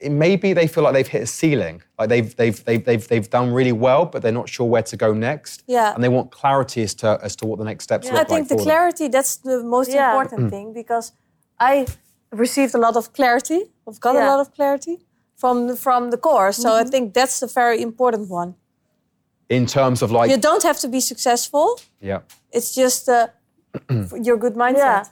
it, 0.00 0.10
maybe 0.12 0.52
they 0.52 0.66
feel 0.68 0.84
like 0.84 0.92
they've 0.94 1.08
hit 1.08 1.22
a 1.22 1.26
ceiling, 1.26 1.82
like 1.98 2.08
they've 2.08 2.34
they've 2.36 2.64
they've 2.64 2.84
they've 2.84 3.06
they've 3.08 3.30
done 3.30 3.52
really 3.52 3.72
well, 3.72 4.04
but 4.06 4.22
they're 4.22 4.32
not 4.40 4.48
sure 4.48 4.66
where 4.68 4.82
to 4.84 4.96
go 4.96 5.12
next, 5.12 5.64
Yeah. 5.66 5.94
and 5.94 6.02
they 6.04 6.08
want 6.08 6.30
clarity 6.30 6.82
as 6.82 6.94
to 6.96 7.18
as 7.22 7.34
to 7.36 7.46
what 7.46 7.58
the 7.58 7.64
next 7.64 7.84
steps 7.84 8.06
Yeah. 8.06 8.12
look 8.14 8.20
I 8.22 8.24
think 8.24 8.40
like 8.40 8.48
the 8.48 8.54
for 8.54 8.58
them. 8.58 8.64
clarity 8.66 9.08
that's 9.08 9.36
the 9.36 9.62
most 9.64 9.90
Yeah. 9.90 10.10
important 10.12 10.50
thing 10.50 10.72
because 10.72 11.12
I 11.58 11.86
received 12.30 12.74
a 12.74 12.78
lot 12.78 12.96
of 12.96 13.12
clarity. 13.12 13.60
I've 13.88 14.00
got 14.00 14.14
Yeah. 14.14 14.26
a 14.26 14.30
lot 14.30 14.40
of 14.40 14.54
clarity 14.54 14.96
from 15.34 15.66
the, 15.68 15.76
from 15.76 16.10
the 16.10 16.16
course. 16.18 16.56
So 16.58 16.74
I 16.74 16.84
think 16.84 17.14
that's 17.14 17.40
the 17.40 17.46
very 17.46 17.80
important 17.82 18.28
one. 18.30 18.54
in 19.50 19.64
terms 19.66 20.02
of 20.02 20.10
like 20.12 20.30
You 20.30 20.36
don't 20.36 20.62
have 20.62 20.78
to 20.80 20.88
be 20.88 21.00
successful. 21.00 21.80
yeah. 22.00 22.20
It's 22.52 22.74
just 22.74 23.08
uh, 23.08 23.28
your 24.22 24.36
good 24.36 24.54
mindset. 24.54 24.76
Yeah. 24.76 25.04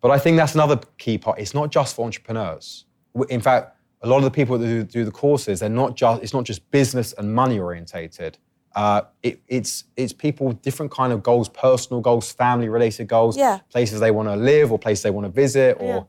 But 0.00 0.10
I 0.10 0.18
think 0.18 0.36
that's 0.36 0.54
another 0.54 0.80
key 0.98 1.18
part. 1.18 1.38
It's 1.38 1.54
not 1.54 1.70
just 1.70 1.94
for 1.96 2.04
entrepreneurs. 2.04 2.86
In 3.28 3.40
fact, 3.40 3.76
a 4.02 4.08
lot 4.08 4.16
of 4.18 4.24
the 4.24 4.30
people 4.30 4.58
that 4.58 4.66
do, 4.66 4.82
do 4.82 5.04
the 5.04 5.10
courses, 5.12 5.60
they're 5.60 5.68
not 5.68 5.96
just, 5.96 6.22
it's 6.22 6.32
not 6.32 6.44
just 6.44 6.68
business 6.70 7.12
and 7.18 7.32
money 7.34 7.58
orientated. 7.60 8.36
Uh, 8.74 9.02
it, 9.22 9.40
it's, 9.48 9.84
it's 9.96 10.12
people 10.12 10.46
with 10.48 10.60
different 10.62 10.90
kind 10.90 11.12
of 11.12 11.22
goals, 11.22 11.48
personal 11.48 12.00
goals, 12.00 12.32
family 12.32 12.68
related 12.68 13.06
goals, 13.06 13.36
Yeah. 13.36 13.58
places 13.70 14.00
they 14.00 14.10
want 14.10 14.28
to 14.28 14.34
live 14.36 14.72
or 14.72 14.78
places 14.78 15.02
they 15.04 15.10
want 15.10 15.26
to 15.26 15.30
visit 15.32 15.76
or 15.78 15.86
Yeah. 15.94 16.00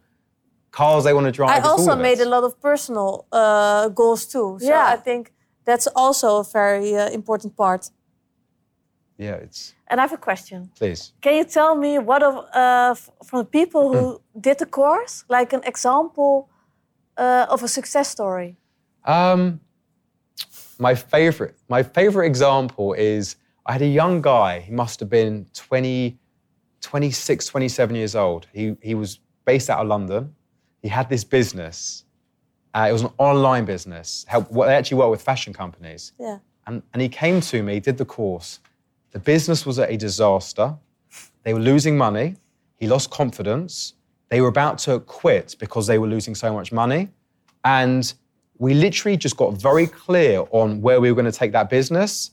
cars 0.71 1.03
they 1.03 1.13
want 1.13 1.25
to 1.27 1.31
drive. 1.31 1.49
I 1.51 1.57
It's 1.57 1.67
all 1.67 1.73
also 1.79 1.91
of 1.91 1.99
it. 1.99 2.01
made 2.01 2.19
a 2.21 2.25
lot 2.25 2.43
of 2.43 2.59
personal 2.61 3.27
uh, 3.31 3.89
goals 3.89 4.25
too. 4.25 4.57
So 4.61 4.67
Yeah. 4.67 4.85
I 4.87 4.95
think 4.97 5.33
that's 5.65 5.87
also 5.95 6.39
a 6.39 6.43
very 6.43 6.95
uh, 6.97 7.09
important 7.09 7.55
part. 7.55 7.89
Yeah, 9.17 9.35
it's, 9.35 9.73
And 9.87 9.99
I 9.99 10.03
have 10.03 10.13
a 10.13 10.17
question. 10.17 10.69
please. 10.77 11.13
Can 11.21 11.33
you 11.35 11.43
tell 11.45 11.75
me 11.75 11.99
what 11.99 12.23
of 12.23 12.35
uh, 12.53 12.95
from 13.23 13.39
the 13.39 13.45
people 13.45 13.81
who 13.93 14.03
Hmm. 14.33 14.41
did 14.41 14.57
the 14.59 14.65
course, 14.65 15.23
like 15.29 15.53
an 15.53 15.61
example 15.65 16.49
uh, 17.17 17.45
of 17.49 17.63
a 17.63 17.67
success 17.67 18.09
story? 18.09 18.57
Um, 19.05 19.59
my 20.79 20.95
favorite, 20.95 21.55
my 21.69 21.83
favorite 21.83 22.25
example 22.27 22.93
is 22.93 23.35
I 23.65 23.73
had 23.73 23.81
a 23.81 23.87
young 23.87 24.21
guy. 24.21 24.59
He 24.61 24.71
must 24.73 24.99
have 24.99 25.09
been 25.09 25.45
20, 25.53 26.17
26, 26.81 27.45
27 27.45 27.95
years 27.95 28.15
old. 28.15 28.47
He, 28.53 28.75
he 28.81 28.95
was 28.95 29.19
based 29.45 29.69
out 29.69 29.79
of 29.81 29.87
London. 29.87 30.35
He 30.81 30.89
had 30.89 31.07
this 31.09 31.23
business. 31.23 32.03
Uh, 32.75 32.87
it 32.89 32.91
was 32.91 33.03
an 33.03 33.11
online 33.19 33.65
business. 33.65 34.25
Help, 34.27 34.51
well, 34.51 34.67
they 34.67 34.75
actually 34.75 34.97
work 34.97 35.11
with 35.11 35.21
fashion 35.21 35.53
companies. 35.53 36.13
Yeah. 36.19 36.39
And, 36.65 36.81
and 36.93 37.01
he 37.01 37.09
came 37.09 37.39
to 37.41 37.61
me, 37.61 37.79
did 37.79 37.97
the 37.97 38.05
course. 38.05 38.59
The 39.13 39.19
business 39.19 39.65
was 39.65 39.79
a 39.79 39.95
disaster. 39.97 40.75
They 41.43 41.53
were 41.53 41.59
losing 41.59 41.97
money. 41.97 42.35
He 42.77 42.87
lost 42.87 43.09
confidence. 43.11 43.93
They 44.29 44.41
were 44.41 44.47
about 44.47 44.77
to 44.79 44.99
quit 44.99 45.55
because 45.59 45.87
they 45.87 45.97
were 45.99 46.07
losing 46.07 46.35
so 46.35 46.51
much 46.53 46.71
money. 46.71 47.09
And 47.63 48.11
we 48.57 48.73
literally 48.73 49.17
just 49.17 49.37
got 49.37 49.53
very 49.53 49.87
clear 49.87 50.43
on 50.51 50.81
where 50.81 50.99
we 50.99 51.09
were 51.11 51.15
going 51.15 51.31
to 51.31 51.37
take 51.37 51.51
that 51.53 51.69
business. 51.69 52.31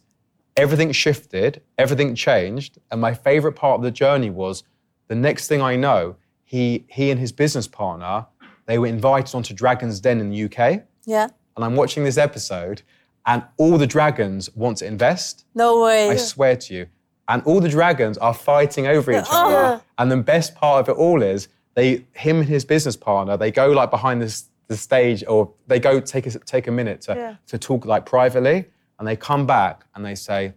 Everything 0.56 0.90
shifted, 0.92 1.62
everything 1.78 2.14
changed. 2.14 2.78
And 2.90 3.00
my 3.00 3.14
favorite 3.14 3.52
part 3.52 3.76
of 3.78 3.82
the 3.82 3.90
journey 3.90 4.30
was 4.30 4.64
the 5.08 5.14
next 5.14 5.48
thing 5.48 5.60
I 5.62 5.76
know, 5.76 6.16
he, 6.44 6.84
he 6.88 7.10
and 7.10 7.20
his 7.20 7.32
business 7.32 7.68
partner, 7.68 8.26
they 8.66 8.78
were 8.78 8.86
invited 8.86 9.34
onto 9.34 9.54
Dragon's 9.54 10.00
Den 10.00 10.20
in 10.20 10.30
the 10.30 10.44
UK 10.44 10.82
Yeah. 11.04 11.28
and 11.56 11.64
I'm 11.64 11.76
watching 11.76 12.04
this 12.04 12.16
episode, 12.18 12.82
and 13.30 13.44
all 13.58 13.78
the 13.78 13.86
dragons 13.86 14.50
want 14.56 14.78
to 14.78 14.86
invest. 14.86 15.44
No 15.54 15.82
way. 15.84 16.10
I 16.10 16.16
swear 16.16 16.56
to 16.56 16.74
you. 16.74 16.86
And 17.28 17.42
all 17.44 17.60
the 17.60 17.68
dragons 17.68 18.18
are 18.18 18.34
fighting 18.34 18.88
over 18.88 19.12
each 19.12 19.24
other. 19.30 19.54
Yeah. 19.54 19.80
And 19.98 20.10
the 20.10 20.16
best 20.16 20.56
part 20.56 20.80
of 20.80 20.88
it 20.88 20.98
all 20.98 21.22
is 21.22 21.46
they, 21.74 22.04
him 22.12 22.38
and 22.40 22.48
his 22.48 22.64
business 22.64 22.96
partner, 22.96 23.36
they 23.36 23.52
go 23.52 23.68
like 23.70 23.90
behind 23.92 24.20
this 24.20 24.46
the 24.66 24.76
stage, 24.76 25.24
or 25.26 25.52
they 25.66 25.78
go 25.80 25.98
take 26.00 26.26
a, 26.26 26.30
take 26.30 26.66
a 26.68 26.70
minute 26.70 27.00
to, 27.02 27.14
Yeah. 27.14 27.34
to 27.48 27.58
talk 27.58 27.84
like 27.84 28.04
privately, 28.06 28.64
and 28.98 29.06
they 29.06 29.16
come 29.16 29.44
back 29.46 29.84
and 29.94 30.04
they 30.04 30.14
say, 30.14 30.52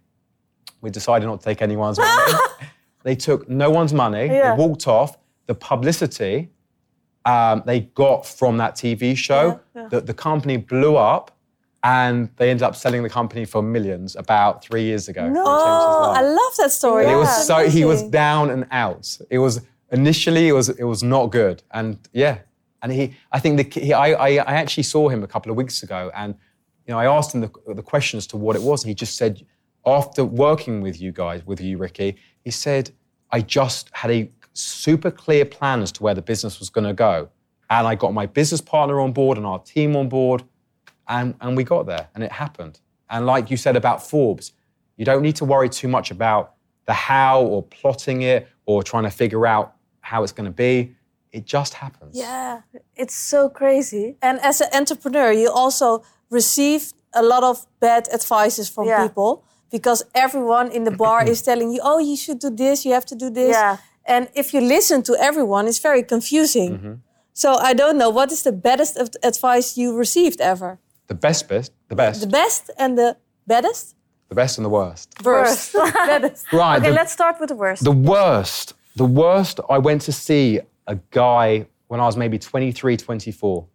"We 0.82 0.90
decided 0.92 1.26
not 1.26 1.40
to 1.42 1.46
take 1.46 1.64
anyone's 1.64 1.98
money." 1.98 2.34
they 3.04 3.16
took 3.16 3.50
no 3.50 3.70
one's 3.72 3.94
money. 3.94 4.26
Yeah. 4.28 4.56
They 4.56 4.64
walked 4.64 4.88
off. 4.88 5.18
The 5.48 5.56
publicity 5.56 6.50
um, 7.26 7.64
they 7.66 7.82
got 7.82 8.26
from 8.26 8.58
that 8.58 8.76
TV 8.76 9.16
show, 9.18 9.46
Yeah, 9.76 9.82
yeah. 9.82 9.88
The, 9.90 10.02
the 10.02 10.14
company 10.14 10.58
blew 10.58 10.96
up, 10.98 11.32
and 11.84 12.30
they 12.38 12.50
ended 12.50 12.64
up 12.64 12.76
selling 12.76 13.04
the 13.04 13.10
company 13.10 13.44
for 13.46 13.62
millions 13.62 14.16
about 14.16 14.64
three 14.64 14.84
years 14.84 15.10
ago. 15.10 15.28
No. 15.28 15.30
It 15.30 15.34
changed 15.34 15.44
his 15.44 15.46
Oh. 15.46 16.14
I 16.16 16.22
love 16.22 16.56
that 16.58 16.72
story. 16.72 17.04
And 17.04 17.14
it 17.14 17.18
was 17.18 17.48
so 17.48 17.70
he 17.70 17.86
was 17.86 18.04
down 18.04 18.50
and 18.50 18.66
out. 18.72 19.18
It 19.30 19.40
was 19.40 19.62
initially 19.92 20.48
it 20.48 20.54
was 20.54 20.70
it 20.70 20.86
was 20.86 21.04
not 21.04 21.28
good, 21.28 21.62
and 21.72 21.98
yeah, 22.14 22.40
and 22.82 22.92
he 22.92 23.16
I 23.32 23.40
think 23.40 23.58
the 23.58 23.82
he, 23.82 23.94
I, 23.94 24.14
I 24.14 24.30
I 24.44 24.54
actually 24.54 24.84
saw 24.84 25.10
him 25.10 25.24
a 25.24 25.28
couple 25.28 25.52
of 25.52 25.58
weeks 25.58 25.84
ago, 25.84 26.10
and 26.16 26.36
you 26.88 26.94
know 26.94 27.00
I 27.00 27.06
asked 27.06 27.36
him 27.36 27.42
the 27.42 27.52
the 27.74 27.84
question 27.84 28.18
as 28.18 28.28
to 28.28 28.38
what 28.38 28.56
it 28.56 28.62
was, 28.62 28.84
and 28.84 28.90
he 28.90 28.96
just 28.96 29.18
said 29.18 29.46
after 29.86 30.24
working 30.24 30.82
with 30.82 31.02
you 31.02 31.12
guys 31.12 31.46
with 31.46 31.60
you 31.60 31.78
Ricky, 31.78 32.16
he 32.46 32.52
said 32.52 32.92
I 33.32 33.42
just 33.42 33.90
had 33.92 34.10
a 34.12 34.32
super 34.54 35.12
clear 35.12 35.44
plan 35.44 35.82
as 35.82 35.92
to 35.94 36.04
where 36.04 36.14
the 36.14 36.22
business 36.22 36.60
was 36.60 36.70
going 36.70 36.88
to 36.88 36.94
go, 36.94 37.30
and 37.70 37.86
I 37.88 37.96
got 37.96 38.14
my 38.14 38.26
business 38.26 38.62
partner 38.62 39.02
on 39.02 39.12
board 39.12 39.38
and 39.38 39.46
our 39.46 39.60
team 39.60 39.96
on 39.96 40.08
board, 40.08 40.44
and, 41.08 41.36
and 41.42 41.58
we 41.58 41.64
got 41.64 41.86
there 41.86 42.08
and 42.16 42.24
it 42.24 42.32
happened. 42.32 42.80
And 43.10 43.26
like 43.26 43.52
you 43.52 43.58
said 43.58 43.76
about 43.76 44.06
Forbes, 44.08 44.54
you 44.98 45.06
don't 45.06 45.22
need 45.22 45.36
to 45.38 45.46
worry 45.46 45.70
too 45.70 45.88
much 45.88 46.12
about 46.12 46.54
the 46.86 46.94
how 46.94 47.42
or 47.42 47.64
plotting 47.64 48.22
it 48.22 48.48
or 48.66 48.84
trying 48.84 49.04
to 49.04 49.10
figure 49.10 49.46
out 49.46 49.76
how 50.02 50.24
it's 50.24 50.32
going 50.32 50.46
to 50.46 50.52
be. 50.52 50.96
It 51.32 51.46
just 51.46 51.74
happens. 51.76 52.18
Yeah. 52.18 52.62
It's 52.96 53.16
so 53.16 53.50
crazy. 53.50 54.18
And 54.22 54.40
as 54.42 54.62
an 54.62 54.68
entrepreneur, 54.74 55.32
you 55.32 55.50
also 55.50 56.04
receive 56.30 56.94
a 57.14 57.24
lot 57.24 57.44
of 57.44 57.66
bad 57.80 58.08
advices 58.14 58.70
from 58.70 58.88
Yeah. 58.88 59.08
people 59.08 59.44
because 59.72 60.04
everyone 60.14 60.72
in 60.72 60.84
the 60.84 60.92
bar 60.92 61.26
is 61.28 61.42
telling 61.50 61.72
you, 61.72 61.80
oh, 61.84 62.00
you 62.00 62.16
should 62.16 62.40
do 62.40 62.50
this, 62.50 62.86
you 62.86 62.94
have 62.94 63.06
to 63.06 63.16
do 63.16 63.30
this. 63.30 63.56
Yeah. 63.56 63.78
And 64.06 64.28
if 64.36 64.54
you 64.54 64.62
listen 64.62 65.02
to 65.04 65.16
everyone, 65.20 65.68
it's 65.68 65.80
very 65.80 66.04
confusing. 66.04 66.72
Mm-hmm. 66.78 66.94
So 67.34 67.56
I 67.56 67.74
don't 67.74 67.98
know, 67.98 68.10
what 68.10 68.32
is 68.32 68.44
the 68.44 68.52
baddest 68.52 68.98
advice 69.24 69.78
you 69.78 69.96
received 69.98 70.40
ever? 70.42 70.80
The 71.08 71.16
best 71.16 71.48
bit, 71.50 71.70
the 71.90 71.96
best, 71.96 72.22
The 72.22 72.28
best 72.28 72.72
and 72.78 72.98
the 72.98 73.18
baddest? 73.48 73.96
the 74.30 74.36
best 74.36 74.58
and 74.58 74.66
the 74.66 74.70
worst. 74.70 75.14
Worst. 75.24 75.74
baddest. 75.94 76.52
Right. 76.52 76.78
Okay, 76.80 76.90
the, 76.90 76.96
let's 76.96 77.14
start 77.14 77.40
with 77.40 77.50
the 77.50 77.56
worst. 77.56 77.84
the 77.84 77.92
worst, 77.92 78.74
the 78.96 79.06
worst, 79.06 79.60
I 79.70 79.78
went 79.78 80.02
to 80.04 80.12
see 80.12 80.60
a 80.88 80.96
guy 81.12 81.68
when 81.88 82.00
I 82.00 82.06
was 82.06 82.18
maybe 82.18 82.40
23, 82.40 82.98
24. 82.98 83.68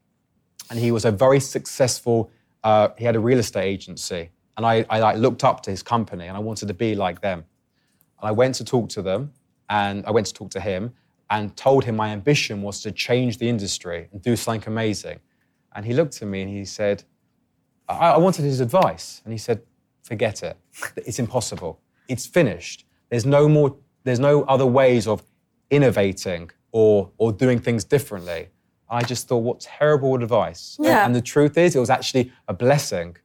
And 0.70 0.79
he 0.79 0.91
was 0.91 1.05
a 1.05 1.12
very 1.12 1.39
successful, 1.41 2.31
uh, 2.64 2.89
he 2.99 3.05
had 3.05 3.14
a 3.14 3.20
real 3.20 3.39
estate 3.39 3.64
agency. 3.64 4.31
And 4.57 4.66
I, 4.66 4.85
I 4.91 4.99
like 4.99 5.18
looked 5.18 5.45
up 5.45 5.62
to 5.62 5.70
his 5.70 5.83
company 5.83 6.26
and 6.26 6.37
I 6.37 6.41
wanted 6.41 6.66
to 6.66 6.74
be 6.74 6.97
like 6.97 7.20
them. 7.20 7.45
And 8.20 8.29
I 8.29 8.33
went 8.33 8.57
to 8.57 8.64
talk 8.64 8.89
to 8.91 9.03
them 9.03 9.33
and 9.70 10.05
I 10.07 10.11
went 10.11 10.26
to 10.26 10.35
talk 10.35 10.51
to 10.51 10.61
him 10.61 10.93
and 11.31 11.57
told 11.57 11.85
him 11.85 11.95
my 11.95 12.09
ambition 12.09 12.62
was 12.62 12.81
to 12.83 12.91
change 12.91 13.39
the 13.39 13.49
industry 13.49 14.09
and 14.12 14.20
do 14.20 14.35
something 14.35 14.66
amazing. 14.66 15.20
And 15.76 15.87
he 15.87 15.93
looked 15.95 16.20
at 16.20 16.26
me 16.26 16.43
and 16.43 16.51
he 16.51 16.64
said, 16.64 17.05
I, 17.89 18.11
I 18.11 18.18
wanted 18.18 18.45
his 18.45 18.61
advice. 18.61 19.22
And 19.24 19.32
he 19.32 19.39
said, 19.39 19.62
forget 20.03 20.43
it. 20.43 20.57
It's 20.97 21.18
impossible. 21.18 21.80
It's 22.09 22.26
finished. 22.26 22.84
There's 23.11 23.26
no 23.26 23.49
more, 23.49 23.76
there's 24.05 24.20
no 24.20 24.43
other 24.43 24.66
ways 24.66 25.07
of 25.07 25.22
innovating 25.70 26.51
or, 26.72 27.11
or 27.18 27.32
doing 27.32 27.59
things 27.59 27.84
differently. 27.84 28.49
I 28.91 29.03
just 29.03 29.28
thought, 29.28 29.39
what 29.49 29.61
terrible 29.61 30.14
advice. 30.14 30.76
And- 30.78 30.86
Yeah. 30.86 31.05
And, 31.05 31.14
the 31.14 31.20
truth 31.20 31.59
is, 31.59 31.76
it 31.76 31.80
was 31.80 31.91
actually 31.91 32.32
a 32.49 32.55
blessing 32.55 33.16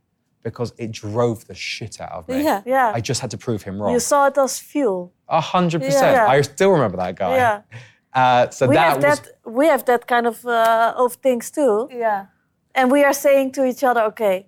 because 0.44 0.74
it 0.78 0.92
drove 0.92 1.48
the 1.48 1.56
shit 1.56 2.02
out 2.02 2.12
of 2.12 2.28
me. 2.28 2.44
Yeah. 2.44 2.62
yeah. 2.66 2.92
I 2.94 3.00
just 3.00 3.22
had 3.22 3.32
to 3.32 3.38
prove 3.38 3.62
him 3.64 3.82
wrong. 3.82 3.94
you 3.94 4.00
saw 4.00 4.28
it 4.28 4.38
as 4.38 4.60
fuel. 4.60 5.14
A 5.30 5.40
hundred 5.40 5.82
percent. 5.82 6.18
I 6.20 6.42
still 6.42 6.72
remember 6.72 6.98
that 6.98 7.16
guy. 7.16 7.36
Yeah. 7.36 7.62
Uh, 8.16 8.48
so 8.52 8.68
We 8.68 8.76
that 8.76 8.90
have 8.90 9.04
was 9.04 9.20
that. 9.22 9.52
We 9.60 9.66
have 9.66 9.86
that 9.86 10.06
kind 10.06 10.28
of 10.28 10.46
uh, 10.46 10.94
of 11.04 11.16
things 11.16 11.50
too, 11.50 11.90
Yeah. 11.92 12.28
and 12.76 12.92
we 12.92 13.04
are 13.04 13.12
saying 13.14 13.54
to 13.54 13.66
each 13.66 13.84
other, 13.84 14.02
okay. 14.12 14.46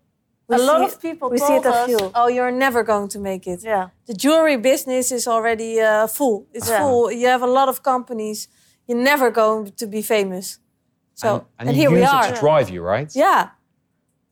We 0.48 0.56
a 0.56 0.60
lot 0.60 0.82
of 0.84 1.02
people 1.02 1.30
we 1.30 1.38
see 1.40 1.48
told 1.48 1.66
it 1.66 1.70
as 1.70 1.76
us, 1.76 1.86
fuel. 1.88 2.12
oh, 2.14 2.28
you're 2.28 2.52
never 2.52 2.84
going 2.84 3.08
to 3.10 3.20
make 3.20 3.48
it. 3.48 3.62
Yeah. 3.64 3.90
The 4.06 4.14
jewelry 4.14 4.58
business 4.58 5.12
is 5.12 5.28
already 5.28 5.80
uh, 5.82 6.08
full. 6.08 6.46
It's 6.54 6.70
Yeah. 6.70 6.80
full. 6.80 7.12
You 7.12 7.28
have 7.28 7.42
a 7.42 7.48
lot 7.48 7.68
of 7.70 7.82
companies. 7.82 8.48
You're 8.88 9.04
never 9.04 9.32
going 9.32 9.72
to 9.72 9.88
be 9.88 10.02
famous. 10.04 10.60
So, 11.16 11.28
and, 11.36 11.44
and, 11.60 11.70
and 11.70 11.78
you 11.78 11.84
here 11.84 11.92
we 11.92 12.00
use 12.02 12.10
are. 12.10 12.26
it 12.28 12.36
to 12.36 12.40
drive 12.40 12.70
you, 12.70 12.82
right? 12.84 13.10
Yeah. 13.16 13.50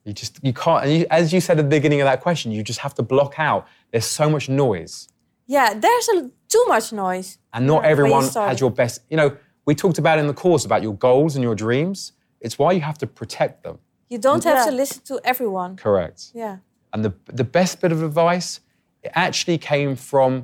You 0.05 0.14
just 0.14 0.39
you 0.43 0.53
can't. 0.53 0.84
And 0.86 0.93
you, 0.97 1.05
as 1.09 1.32
you 1.34 1.39
said 1.41 1.57
at 1.59 1.64
the 1.64 1.76
beginning 1.78 2.01
of 2.01 2.05
that 2.05 2.22
question, 2.22 2.51
you 2.51 2.61
just 2.61 2.80
have 2.80 2.93
to 2.95 3.03
block 3.03 3.36
out. 3.38 3.66
There's 3.91 4.05
so 4.05 4.30
much 4.30 4.49
noise, 4.49 5.07
Yeah, 5.47 5.74
there's 5.74 6.07
a, 6.09 6.30
too 6.49 6.66
much 6.68 6.91
noise. 6.93 7.38
and 7.53 7.66
not 7.66 7.78
when 7.82 7.86
you 7.86 7.89
everyone 7.91 8.24
start. 8.26 8.49
has 8.49 8.59
your 8.59 8.70
best. 8.72 9.01
You 9.09 9.18
know, 9.18 9.38
we 9.66 9.74
talked 9.76 9.97
about 9.97 10.20
in 10.20 10.28
the 10.28 10.34
course 10.34 10.66
about 10.66 10.84
your 10.84 10.93
goals 10.95 11.36
and 11.36 11.43
your 11.43 11.55
dreams. 11.55 12.11
It's 12.41 12.59
why 12.59 12.74
you 12.74 12.82
have 12.82 12.97
to 12.99 13.07
protect 13.07 13.64
them. 13.64 13.80
You 14.10 14.18
don't 14.20 14.43
have 14.43 14.58
Yeah. 14.58 14.66
to 14.66 14.72
listen 14.72 15.01
to 15.06 15.20
everyone. 15.24 15.76
Correct. 15.76 16.32
Yeah. 16.34 16.58
And 16.93 17.04
the 17.04 17.14
the 17.34 17.43
best 17.43 17.82
bit 17.82 17.91
of 17.91 18.04
advice, 18.04 18.60
it 19.04 19.12
actually 19.16 19.58
came 19.58 19.95
from. 19.95 20.41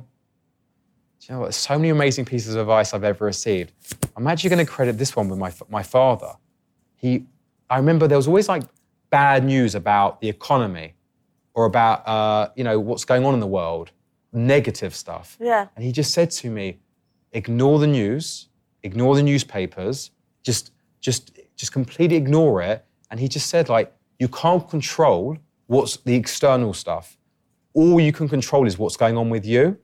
Do 1.20 1.26
you 1.28 1.34
know 1.34 1.40
what? 1.42 1.54
So 1.54 1.76
many 1.76 1.90
amazing 1.90 2.24
pieces 2.24 2.54
of 2.54 2.62
advice 2.62 2.94
I've 2.94 3.04
ever 3.04 3.24
received. 3.26 3.72
I'm 4.16 4.26
actually 4.26 4.50
going 4.50 4.66
to 4.66 4.72
credit 4.72 4.96
this 4.98 5.14
one 5.16 5.28
with 5.28 5.38
my 5.38 5.52
my 5.68 5.82
father. 5.82 6.32
He, 6.96 7.26
I 7.68 7.76
remember 7.76 8.08
there 8.08 8.16
was 8.18 8.26
always 8.26 8.48
like 8.48 8.62
bad 9.10 9.44
news 9.44 9.74
about 9.74 10.20
the 10.20 10.28
economy, 10.28 10.94
or 11.54 11.66
about 11.66 12.06
uh, 12.08 12.48
you 12.56 12.64
know 12.64 12.80
what's 12.80 13.04
going 13.04 13.24
on 13.24 13.34
in 13.34 13.40
the 13.40 13.46
world, 13.46 13.90
negative 14.32 14.94
stuff. 14.94 15.36
Yeah. 15.40 15.68
And 15.76 15.84
he 15.84 15.92
just 15.92 16.12
said 16.12 16.30
to 16.42 16.50
me, 16.50 16.78
ignore 17.32 17.78
the 17.78 17.86
news, 17.86 18.48
ignore 18.82 19.14
the 19.14 19.22
newspapers, 19.22 20.10
just 20.42 20.72
just 21.00 21.38
just 21.54 21.72
completely 21.72 22.16
ignore 22.16 22.62
it. 22.62 22.84
And 23.10 23.20
he 23.20 23.28
just 23.28 23.48
said, 23.48 23.68
like, 23.68 23.92
you 24.18 24.28
can't 24.28 24.68
control 24.68 25.36
what's 25.66 25.96
the 25.98 26.14
external 26.14 26.72
stuff. 26.74 27.16
All 27.74 28.00
you 28.00 28.12
can 28.12 28.28
control 28.28 28.66
is 28.66 28.78
what's 28.78 28.96
going 28.96 29.16
on 29.16 29.30
with 29.30 29.46
you. 29.46 29.78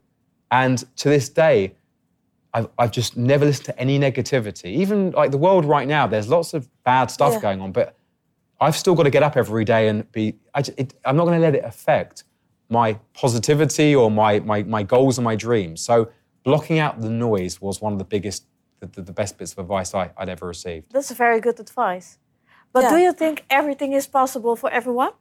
And 0.50 0.84
to 0.96 1.08
this 1.08 1.28
day, 1.28 1.74
I've, 2.54 2.68
I've 2.78 2.90
just 2.92 3.16
never 3.16 3.44
listened 3.44 3.66
to 3.66 3.78
any 3.78 3.98
negativity. 3.98 4.66
Even 4.66 5.10
like 5.12 5.30
the 5.30 5.38
world 5.38 5.64
right 5.64 5.86
now, 5.86 6.06
there's 6.06 6.28
lots 6.28 6.54
of 6.54 6.68
bad 6.84 7.10
stuff 7.10 7.34
Yeah. 7.34 7.40
going 7.40 7.60
on, 7.60 7.72
but 7.72 7.96
I've 8.60 8.76
still 8.76 8.94
got 8.94 9.02
to 9.04 9.10
get 9.10 9.22
up 9.22 9.36
every 9.36 9.64
day 9.64 9.88
and 9.88 10.10
be. 10.12 10.36
I, 10.54 10.62
I'm 11.04 11.16
not 11.16 11.24
going 11.26 11.38
to 11.38 11.44
let 11.44 11.54
it 11.54 11.64
affect 11.64 12.24
my 12.70 12.98
positivity 13.12 13.94
or 13.94 14.10
my, 14.10 14.40
my 14.40 14.62
my 14.62 14.82
goals 14.82 15.18
and 15.18 15.24
my 15.24 15.36
dreams. 15.36 15.82
So 15.82 16.10
blocking 16.42 16.78
out 16.78 17.00
the 17.00 17.10
noise 17.10 17.60
was 17.60 17.80
one 17.82 17.92
of 17.92 17.98
the 17.98 18.04
biggest, 18.04 18.46
the, 18.80 18.86
the, 18.86 19.02
the 19.02 19.12
best 19.12 19.36
bits 19.36 19.52
of 19.52 19.58
advice 19.58 19.94
I, 19.94 20.10
I'd 20.16 20.28
ever 20.28 20.46
received. 20.46 20.90
That's 20.92 21.10
very 21.10 21.40
good 21.40 21.60
advice. 21.60 22.18
But 22.76 22.82
Yeah. 22.82 22.90
do 22.90 22.98
you 22.98 23.12
think 23.14 23.42
everything 23.48 23.94
is 23.94 24.06
possible 24.06 24.54
for 24.54 24.68
everyone? 24.70 25.12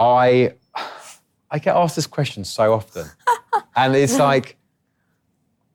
I 0.00 0.54
I 1.50 1.58
get 1.58 1.76
asked 1.76 1.94
this 1.94 2.06
question 2.06 2.42
so 2.44 2.72
often, 2.72 3.06
and 3.76 3.94
it's 3.94 4.18
like 4.18 4.56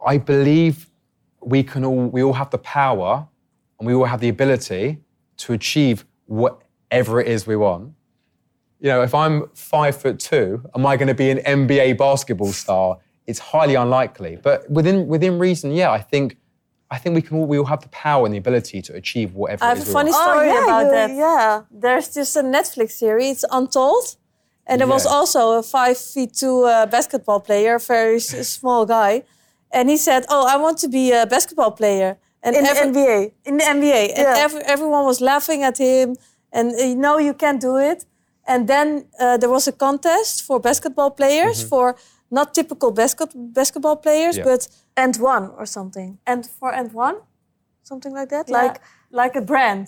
I 0.04 0.18
believe 0.18 0.90
we 1.42 1.62
can 1.62 1.86
all 1.86 2.08
we 2.16 2.24
all 2.24 2.34
have 2.34 2.50
the 2.50 2.58
power 2.58 3.28
and 3.78 3.88
we 3.88 3.94
all 3.94 4.06
have 4.06 4.20
the 4.20 4.30
ability 4.30 4.98
to 5.44 5.54
achieve 5.54 6.06
whatever 6.26 7.22
it 7.22 7.28
is 7.28 7.46
we 7.46 7.56
want. 7.56 7.94
You 8.80 8.90
know, 8.90 9.04
if 9.04 9.14
I'm 9.14 9.36
five 9.54 9.96
foot 10.02 10.18
two, 10.20 10.64
am 10.76 10.88
I 10.88 10.98
going 10.98 11.08
to 11.16 11.20
be 11.26 11.30
an 11.30 11.40
NBA 11.60 12.00
basketball 12.00 12.52
star? 12.52 12.98
It's 13.28 13.42
highly 13.54 13.76
unlikely. 13.76 14.40
But 14.42 14.68
within 14.72 15.08
within 15.08 15.38
reason, 15.38 15.72
yeah, 15.72 15.92
I 15.92 16.02
think 16.02 16.38
I 16.90 16.98
think 16.98 17.16
we 17.16 17.22
can 17.22 17.38
all 17.38 17.46
we 17.46 17.58
all 17.60 17.66
have 17.74 17.82
the 17.82 17.90
power 17.90 18.26
and 18.26 18.34
the 18.34 18.38
ability 18.46 18.82
to 18.88 18.92
achieve 19.02 19.34
whatever 19.34 19.64
I 19.66 19.70
have 19.70 19.78
is 19.80 19.84
a 19.86 19.88
we 19.90 19.94
funny 19.94 20.12
want. 20.12 20.24
story 20.24 20.48
yeah, 20.48 20.64
about 20.64 20.86
you- 20.86 20.92
that. 20.98 21.10
Yeah. 21.26 21.62
There's 21.86 22.08
just 22.20 22.36
a 22.36 22.44
Netflix 22.58 22.90
series, 23.04 23.32
it's 23.32 23.46
Untold. 23.52 24.06
And 24.70 24.82
there 24.82 24.88
was 24.98 25.06
also 25.06 25.42
a 25.60 25.64
five 25.64 25.98
feet 25.98 26.32
two 26.34 26.58
uh, 26.66 26.86
basketball 26.96 27.40
player, 27.40 27.80
very 27.80 28.20
small 28.20 28.86
guy. 28.86 29.24
And 29.72 29.90
he 29.90 29.98
said, 29.98 30.22
Oh, 30.30 30.44
I 30.54 30.58
want 30.58 30.78
to 30.84 30.88
be 30.90 31.06
a 31.14 31.26
basketball 31.26 31.72
player. 31.72 32.18
And 32.44 32.56
In 32.56 32.64
the 32.64 32.70
NBA. 32.90 33.32
In 33.50 33.58
the 33.58 33.64
NBA. 33.64 34.02
yeah. 34.10 34.20
And 34.20 34.28
every, 34.46 34.62
everyone 34.74 35.04
was 35.06 35.20
laughing 35.22 35.64
at 35.64 35.78
him. 35.78 36.16
And 36.52 36.68
uh, 36.76 36.94
no, 36.96 37.18
you 37.18 37.34
can't 37.34 37.62
do 37.62 37.78
it. 37.78 38.06
And 38.46 38.68
then 38.68 38.88
uh, 39.20 39.38
there 39.38 39.50
was 39.50 39.68
a 39.68 39.72
contest 39.72 40.44
for 40.44 40.60
basketball 40.60 41.12
players, 41.12 41.64
for 41.64 41.96
not 42.30 42.54
typical 42.54 42.92
basket, 42.92 43.30
basketball 43.36 43.96
players, 43.98 44.38
Mm-hmm. 44.38 44.48
Yeah. 44.50 44.56
but 44.56 44.68
And 44.98 45.16
one 45.18 45.46
or 45.58 45.66
something. 45.66 46.18
and 46.26 46.46
for 46.60 46.72
and 46.74 46.92
one, 46.94 47.16
Something 47.84 48.14
like 48.20 48.30
that. 48.30 48.50
like 48.50 48.68
Like, 48.68 48.82
like 49.12 49.36
a 49.40 49.42
brand. 49.42 49.88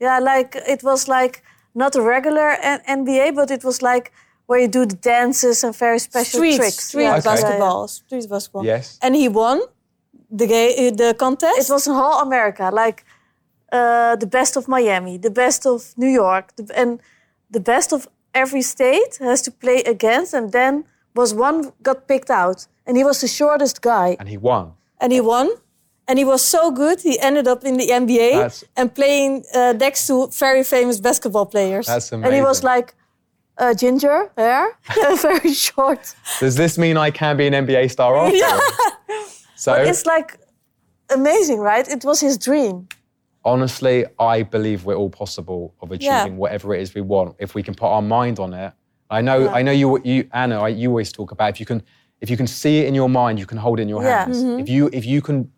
yeah, 0.00 0.18
like 0.34 0.50
it 0.74 0.82
was 0.82 1.08
like 1.08 1.42
not 1.74 1.96
a 1.96 2.02
regular 2.02 2.50
N- 2.62 2.82
NBA, 2.98 3.34
but 3.34 3.50
it 3.50 3.64
was 3.64 3.80
like 3.82 4.12
where 4.46 4.60
you 4.60 4.68
do 4.68 4.86
the 4.86 4.96
dances 4.96 5.64
and 5.64 5.74
very 5.76 5.98
special 5.98 6.38
street, 6.38 6.56
tricks. 6.56 6.84
street 6.88 7.04
Yeah. 7.04 7.16
Okay. 7.18 7.30
basketball, 7.30 7.88
street 7.88 8.26
basketball. 8.28 8.64
Yes. 8.64 8.98
And 9.02 9.14
he 9.16 9.28
won 9.28 9.58
the 10.40 10.46
ga- 10.46 10.74
uh, 10.88 10.90
the 11.02 11.14
contest. 11.14 11.58
It 11.58 11.72
was 11.72 11.86
in 11.86 11.94
whole 11.94 12.20
America, 12.28 12.70
like 12.84 13.04
uh, 13.72 14.14
the 14.16 14.26
best 14.26 14.56
of 14.56 14.66
Miami, 14.68 15.18
the 15.18 15.30
best 15.42 15.66
of 15.66 15.92
New 15.96 16.12
York, 16.24 16.54
the, 16.56 16.64
and 16.80 17.00
the 17.50 17.60
best 17.60 17.92
of 17.92 18.08
every 18.32 18.62
state 18.62 19.12
has 19.20 19.42
to 19.42 19.50
play 19.50 19.78
against. 19.94 20.34
And 20.34 20.52
then 20.52 20.84
was 21.18 21.30
one 21.48 21.58
got 21.88 21.98
picked 22.10 22.30
out, 22.42 22.58
and 22.86 22.96
he 23.00 23.04
was 23.04 23.18
the 23.20 23.28
shortest 23.40 23.76
guy. 23.92 24.08
And 24.20 24.28
he 24.34 24.38
won. 24.50 24.64
and 25.02 25.12
he 25.12 25.20
won. 25.34 25.48
And 26.10 26.18
he 26.18 26.24
was 26.24 26.42
so 26.56 26.62
good, 26.82 26.98
he 27.02 27.14
ended 27.28 27.46
up 27.52 27.60
in 27.64 27.74
the 27.82 27.88
NBA 28.02 28.30
That's- 28.32 28.64
and 28.78 28.86
playing 29.00 29.32
uh, 29.54 29.74
next 29.84 30.06
to 30.08 30.14
very 30.46 30.64
famous 30.64 30.96
basketball 31.00 31.46
players. 31.46 31.86
That's 31.86 32.12
amazing. 32.12 32.24
And 32.26 32.34
he 32.34 32.42
was 32.50 32.62
like 32.72 32.88
uh, 33.62 33.74
ginger 33.82 34.18
hair, 34.36 34.64
very 35.28 35.52
short. 35.68 36.02
Does 36.40 36.54
this 36.56 36.78
mean 36.78 36.96
I 37.06 37.10
can 37.20 37.36
be 37.36 37.46
an 37.50 37.54
NBA 37.66 37.90
star 37.90 38.12
after? 38.24 38.58
So 39.56 39.70
It's 39.90 40.04
like 40.06 40.38
amazing, 41.10 41.58
right? 41.60 41.86
It 41.96 42.04
was 42.04 42.20
his 42.20 42.38
dream. 42.38 42.88
honestly, 43.44 44.04
I 44.34 44.42
believe 44.54 44.78
we're 44.86 44.96
all 45.02 45.10
possible 45.10 45.62
of 45.82 45.90
achieving 45.92 46.32
Yeah. 46.32 46.42
whatever 46.42 46.74
it 46.74 46.80
is 46.84 46.94
we 46.94 47.02
want 47.14 47.36
if 47.38 47.54
we 47.56 47.62
can 47.62 47.74
put 47.74 47.88
our 47.96 48.02
mind 48.18 48.38
on 48.38 48.50
it. 48.54 48.72
I 49.10 49.20
know, 49.22 49.48
I 49.48 49.62
know 49.62 49.72
you, 49.72 50.00
you 50.04 50.28
Anne. 50.32 50.52
I, 50.52 50.68
you 50.68 50.88
always 50.90 51.12
talk 51.12 51.30
about 51.32 51.48
if 51.50 51.60
you 51.60 51.66
can, 51.66 51.82
if 52.20 52.28
you 52.30 52.36
can 52.36 52.46
see 52.46 52.80
it 52.80 52.86
in 52.88 52.94
your 52.94 53.08
mind, 53.08 53.38
you 53.38 53.46
can 53.46 53.58
hold 53.58 53.78
it 53.78 53.82
in 53.82 53.88
your 53.88 54.02
Yeah. 54.02 54.24
hands. 54.24 54.42
If 54.62 54.68
you, 54.68 54.90
if 54.92 55.04
you 55.06 55.20
can, 55.22 55.50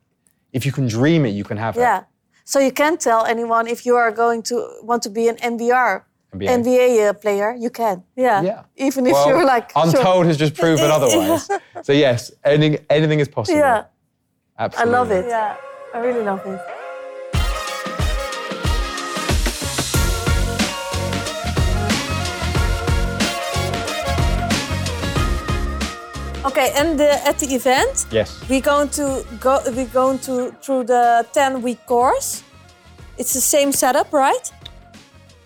if 0.53 0.64
you 0.66 0.72
can 0.72 0.86
dream 0.88 1.24
it, 1.26 1.30
you 1.30 1.44
can 1.44 1.57
have 1.57 1.74
Yeah. 1.76 1.82
it. 1.82 1.84
Yeah. 1.84 2.05
So 2.44 2.59
you 2.61 2.72
can't 2.72 3.01
tell 3.01 3.24
anyone 3.26 3.66
if 3.66 3.84
you 3.86 3.96
are 3.96 4.12
going 4.12 4.42
to 4.44 4.57
want 4.82 5.03
to 5.03 5.11
be 5.11 5.28
an 5.28 5.36
NBR, 5.36 6.03
NBA. 6.34 6.48
NBA 6.62 7.09
uh, 7.09 7.12
player. 7.12 7.55
You 7.59 7.70
can. 7.70 8.03
yeah. 8.16 8.42
Yeah. 8.42 8.62
Even 8.76 9.07
if 9.07 9.12
Well, 9.12 9.28
you're 9.28 9.44
like 9.44 9.70
sure. 9.72 9.82
Untold 9.84 10.26
has 10.26 10.36
just 10.36 10.55
proven 10.55 10.90
otherwise. 10.98 11.48
So 11.82 11.92
yes, 11.92 12.30
anything, 12.44 12.84
anything 12.88 13.20
is 13.20 13.28
possible. 13.28 13.59
Yeah, 13.59 13.84
absolutely. 14.59 14.94
I 14.94 14.98
love 14.98 15.11
it. 15.11 15.24
Yeah, 15.28 15.57
I 15.94 15.98
really 15.98 16.22
love 16.22 16.42
it. 16.46 16.61
Okay, 26.45 26.72
and 26.74 26.99
the, 26.99 27.11
at 27.28 27.38
the 27.38 27.55
event, 27.55 28.07
Yes. 28.11 28.41
we're 28.49 28.62
going 28.62 28.88
to 28.91 29.24
go. 29.41 29.61
We're 29.66 29.84
going 29.86 30.18
to 30.20 30.53
through 30.62 30.84
the 30.84 31.26
ten-week 31.34 31.84
course. 31.86 32.43
It's 33.18 33.34
the 33.34 33.41
same 33.43 33.72
setup, 33.72 34.11
right? 34.12 34.51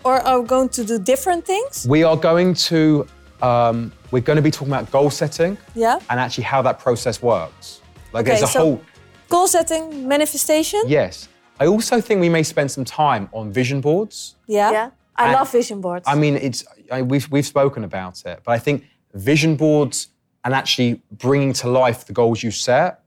Or 0.05 0.21
are 0.21 0.41
we 0.41 0.47
going 0.47 0.69
to 0.69 0.85
do 0.85 0.99
different 1.01 1.45
things? 1.45 1.87
We 1.89 2.05
are 2.05 2.17
going 2.17 2.55
to, 2.71 3.07
um, 3.43 3.91
we're 4.13 4.21
going 4.21 4.37
to 4.37 4.43
be 4.43 4.51
talking 4.53 4.69
about 4.73 4.91
goal 4.93 5.11
setting 5.11 5.57
Yeah. 5.75 5.99
and 6.11 6.21
actually 6.21 6.45
how 6.45 6.63
that 6.63 6.79
process 6.79 7.21
works. 7.23 7.81
Like 8.13 8.27
there's 8.27 8.43
Okay, 8.43 8.51
a 8.51 8.53
so- 8.53 8.61
whole, 8.61 8.81
Goal 9.29 9.49
setting, 9.49 10.07
manifestation. 10.07 10.83
yes. 10.87 11.29
I 11.59 11.67
also 11.67 12.01
think 12.01 12.21
we 12.21 12.29
may 12.29 12.43
spend 12.45 12.71
some 12.71 12.85
time 12.85 13.29
on 13.33 13.51
vision 13.53 13.81
boards. 13.81 14.37
Yeah. 14.47 14.71
Yeah, 14.71 14.91
I 15.17 15.25
And- 15.25 15.33
love 15.35 15.51
vision 15.51 15.81
boards. 15.81 16.05
I 16.07 16.15
mean, 16.15 16.37
it's 16.37 16.63
I, 16.93 17.03
we've 17.03 17.29
we've 17.31 17.47
spoken 17.47 17.83
about 17.83 18.23
it, 18.27 18.41
but 18.45 18.53
I 18.53 18.59
think 18.61 18.85
vision 19.15 19.57
boards 19.57 20.09
and 20.45 20.55
actually 20.55 21.03
bringing 21.11 21.53
to 21.55 21.69
life 21.69 22.05
the 22.07 22.13
goals 22.13 22.43
you 22.43 22.51
set 22.51 23.01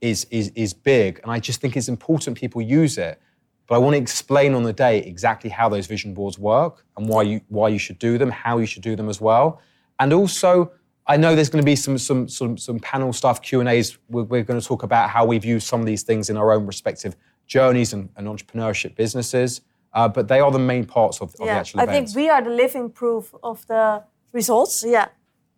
is 0.00 0.26
is 0.30 0.52
is 0.54 0.74
big, 0.74 1.20
and 1.22 1.32
I 1.32 1.38
just 1.38 1.60
think 1.60 1.76
it's 1.76 1.88
important 1.88 2.36
people 2.38 2.60
use 2.60 2.98
it. 2.98 3.20
But 3.66 3.76
I 3.76 3.78
want 3.78 3.94
to 3.94 4.02
explain 4.02 4.54
on 4.54 4.64
the 4.64 4.72
day 4.72 4.98
exactly 4.98 5.48
how 5.48 5.68
those 5.68 5.86
vision 5.86 6.12
boards 6.14 6.38
work 6.38 6.84
and 6.96 7.08
why 7.08 7.22
you 7.22 7.40
why 7.48 7.68
you 7.68 7.78
should 7.78 7.98
do 7.98 8.18
them, 8.18 8.30
how 8.30 8.58
you 8.58 8.66
should 8.66 8.82
do 8.82 8.96
them 8.96 9.08
as 9.08 9.20
well, 9.20 9.60
and 9.98 10.12
also. 10.12 10.72
I 11.04 11.16
know 11.16 11.34
there's 11.34 11.48
going 11.48 11.60
to 11.60 11.66
be 11.66 11.74
some 11.74 11.98
some 11.98 12.28
some, 12.28 12.56
some 12.56 12.78
panel 12.78 13.12
stuff 13.12 13.42
Q 13.42 13.58
and 13.58 13.68
A's. 13.68 13.98
We're, 14.08 14.22
we're 14.22 14.44
going 14.44 14.60
to 14.60 14.64
talk 14.64 14.84
about 14.84 15.10
how 15.10 15.24
we've 15.24 15.44
used 15.44 15.66
some 15.66 15.80
of 15.80 15.86
these 15.86 16.04
things 16.04 16.30
in 16.30 16.36
our 16.36 16.52
own 16.52 16.64
respective 16.64 17.16
journeys 17.48 17.92
and, 17.92 18.08
and 18.16 18.28
entrepreneurship 18.28 18.94
businesses. 18.94 19.62
Uh, 19.92 20.06
but 20.06 20.28
they 20.28 20.38
are 20.38 20.52
the 20.52 20.60
main 20.60 20.84
parts 20.84 21.20
of, 21.20 21.30
of 21.30 21.36
the 21.38 21.44
Yeah, 21.46 21.58
actual 21.58 21.80
I 21.80 21.82
event. 21.82 22.06
think 22.06 22.16
we 22.16 22.30
are 22.30 22.40
the 22.40 22.50
living 22.50 22.88
proof 22.88 23.34
of 23.42 23.66
the 23.66 24.04
results 24.32 24.84
yeah, 24.86 25.08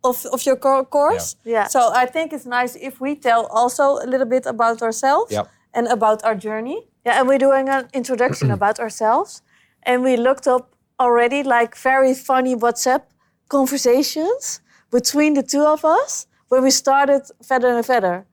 of, 0.04 0.24
of 0.32 0.44
your 0.46 0.56
course. 0.56 1.36
Yeah. 1.44 1.52
Yeah. 1.52 1.66
So 1.68 1.90
I 1.92 2.06
think 2.06 2.32
it's 2.32 2.46
nice 2.46 2.76
if 2.76 3.00
we 3.00 3.16
tell 3.16 3.46
also 3.46 3.84
a 4.04 4.06
little 4.06 4.26
bit 4.26 4.46
about 4.46 4.82
ourselves 4.82 5.32
and 5.72 5.86
about 5.88 6.22
our 6.24 6.34
journey. 6.36 6.78
yeah, 7.06 7.18
and 7.18 7.28
we're 7.28 7.38
doing 7.48 7.68
an 7.68 7.88
introduction 7.92 8.50
about 8.58 8.78
ourselves, 8.78 9.42
and 9.82 10.02
we 10.04 10.16
looked 10.16 10.46
up 10.46 10.74
already 11.00 11.42
like 11.42 11.76
very 11.76 12.14
funny 12.14 12.54
WhatsApp 12.54 13.02
conversations 13.48 14.60
between 14.90 15.34
the 15.34 15.42
two 15.42 15.64
of 15.64 15.84
us 15.84 16.26
when 16.48 16.62
we 16.62 16.70
started 16.70 17.22
Vedder 17.48 17.68
and 17.76 17.86
Vedder. 17.86 18.26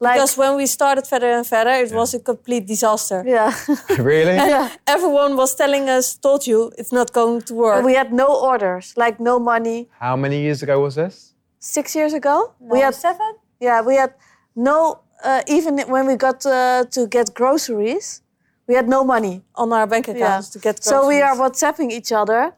Like, 0.00 0.14
Because 0.16 0.36
when 0.36 0.56
we 0.56 0.66
started 0.66 1.06
Vedder 1.10 1.30
and 1.38 1.46
Vedder, 1.46 1.76
it 1.84 1.92
was 1.92 2.14
a 2.14 2.20
complete 2.20 2.66
disaster. 2.66 3.22
yeah, 3.26 3.52
really? 3.98 4.36
yeah. 4.36 4.68
Everyone 4.86 5.36
was 5.36 5.54
telling 5.54 5.88
us, 5.88 6.14
told 6.16 6.46
you, 6.46 6.72
it's 6.78 6.92
not 6.92 7.12
going 7.12 7.42
to 7.42 7.54
work. 7.54 7.76
And 7.76 7.84
we 7.86 7.94
had 7.94 8.12
no 8.12 8.26
orders, 8.50 8.94
like 8.96 9.18
no 9.20 9.38
money. 9.38 9.88
How 10.00 10.16
many 10.16 10.40
years 10.40 10.62
ago 10.62 10.80
was 10.80 10.94
this? 10.94 11.34
Six 11.58 11.94
years 11.94 12.12
ago, 12.12 12.52
we 12.60 12.80
had 12.80 12.94
seven? 12.94 13.34
Yeah, 13.60 13.80
we 13.82 13.94
had 13.96 14.12
no. 14.54 15.00
Uh, 15.24 15.42
even 15.48 15.78
when 15.94 16.06
we 16.06 16.14
got 16.14 16.46
uh, 16.46 16.84
to 16.92 17.06
get 17.08 17.34
groceries, 17.34 18.22
we 18.68 18.74
had 18.76 18.86
no 18.88 19.02
money. 19.02 19.42
On 19.56 19.72
our 19.72 19.86
bank 19.86 20.06
accounts 20.08 20.48
to 20.50 20.58
get 20.60 20.76
groceries. 20.80 21.02
So 21.02 21.08
we 21.08 21.20
are 21.20 21.34
groceries. 21.34 21.60
WhatsApping 21.62 21.90
each 21.90 22.12
other. 22.12 22.52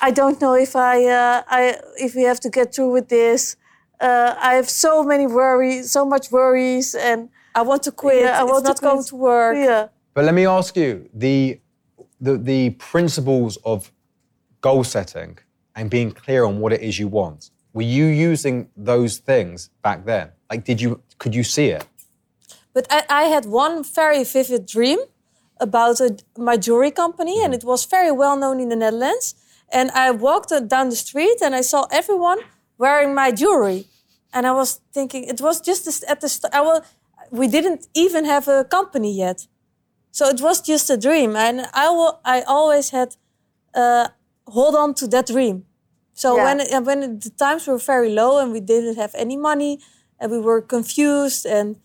I 0.00 0.10
don't 0.10 0.40
know 0.40 0.54
if 0.54 0.74
I, 0.76 1.04
uh, 1.06 1.42
I 1.46 1.76
if 1.98 2.14
we 2.14 2.22
have 2.22 2.40
to 2.40 2.48
get 2.50 2.74
through 2.74 2.92
with 2.92 3.08
this. 3.08 3.56
Uh, 4.00 4.34
I 4.38 4.54
have 4.54 4.68
so 4.68 5.02
many 5.02 5.26
worries, 5.26 5.90
so 5.90 6.04
much 6.04 6.30
worries, 6.30 6.94
and 6.94 7.28
I 7.54 7.62
want 7.62 7.82
to 7.84 7.92
quit. 7.92 8.22
Yeah, 8.22 8.40
I 8.40 8.42
it's 8.42 8.52
want 8.52 8.64
to 8.64 8.70
not 8.70 8.80
going 8.80 9.04
to 9.04 9.16
work. 9.16 9.56
yeah, 9.56 9.88
But 10.14 10.24
let 10.24 10.34
me 10.34 10.46
ask 10.46 10.76
you 10.76 11.08
the, 11.14 11.60
the, 12.20 12.36
the 12.36 12.70
principles 12.70 13.56
of 13.64 13.92
goal 14.60 14.84
setting 14.84 15.38
and 15.76 15.90
being 15.90 16.10
clear 16.12 16.44
on 16.44 16.58
what 16.60 16.72
it 16.72 16.80
is 16.82 16.98
you 16.98 17.08
want. 17.08 17.50
Were 17.72 17.82
you 17.82 18.06
using 18.06 18.68
those 18.76 19.18
things 19.18 19.70
back 19.82 20.04
then? 20.04 20.30
Like, 20.50 20.64
did 20.64 20.80
you, 20.80 21.02
could 21.18 21.34
you 21.34 21.42
see 21.44 21.68
it? 21.68 21.86
But 22.72 22.86
I, 22.90 23.04
I 23.08 23.22
had 23.24 23.46
one 23.46 23.82
very 23.84 24.24
vivid 24.24 24.66
dream 24.66 24.98
about 25.60 26.00
a, 26.00 26.16
my 26.36 26.56
jewelry 26.56 26.90
company, 26.90 27.42
and 27.44 27.54
it 27.54 27.64
was 27.64 27.84
very 27.84 28.10
well 28.12 28.36
known 28.36 28.60
in 28.60 28.68
the 28.68 28.76
Netherlands. 28.76 29.34
And 29.72 29.90
I 29.92 30.10
walked 30.10 30.52
uh, 30.52 30.60
down 30.60 30.88
the 30.90 30.96
street 30.96 31.38
and 31.42 31.54
I 31.54 31.62
saw 31.62 31.86
everyone 31.90 32.38
wearing 32.78 33.14
my 33.14 33.30
jewelry, 33.32 33.86
and 34.32 34.46
I 34.46 34.52
was 34.52 34.80
thinking 34.92 35.24
it 35.24 35.40
was 35.40 35.60
just 35.60 35.84
this- 35.84 36.04
at 36.08 36.20
the 36.20 36.28
st- 36.28 36.54
I 36.54 36.60
was, 36.60 36.82
we 37.30 37.46
didn't 37.48 37.86
even 37.94 38.24
have 38.24 38.48
a 38.48 38.64
company 38.64 39.12
yet, 39.26 39.46
So 40.16 40.28
it 40.28 40.40
was 40.40 40.60
just 40.60 40.90
a 40.90 40.96
dream, 40.96 41.34
and 41.36 41.56
I 41.74 41.86
wa- 41.90 42.18
I 42.24 42.42
always 42.42 42.90
had 42.90 43.16
uh, 43.74 44.06
hold 44.46 44.74
on 44.76 44.94
to 44.94 45.06
that 45.08 45.26
dream. 45.26 45.64
So 46.12 46.28
Yeah. 46.36 46.44
when 46.44 46.60
it, 46.60 46.84
when 46.88 47.02
it- 47.02 47.20
the 47.24 47.30
times 47.30 47.66
were 47.66 47.78
very 47.92 48.10
low 48.20 48.38
and 48.38 48.52
we 48.52 48.60
didn't 48.60 48.96
have 48.96 49.12
any 49.24 49.36
money 49.36 49.72
and 50.20 50.30
we 50.30 50.38
were 50.38 50.62
confused 50.62 51.44
and 51.56 51.76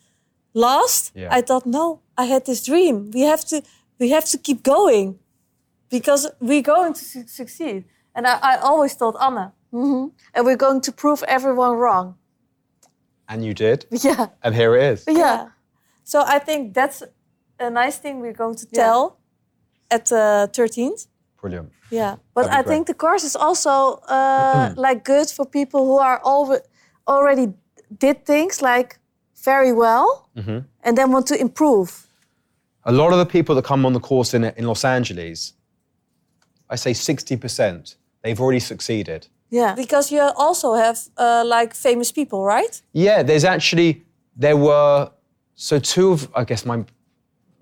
lost, 0.53 1.11
Yeah. 1.15 1.37
I 1.37 1.41
thought, 1.41 1.65
no, 1.65 2.01
I 2.17 2.25
had 2.25 2.45
this 2.45 2.63
dream. 2.63 3.09
We 3.13 3.21
have 3.21 3.43
to 3.45 3.61
we 3.99 4.09
have 4.11 4.25
to 4.33 4.37
keep 4.37 4.61
going 4.63 5.17
because 5.89 6.29
we're 6.39 6.61
going 6.75 6.93
to 6.93 7.03
su- 7.03 7.27
succeed. 7.27 7.85
And 8.15 8.25
I, 8.27 8.37
I 8.51 8.57
always 8.57 8.95
told 8.95 9.15
Anne, 9.19 9.51
Mm-hmm. 9.73 10.07
And 10.33 10.45
we're 10.45 10.57
going 10.57 10.81
to 10.81 10.91
prove 10.91 11.23
everyone 11.27 11.73
wrong. 11.77 12.15
And 13.27 13.45
you 13.45 13.53
did. 13.53 13.85
Yeah. 14.03 14.27
And 14.41 14.55
here 14.55 14.75
it 14.75 14.83
is. 14.93 15.03
Yeah. 15.07 15.49
So 16.03 16.23
I 16.25 16.39
think 16.39 16.73
that's 16.73 17.03
a 17.59 17.69
nice 17.69 17.97
thing 17.97 18.19
we're 18.19 18.33
going 18.33 18.55
to 18.55 18.67
Yeah. 18.71 18.83
tell 18.83 19.19
at 19.91 20.11
uh, 20.11 20.47
the 20.47 20.51
13th. 20.53 21.07
Brilliant. 21.41 21.71
Yeah. 21.91 22.15
But 22.33 22.45
That'd 22.45 22.65
be 22.65 22.71
I 22.71 22.73
think 22.73 22.87
the 22.87 22.93
course 22.93 23.23
is 23.23 23.35
also 23.35 24.01
uh, 24.07 24.69
mm-hmm. 24.69 24.79
like 24.79 25.03
good 25.03 25.29
for 25.29 25.45
people 25.45 25.85
who 25.85 25.97
are 25.97 26.19
alre- 26.21 26.65
already 27.07 27.53
did 27.97 28.25
things 28.25 28.61
like 28.61 28.99
very 29.43 29.73
well 29.73 30.29
mm-hmm. 30.35 30.59
and 30.83 30.97
then 30.97 31.11
want 31.11 31.27
to 31.27 31.39
improve. 31.39 32.07
A 32.83 32.91
lot 32.91 33.11
of 33.13 33.19
the 33.19 33.25
people 33.25 33.55
that 33.55 33.65
come 33.65 33.85
on 33.85 33.93
the 33.93 33.99
course 33.99 34.33
in, 34.33 34.43
in 34.43 34.65
Los 34.65 34.83
Angeles, 34.83 35.53
I 36.69 36.75
say 36.75 36.91
60%, 36.91 37.95
they've 38.21 38.39
already 38.39 38.59
succeeded. 38.59 39.27
Yeah. 39.49 39.73
Because 39.75 40.11
you 40.11 40.21
also 40.21 40.73
have 40.73 40.99
uh, 41.17 41.43
like 41.45 41.73
famous 41.73 42.11
people, 42.11 42.43
right? 42.43 42.81
Yeah, 42.93 43.23
there's 43.23 43.43
actually, 43.43 44.03
there 44.35 44.57
were, 44.57 45.11
so 45.55 45.79
two 45.79 46.11
of, 46.11 46.29
I 46.35 46.43
guess 46.43 46.65
my, 46.65 46.85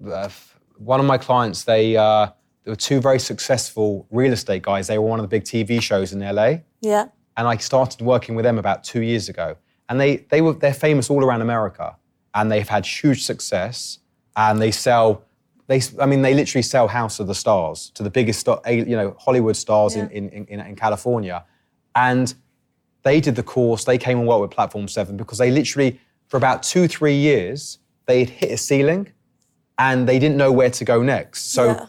uh, 0.06 0.30
one 0.78 1.00
of 1.00 1.06
my 1.06 1.18
clients, 1.18 1.64
they, 1.64 1.96
uh, 1.98 2.28
there 2.64 2.72
were 2.72 2.76
two 2.76 3.00
very 3.00 3.20
successful 3.20 4.06
real 4.12 4.34
estate 4.34 4.62
guys. 4.64 4.88
They 4.88 4.98
were 4.98 5.08
one 5.08 5.20
of 5.20 5.24
the 5.24 5.30
big 5.30 5.44
TV 5.44 5.82
shows 5.82 6.14
in 6.14 6.20
LA. 6.20 6.58
Yeah. 6.82 7.08
and 7.38 7.48
I 7.48 7.58
started 7.58 8.02
working 8.02 8.36
with 8.36 8.44
them 8.44 8.58
about 8.58 8.84
two 8.84 9.02
years 9.02 9.30
ago. 9.30 9.56
And 9.90 10.00
they, 10.00 10.18
they 10.30 10.42
were, 10.42 10.54
they're 10.54 10.74
famous 10.74 11.10
all 11.10 11.24
around 11.24 11.42
America. 11.42 11.96
And 12.34 12.52
they've 12.52 12.68
had 12.68 12.86
huge 12.86 13.24
success. 13.24 14.00
And 14.36 14.62
they 14.62 14.72
sell, 14.72 15.24
they, 15.68 15.82
I 16.00 16.06
mean, 16.06 16.22
they 16.22 16.34
literally 16.34 16.62
sell 16.64 16.88
House 16.88 17.20
of 17.20 17.28
the 17.28 17.36
Stars 17.36 17.92
to 17.96 18.04
the 18.04 18.10
biggest, 18.10 18.48
you 18.68 18.96
know, 18.96 19.16
Hollywood 19.20 19.56
stars 19.56 19.96
in, 19.96 20.10
in, 20.10 20.30
in, 20.30 20.60
in 20.60 20.76
California. 20.76 21.46
And 21.98 22.34
they 23.02 23.20
did 23.20 23.36
the 23.36 23.44
course, 23.44 23.84
they 23.84 23.98
came 23.98 24.20
and 24.20 24.28
worked 24.28 24.42
with 24.42 24.52
Platform 24.52 24.88
7 24.88 25.18
because 25.18 25.40
they 25.40 25.50
literally, 25.50 26.00
for 26.28 26.38
about 26.38 26.62
two, 26.62 26.88
three 26.88 27.16
years, 27.16 27.80
they 28.06 28.20
had 28.20 28.30
hit 28.30 28.52
a 28.52 28.58
ceiling 28.58 29.12
and 29.80 30.08
they 30.08 30.20
didn't 30.20 30.38
know 30.38 30.52
where 30.52 30.70
to 30.70 30.86
go 30.86 31.02
next. 31.02 31.52
So, 31.54 31.66
Yeah. 31.66 31.86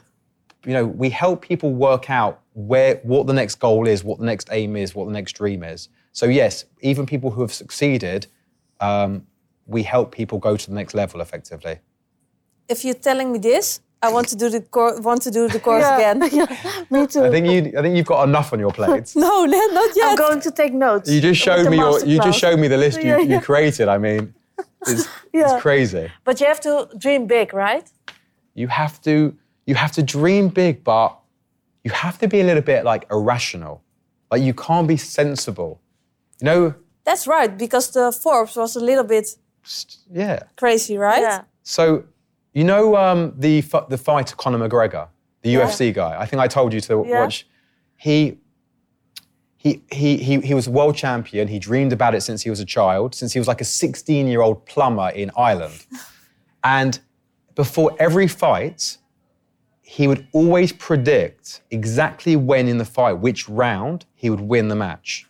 you 0.65 0.73
know, 0.73 0.87
we 0.87 1.11
help 1.11 1.43
people 1.43 1.75
work 1.75 2.09
out 2.09 2.41
where 2.55 2.97
what 3.03 3.27
the 3.27 3.35
next 3.35 3.57
goal 3.57 3.87
is, 3.87 4.03
what 4.03 4.19
the 4.19 4.25
next 4.25 4.49
aim 4.51 4.77
is, 4.77 4.95
what 4.95 5.05
the 5.07 5.13
next 5.13 5.33
dream 5.33 5.63
is. 5.63 5.89
So 6.13 6.27
yes, 6.27 6.65
even 6.81 7.05
people 7.05 7.31
who 7.31 7.43
have 7.43 7.53
succeeded, 7.53 8.27
um, 8.81 9.27
we 9.67 9.83
help 9.83 10.11
people 10.13 10.39
go 10.39 10.57
to 10.57 10.67
the 10.71 10.75
next 10.75 10.95
level 10.95 11.21
effectively. 11.21 11.81
If 12.69 12.85
you're 12.85 12.95
telling 12.95 13.33
me 13.33 13.39
this, 13.39 13.81
I 14.01 14.13
want 14.13 14.29
to 14.29 14.37
do 14.37 14.49
the 14.49 14.61
cour- 14.61 15.01
want 15.01 15.23
to 15.23 15.31
do 15.31 15.49
the 15.49 15.59
course 15.61 15.83
Yeah. 15.83 15.97
again. 16.13 16.19
Me 16.91 17.07
too. 17.07 17.25
I 17.25 17.31
think 17.31 17.47
you, 17.49 17.79
I 17.79 17.83
think 17.83 17.97
you've 17.97 18.07
got 18.07 18.29
enough 18.29 18.53
on 18.53 18.59
your 18.61 18.71
plate. 18.73 19.13
No, 19.17 19.45
no, 19.57 19.67
not 19.69 19.97
yet. 19.97 20.11
I'm 20.11 20.17
going 20.17 20.41
to 20.41 20.51
take 20.51 20.73
notes. 20.73 21.11
You 21.11 21.21
just 21.21 21.41
showed 21.41 21.69
me 21.71 21.77
your, 21.79 22.05
you 22.05 22.19
just 22.21 22.39
showed 22.39 22.59
me 22.61 22.69
the 22.69 22.77
list 22.77 22.99
you, 23.03 23.09
Yeah, 23.11 23.19
you 23.19 23.29
yeah. 23.37 23.41
created. 23.41 23.89
I 23.89 23.99
mean, 23.99 24.35
it's, 24.87 25.09
Yeah. 25.33 25.55
it's 25.55 25.63
crazy. 25.63 26.11
But 26.25 26.41
you 26.41 26.47
have 26.47 26.61
to 26.61 26.89
dream 26.97 27.27
big, 27.27 27.53
right? 27.53 27.87
You 28.55 28.69
have 28.69 29.01
to, 29.03 29.35
you 29.67 29.75
have 29.75 29.93
to 29.93 30.03
dream 30.03 30.49
big, 30.49 30.85
but 30.85 31.19
you 31.85 31.91
have 31.91 32.19
to 32.19 32.29
be 32.29 32.41
a 32.41 32.45
little 32.45 32.63
bit 32.63 32.85
like 32.85 33.05
irrational. 33.11 33.83
Like 34.31 34.43
you 34.43 34.55
can't 34.55 34.87
be 34.87 34.97
sensible. 34.97 35.81
You 36.41 36.45
know, 36.45 36.75
That's 37.05 37.27
right, 37.27 37.57
because 37.59 37.91
the 37.91 38.13
Forbes 38.13 38.55
was 38.57 38.77
a 38.77 38.81
little 38.81 39.05
bit 39.05 39.27
yeah. 40.13 40.41
crazy, 40.57 40.97
right? 40.97 41.23
Yeah. 41.23 41.43
So, 41.65 42.05
you 42.53 42.65
know 42.65 42.97
um, 42.97 43.33
the 43.37 43.61
the 43.89 43.99
fighter 43.99 44.35
Conor 44.37 44.69
McGregor, 44.69 45.09
the 45.43 45.55
UFC 45.55 45.93
guy. 45.95 46.19
I 46.21 46.27
think 46.27 46.41
I 46.41 46.49
told 46.49 46.73
you 46.73 46.81
to 46.83 47.05
Yeah. 47.07 47.21
watch. 47.21 47.47
He, 47.97 48.39
he 49.57 49.83
he 49.91 50.17
he 50.19 50.41
he 50.41 50.55
was 50.55 50.69
world 50.69 50.97
champion. 50.97 51.49
He 51.49 51.59
dreamed 51.59 51.93
about 51.93 52.15
it 52.15 52.23
since 52.23 52.43
he 52.43 52.51
was 52.51 52.61
a 52.61 52.65
child, 52.65 53.15
since 53.15 53.33
he 53.33 53.39
was 53.39 53.49
like 53.49 53.61
a 53.61 53.65
16 53.65 54.27
year 54.29 54.41
old 54.41 54.65
plumber 54.67 55.11
in 55.11 55.31
Ireland. 55.37 55.85
and 56.65 57.01
before 57.55 57.95
every 57.99 58.29
fight, 58.29 58.99
he 59.83 60.07
would 60.07 60.29
always 60.33 60.73
predict 60.73 61.63
exactly 61.71 62.37
when 62.37 62.69
in 62.69 62.79
the 62.79 62.85
fight, 62.85 63.15
which 63.15 63.49
round 63.49 64.07
he 64.15 64.31
would 64.31 64.41
win 64.41 64.69
the 64.69 64.77
match. 64.77 65.27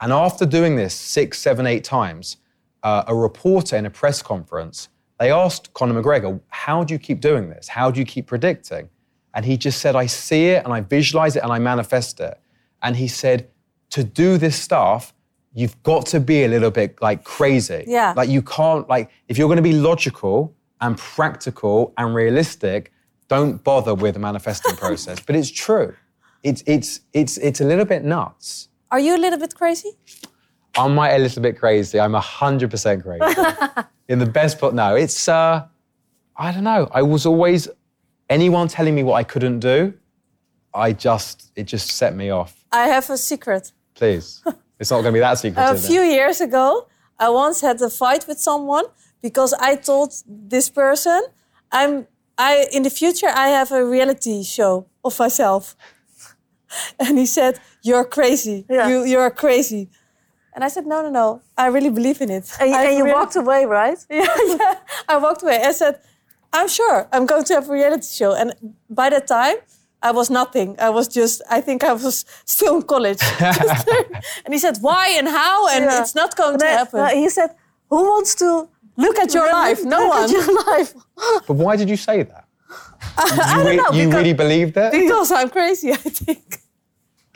And 0.00 0.12
after 0.12 0.46
doing 0.46 0.76
this 0.76 0.94
six, 0.94 1.38
seven, 1.40 1.66
eight 1.66 1.82
times, 1.82 2.36
uh, 2.82 3.02
a 3.08 3.14
reporter 3.14 3.74
in 3.76 3.86
a 3.86 3.90
press 3.90 4.22
conference, 4.22 4.88
they 5.18 5.30
asked 5.30 5.72
Conor 5.74 6.02
McGregor, 6.02 6.40
How 6.48 6.84
do 6.84 6.94
you 6.94 6.98
keep 6.98 7.20
doing 7.20 7.48
this? 7.48 7.68
How 7.68 7.90
do 7.90 8.00
you 8.00 8.06
keep 8.06 8.26
predicting? 8.26 8.88
And 9.34 9.44
he 9.44 9.56
just 9.56 9.80
said, 9.80 9.96
I 9.96 10.06
see 10.06 10.46
it 10.46 10.64
and 10.64 10.72
I 10.72 10.80
visualize 10.80 11.36
it 11.36 11.42
and 11.42 11.52
I 11.52 11.58
manifest 11.58 12.20
it. 12.20 12.38
And 12.82 12.96
he 12.96 13.08
said, 13.08 13.48
To 13.90 14.04
do 14.04 14.38
this 14.38 14.60
stuff, 14.60 15.12
you've 15.54 15.82
got 15.82 16.06
to 16.06 16.20
be 16.20 16.44
a 16.44 16.48
little 16.48 16.70
bit 16.70 17.00
like 17.00 17.24
crazy. 17.24 17.84
Yeah. 17.86 18.12
Like 18.16 18.28
you 18.28 18.42
can't, 18.42 18.88
like, 18.88 19.10
if 19.28 19.38
you're 19.38 19.48
going 19.48 19.56
to 19.56 19.62
be 19.62 19.72
logical 19.72 20.54
and 20.80 20.96
practical 20.98 21.94
and 21.96 22.14
realistic, 22.14 22.92
don't 23.28 23.62
bother 23.64 23.94
with 23.94 24.14
the 24.14 24.20
manifesting 24.20 24.76
process. 24.84 25.18
But 25.20 25.36
it's 25.36 25.50
true. 25.50 25.94
It's, 26.42 26.62
it's, 26.66 27.00
it's, 27.12 27.38
it's 27.38 27.60
a 27.60 27.64
little 27.64 27.86
bit 27.86 28.04
nuts. 28.04 28.68
Are 28.90 29.00
you 29.00 29.16
a 29.16 29.18
little 29.18 29.38
bit 29.38 29.54
crazy? 29.54 29.92
Am 30.78 30.98
I 30.98 31.12
a 31.12 31.18
little 31.18 31.42
bit 31.42 31.58
crazy? 31.58 31.98
I'm 31.98 32.12
100% 32.12 33.02
crazy. 33.02 33.86
In 34.08 34.18
the 34.18 34.26
best 34.26 34.58
part, 34.58 34.74
no. 34.74 34.94
It's, 34.94 35.28
uh, 35.28 35.66
I 36.36 36.52
don't 36.52 36.64
know. 36.64 36.88
I 36.92 37.02
was 37.02 37.26
always, 37.26 37.68
anyone 38.28 38.68
telling 38.68 38.94
me 38.94 39.02
what 39.02 39.14
I 39.14 39.24
couldn't 39.24 39.60
do, 39.60 39.94
I 40.74 40.92
just, 40.92 41.50
it 41.56 41.64
just 41.64 41.90
set 41.90 42.14
me 42.14 42.30
off. 42.30 42.64
I 42.70 42.88
have 42.88 43.08
a 43.10 43.16
secret. 43.16 43.72
Please. 43.94 44.42
It's 44.78 44.90
not 44.90 45.00
going 45.00 45.12
to 45.14 45.16
be 45.16 45.20
that 45.20 45.38
secret. 45.38 45.62
A 45.62 45.72
is 45.72 45.84
it? 45.84 45.88
few 45.88 46.02
years 46.02 46.40
ago, 46.40 46.86
I 47.18 47.30
once 47.30 47.62
had 47.62 47.80
a 47.80 47.88
fight 47.88 48.26
with 48.28 48.38
someone 48.38 48.84
because 49.22 49.54
I 49.54 49.76
told 49.76 50.12
this 50.26 50.68
person, 50.68 51.22
"I'm 51.72 52.06
I 52.36 52.66
in 52.72 52.82
the 52.82 52.90
future 52.90 53.28
I 53.28 53.48
have 53.48 53.72
a 53.72 53.82
reality 53.84 54.42
show 54.42 54.86
of 55.02 55.18
myself," 55.18 55.76
and 57.00 57.16
he 57.16 57.24
said, 57.24 57.58
"You're 57.82 58.04
crazy. 58.04 58.66
Yeah. 58.68 58.88
You 58.88 59.04
you're 59.04 59.30
crazy." 59.30 59.88
And 60.56 60.64
I 60.64 60.68
said, 60.74 60.84
"No, 60.86 61.02
no, 61.02 61.10
no. 61.10 61.26
I 61.64 61.66
really 61.76 61.90
believe 61.98 62.18
in 62.24 62.30
it." 62.38 62.46
And, 62.60 62.74
I 62.80 62.84
and 62.84 62.96
you 62.98 63.04
really- 63.04 63.14
walked 63.18 63.36
away, 63.36 63.60
right? 63.66 63.98
yeah, 64.10 64.26
yeah. 64.52 64.74
I 65.12 65.16
walked 65.18 65.42
away. 65.44 65.58
I 65.70 65.72
said, 65.82 65.94
I'm 66.58 66.68
sure 66.78 67.06
I'm 67.12 67.26
going 67.32 67.44
to 67.48 67.54
have 67.54 67.68
a 67.68 67.72
reality 67.72 68.08
show. 68.20 68.32
And 68.34 68.48
by 68.88 69.10
that 69.10 69.26
time, 69.26 69.56
I 70.08 70.10
was 70.12 70.30
nothing. 70.30 70.68
I 70.88 70.90
was 70.98 71.06
just, 71.08 71.42
I 71.56 71.60
think 71.66 71.84
I 71.84 71.92
was 71.92 72.24
still 72.56 72.76
in 72.78 72.82
college. 72.94 73.20
And 74.44 74.50
he 74.56 74.58
said, 74.58 74.76
why 74.80 75.04
and 75.18 75.28
how? 75.28 75.68
And 75.74 75.84
Yeah. 75.84 76.00
it's 76.00 76.14
not 76.14 76.30
going 76.36 76.58
to 76.58 76.64
No, 76.64 76.70
happen. 76.80 76.98
no, 77.00 77.06
he 77.22 77.28
said, 77.28 77.50
"Who 77.90 78.00
wants 78.12 78.34
to 78.42 78.48
Look 78.98 79.18
at 79.24 79.34
your 79.34 79.48
life. 79.62 79.80
No 79.84 79.98
look 79.98 80.14
one. 80.14 80.24
at 80.24 80.30
your 80.30 80.48
life?" 80.72 80.90
But 81.46 81.56
why 81.64 81.76
did 81.76 81.88
you 81.92 81.98
say 82.08 82.22
that? 82.22 82.44
You, 83.28 83.36
don't 83.36 83.66
re- 83.66 83.76
know, 83.76 83.90
you 83.92 84.06
because- 84.06 84.14
really 84.20 84.32
believed 84.44 84.74
it? 84.84 84.90
because 84.92 85.30
I'm 85.38 85.50
crazy, 85.50 85.92
I 85.92 85.96
think. 85.96 86.46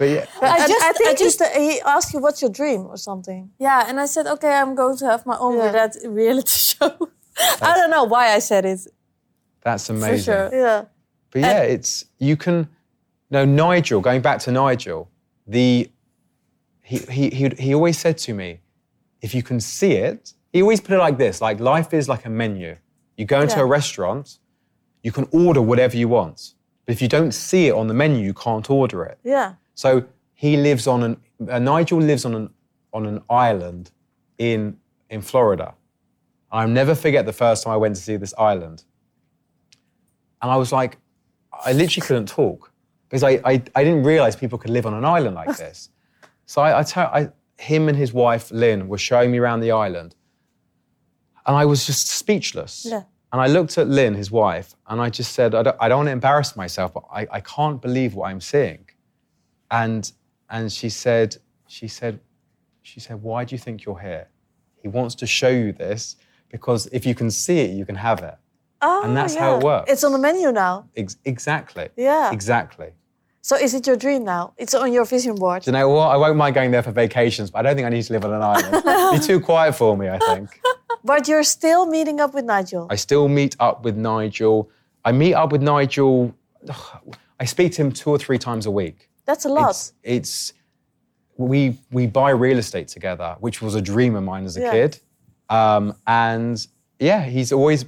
But 0.01 0.09
yeah. 0.09 0.25
I, 0.41 0.67
just- 0.67 0.85
I 0.89 0.93
think 0.97 1.09
I 1.09 1.13
he 1.13 1.25
just- 1.25 1.39
st- 1.39 1.57
uh, 1.57 1.61
he 1.61 1.81
asked 1.83 2.11
you, 2.15 2.21
"What's 2.21 2.41
your 2.41 2.51
dream?" 2.61 2.83
or 2.93 2.97
something. 2.97 3.51
Yeah, 3.59 3.85
and 3.89 4.01
I 4.01 4.07
said, 4.07 4.27
okay, 4.35 4.53
I'm 4.61 4.75
going 4.75 4.97
to 4.97 5.07
have 5.13 5.23
my 5.27 5.37
own 5.45 5.59
Yeah. 5.59 5.89
reality 6.23 6.57
show. 6.71 6.93
I 7.69 7.75
don't 7.79 7.91
know 7.91 8.05
why 8.05 8.25
I 8.37 8.39
said 8.41 8.65
it. 8.65 8.81
That's 9.67 9.91
amazing. 9.91 10.17
For 10.19 10.23
sure. 10.51 10.61
Yeah. 10.65 10.85
But 11.31 11.41
yeah, 11.43 11.61
it's 11.75 11.93
you 12.19 12.37
can. 12.45 12.69
No, 13.31 13.45
Nigel. 13.45 14.01
Going 14.01 14.23
back 14.23 14.39
to 14.47 14.51
Nigel, 14.53 15.01
the 15.47 15.91
he 16.83 16.97
he 17.17 17.25
he 17.39 17.45
he 17.65 17.75
always 17.75 17.99
said 17.99 18.17
to 18.27 18.33
me, 18.33 18.61
if 19.21 19.35
you 19.35 19.43
can 19.43 19.61
see 19.61 19.93
it, 20.09 20.33
he 20.53 20.63
always 20.63 20.81
put 20.81 20.93
it 20.95 21.03
like 21.07 21.19
this: 21.19 21.41
like 21.43 21.61
life 21.61 21.93
is 21.93 22.09
like 22.09 22.25
a 22.25 22.31
menu. 22.31 22.75
You 23.19 23.27
go 23.27 23.41
into 23.43 23.57
Yeah. 23.57 23.65
a 23.65 23.67
restaurant, 23.79 24.39
you 25.03 25.13
can 25.13 25.27
order 25.31 25.61
whatever 25.71 25.97
you 26.03 26.09
want, 26.09 26.55
but 26.87 26.93
if 26.95 27.03
you 27.03 27.09
don't 27.09 27.33
see 27.33 27.69
it 27.69 27.75
on 27.75 27.87
the 27.87 27.95
menu, 28.03 28.19
you 28.25 28.33
can't 28.35 28.69
order 28.71 29.05
it. 29.05 29.19
Yeah. 29.23 29.49
So 29.81 30.05
he 30.35 30.59
lives 30.59 30.87
on 30.87 31.03
an 31.03 31.17
uh, 31.49 31.59
Nigel 31.59 32.01
lives 32.01 32.27
on 32.27 32.35
an 32.35 32.51
on 32.93 33.07
an 33.07 33.23
island 33.31 33.91
in 34.37 34.77
in 35.09 35.23
Florida. 35.23 35.75
I'll 36.53 36.69
never 36.69 36.95
forget 36.95 37.25
the 37.25 37.33
first 37.33 37.65
time 37.65 37.73
I 37.73 37.79
went 37.79 37.97
to 37.97 38.03
see 38.03 38.17
this 38.19 38.35
island. 38.37 38.85
And 40.43 40.51
I 40.51 40.57
was 40.57 40.71
like, 40.71 40.99
I 41.65 41.73
literally 41.73 42.07
couldn't 42.07 42.29
talk 42.29 42.73
because 43.09 43.23
I, 43.23 43.33
I, 43.53 43.53
I 43.75 43.85
didn't 43.85 44.03
realize 44.03 44.37
people 44.37 44.59
could 44.59 44.71
live 44.71 44.85
on 44.85 44.93
an 44.93 45.05
island 45.05 45.35
like 45.35 45.57
this. 45.65 45.89
So 46.45 46.61
I, 46.61 46.81
I, 46.81 46.83
tell, 46.83 47.07
I 47.07 47.31
him 47.59 47.89
and 47.89 47.97
his 47.97 48.13
wife 48.13 48.51
Lynn 48.51 48.87
were 48.87 48.99
showing 48.99 49.31
me 49.31 49.39
around 49.39 49.61
the 49.61 49.71
island, 49.71 50.15
and 51.47 51.57
I 51.57 51.65
was 51.65 51.87
just 51.87 52.07
speechless. 52.09 52.87
Yeah. 52.87 53.05
And 53.33 53.41
I 53.41 53.47
looked 53.47 53.79
at 53.79 53.87
Lynn, 53.89 54.15
his 54.15 54.31
wife, 54.31 54.75
and 54.89 55.01
I 55.01 55.09
just 55.09 55.33
said, 55.33 55.55
I 55.55 55.63
don't, 55.63 55.77
I 55.81 55.89
don't 55.89 55.99
want 56.01 56.09
to 56.09 56.13
embarrass 56.13 56.55
myself, 56.55 56.93
but 56.93 57.05
I, 57.11 57.27
I 57.39 57.41
can't 57.41 57.81
believe 57.81 58.13
what 58.15 58.29
I'm 58.29 58.43
seeing. 58.43 58.90
And, 59.71 60.11
and 60.49 60.71
she 60.73 60.89
said, 60.89 61.37
she 61.69 61.89
said, 61.89 62.21
she 62.83 63.01
said, 63.01 63.23
why 63.23 63.45
do 63.45 63.55
you 63.55 63.59
think 63.59 63.85
you're 63.85 63.99
here? 64.01 64.29
He 64.83 64.89
wants 64.89 65.15
to 65.17 65.27
show 65.27 65.49
you 65.49 65.73
this 65.73 66.17
because 66.51 66.87
if 66.93 67.07
you 67.07 67.15
can 67.15 67.31
see 67.31 67.59
it, 67.61 67.71
you 67.71 67.85
can 67.85 67.95
have 67.97 68.21
it. 68.21 68.35
Oh, 68.83 69.03
And 69.05 69.17
that's 69.17 69.35
how 69.35 69.59
it 69.59 69.63
works. 69.63 69.91
It's 69.93 70.03
on 70.05 70.13
the 70.13 70.19
menu 70.19 70.51
now. 70.53 70.89
Ex- 70.97 71.19
exactly. 71.25 71.91
Yeah. 71.97 72.33
Exactly. 72.33 72.91
So 73.43 73.57
is 73.57 73.75
it 73.75 73.87
your 73.87 73.97
dream 73.97 74.25
now? 74.25 74.53
It's 74.57 74.75
on 74.75 74.93
your 74.93 75.05
vision 75.05 75.35
board. 75.35 75.63
Do 75.63 75.71
you 75.71 75.73
know 75.73 75.89
what? 75.89 76.09
I 76.09 76.17
won't 76.17 76.37
mind 76.37 76.55
going 76.55 76.71
there 76.71 76.83
for 76.83 76.91
vacations, 76.91 77.51
but 77.51 77.61
I 77.61 77.63
don't 77.63 77.77
think 77.77 77.87
I 77.87 77.91
need 77.91 78.03
to 78.03 78.13
live 78.13 78.25
on 78.25 78.33
an 78.35 78.43
island. 78.43 78.75
It'd 78.87 79.21
be 79.21 79.27
too 79.27 79.41
quiet 79.51 79.75
for 79.75 79.97
me, 79.97 80.09
I 80.09 80.19
think. 80.19 80.61
But 81.05 81.29
you're 81.29 81.43
still 81.43 81.87
meeting 81.87 82.21
up 82.21 82.35
with 82.35 82.45
Nigel. 82.45 82.87
I 82.91 82.97
still 82.97 83.29
meet 83.29 83.57
up 83.61 83.85
with 83.85 83.97
Nigel. 83.97 84.71
I 85.05 85.13
meet 85.13 85.35
up 85.35 85.53
with 85.53 85.63
Nigel. 85.63 86.35
I 87.41 87.45
speak 87.47 87.73
to 87.73 87.83
him 87.83 87.93
two 87.93 88.11
or 88.11 88.19
three 88.19 88.39
times 88.39 88.67
a 88.67 88.71
week. 88.71 89.09
That's 89.25 89.45
a 89.45 89.49
lot. 89.49 89.71
It's, 89.71 89.93
it's 90.03 90.53
we 91.37 91.79
we 91.91 92.07
buy 92.07 92.31
real 92.31 92.59
estate 92.59 92.89
together, 92.89 93.37
which 93.41 93.63
was 93.63 93.75
a 93.75 93.81
dream 93.83 94.15
of 94.17 94.23
mine 94.25 94.45
as 94.45 94.57
a 94.57 94.61
Yeah. 94.61 94.71
kid. 94.73 95.01
Um, 95.49 95.95
and 96.07 96.67
yeah, 96.99 97.23
he's 97.25 97.53
always 97.53 97.85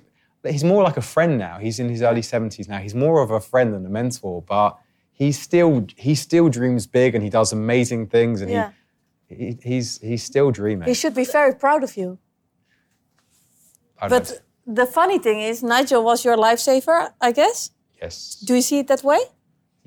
he's 0.47 0.65
more 0.65 0.83
like 0.83 0.97
a 0.97 1.03
friend 1.03 1.39
now. 1.39 1.59
He's 1.59 1.79
in 1.79 1.89
his 1.89 2.03
early 2.03 2.23
seventies 2.23 2.69
now. 2.69 2.79
He's 2.79 2.95
more 2.95 3.21
of 3.23 3.31
a 3.31 3.41
friend 3.41 3.73
than 3.75 3.85
a 3.87 3.89
mentor, 3.91 4.43
but 4.43 4.79
he 5.13 5.33
still 5.33 5.87
he 5.97 6.15
still 6.15 6.49
dreams 6.49 6.87
big 6.87 7.15
and 7.15 7.23
he 7.23 7.31
does 7.31 7.53
amazing 7.53 8.07
things 8.09 8.41
and 8.41 8.51
Yeah. 8.51 8.71
he, 9.29 9.35
he 9.35 9.59
he's 9.63 9.99
he's 10.01 10.23
still 10.23 10.51
dreaming. 10.51 10.89
he 10.89 10.95
should 10.95 11.15
be 11.15 11.25
very 11.25 11.55
proud 11.55 11.83
of 11.85 11.97
you. 11.97 12.19
But 14.09 14.43
the 14.67 14.87
funny 14.87 15.19
thing 15.19 15.41
is, 15.41 15.63
Nigel 15.63 16.03
was 16.03 16.25
your 16.25 16.37
lifesaver, 16.37 17.13
I 17.21 17.31
guess. 17.33 17.71
yes, 18.03 18.35
Do 18.45 18.55
you 18.55 18.63
see 18.63 18.79
it 18.81 18.89
that 18.89 19.05
way? 19.05 19.21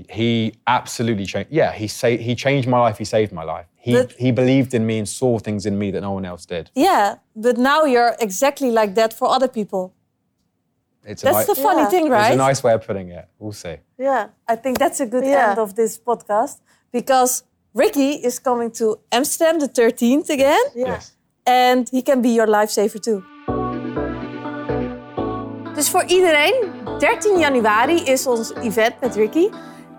He 0.10 0.54
absolutely 0.66 1.26
changed. 1.26 1.50
Yeah, 1.52 1.72
he 1.74 1.88
sa- 1.88 2.18
he 2.28 2.36
changed 2.36 2.68
my 2.68 2.80
life. 2.88 2.98
He 2.98 3.06
saved 3.06 3.32
my 3.32 3.44
life. 3.44 3.66
He 3.76 3.92
But- 3.94 4.12
he 4.18 4.32
believed 4.32 4.74
in 4.74 4.86
me 4.86 4.98
and 4.98 5.08
saw 5.08 5.40
things 5.40 5.66
in 5.66 5.78
me 5.78 5.92
that 5.92 6.02
no 6.02 6.12
one 6.16 6.26
else 6.28 6.46
did. 6.48 6.70
Yeah, 6.74 7.16
but 7.34 7.58
now 7.58 7.86
you're 7.86 8.16
exactly 8.20 8.72
like 8.72 8.94
that 8.94 9.14
for 9.14 9.28
other 9.36 9.48
people. 9.50 9.92
It's 11.08 11.22
That's 11.22 11.48
ni- 11.48 11.54
the 11.54 11.62
funny 11.62 11.82
Yeah. 11.82 11.90
thing, 11.90 12.06
It's 12.14 12.42
a 12.42 12.48
nice 12.50 12.62
way 12.64 12.74
of 12.74 12.82
putting 12.86 13.10
it. 13.12 13.26
We'll 13.38 13.54
see. 13.54 13.76
Yeah. 13.98 14.26
I 14.54 14.56
think 14.62 14.78
that's 14.78 15.00
a 15.02 15.06
good 15.06 15.24
Yeah. 15.24 15.50
end 15.50 15.58
of 15.60 15.74
this 15.74 16.00
podcast 16.00 16.58
because 16.92 17.44
Ricky 17.74 18.12
is 18.24 18.40
coming 18.42 18.72
to 18.72 18.98
Amsterdam 19.10 19.60
the 19.60 19.68
13th 19.68 20.30
again, 20.32 20.66
Yeah. 20.74 20.88
Yes. 20.88 21.16
and 21.44 21.90
he 21.92 22.02
can 22.02 22.22
be 22.22 22.30
your 22.30 22.48
lifesaver 22.48 23.00
too. 23.00 23.24
Dus 25.76 25.90
voor 25.90 26.04
iedereen, 26.04 26.54
13 26.98 27.40
januari 27.40 28.02
is 28.04 28.28
ons 28.28 28.52
event 28.64 29.00
met 29.02 29.16
Ricky. 29.16 29.50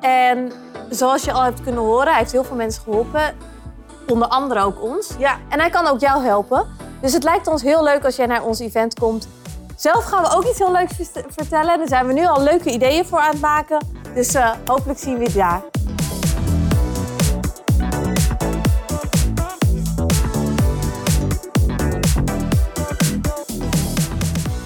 En 0.00 0.52
zoals 0.90 1.24
je 1.24 1.32
al 1.32 1.42
hebt 1.42 1.62
kunnen 1.62 1.82
horen, 1.82 2.08
hij 2.08 2.18
heeft 2.18 2.32
heel 2.32 2.44
veel 2.44 2.56
mensen 2.56 2.82
geholpen. 2.82 3.36
Onder 4.08 4.28
andere 4.28 4.60
ook 4.60 4.82
ons. 4.82 5.10
Ja. 5.18 5.36
En 5.48 5.60
hij 5.60 5.70
kan 5.70 5.86
ook 5.86 6.00
jou 6.00 6.24
helpen. 6.24 6.66
Dus 7.00 7.12
het 7.12 7.22
lijkt 7.24 7.46
ons 7.46 7.62
heel 7.62 7.82
leuk 7.82 8.04
als 8.04 8.16
jij 8.16 8.26
naar 8.26 8.42
ons 8.44 8.58
event 8.60 8.98
komt. 8.98 9.28
Zelf 9.76 10.04
gaan 10.04 10.22
we 10.22 10.30
ook 10.36 10.44
iets 10.44 10.58
heel 10.58 10.72
leuks 10.72 10.92
vert- 10.96 11.24
vertellen. 11.28 11.78
Daar 11.78 11.88
zijn 11.88 12.06
we 12.06 12.12
nu 12.12 12.26
al 12.26 12.42
leuke 12.42 12.70
ideeën 12.70 13.06
voor 13.06 13.18
aan 13.18 13.30
het 13.30 13.40
maken. 13.40 13.86
Dus 14.14 14.34
eh, 14.34 14.50
hopelijk 14.66 14.98
zien 14.98 15.18
we 15.18 15.24
je 15.24 15.32
daar. 15.32 15.62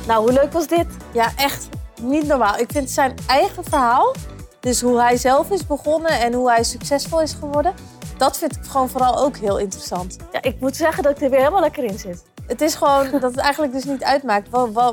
Nou, 0.06 0.22
hoe 0.22 0.32
leuk 0.32 0.52
was 0.52 0.66
dit? 0.66 0.86
Ja, 1.12 1.28
echt 1.36 1.68
niet 2.00 2.26
normaal. 2.26 2.56
Ik 2.58 2.70
vind 2.72 2.90
zijn 2.90 3.14
eigen 3.26 3.64
verhaal, 3.64 4.14
dus 4.61 4.80
hoe 4.80 5.00
hij 5.00 5.16
zelf 5.16 5.50
is 5.50 5.66
begonnen 5.66 6.11
en 6.20 6.32
hoe 6.32 6.50
hij 6.50 6.62
succesvol 6.64 7.20
is 7.20 7.32
geworden, 7.32 7.74
dat 8.16 8.38
vind 8.38 8.56
ik 8.56 8.64
gewoon 8.64 8.88
vooral 8.88 9.18
ook 9.24 9.36
heel 9.36 9.58
interessant. 9.58 10.16
Ja, 10.32 10.42
ik 10.42 10.61
moet 10.61 10.76
zeggen 10.76 11.02
dat 11.02 11.12
ik 11.16 11.22
er 11.22 11.30
weer 11.30 11.38
helemaal 11.38 11.61
lekker 11.61 11.84
in 11.84 11.98
zit. 11.98 12.22
Het 12.46 12.61
is 12.61 12.74
gewoon 12.74 13.11
dat 13.20 13.22
het 13.22 13.36
eigenlijk 13.36 13.72
dus 13.72 13.84
niet 13.84 14.02
uitmaakt 14.04 14.48
wa- 14.48 14.70
wa- 14.70 14.92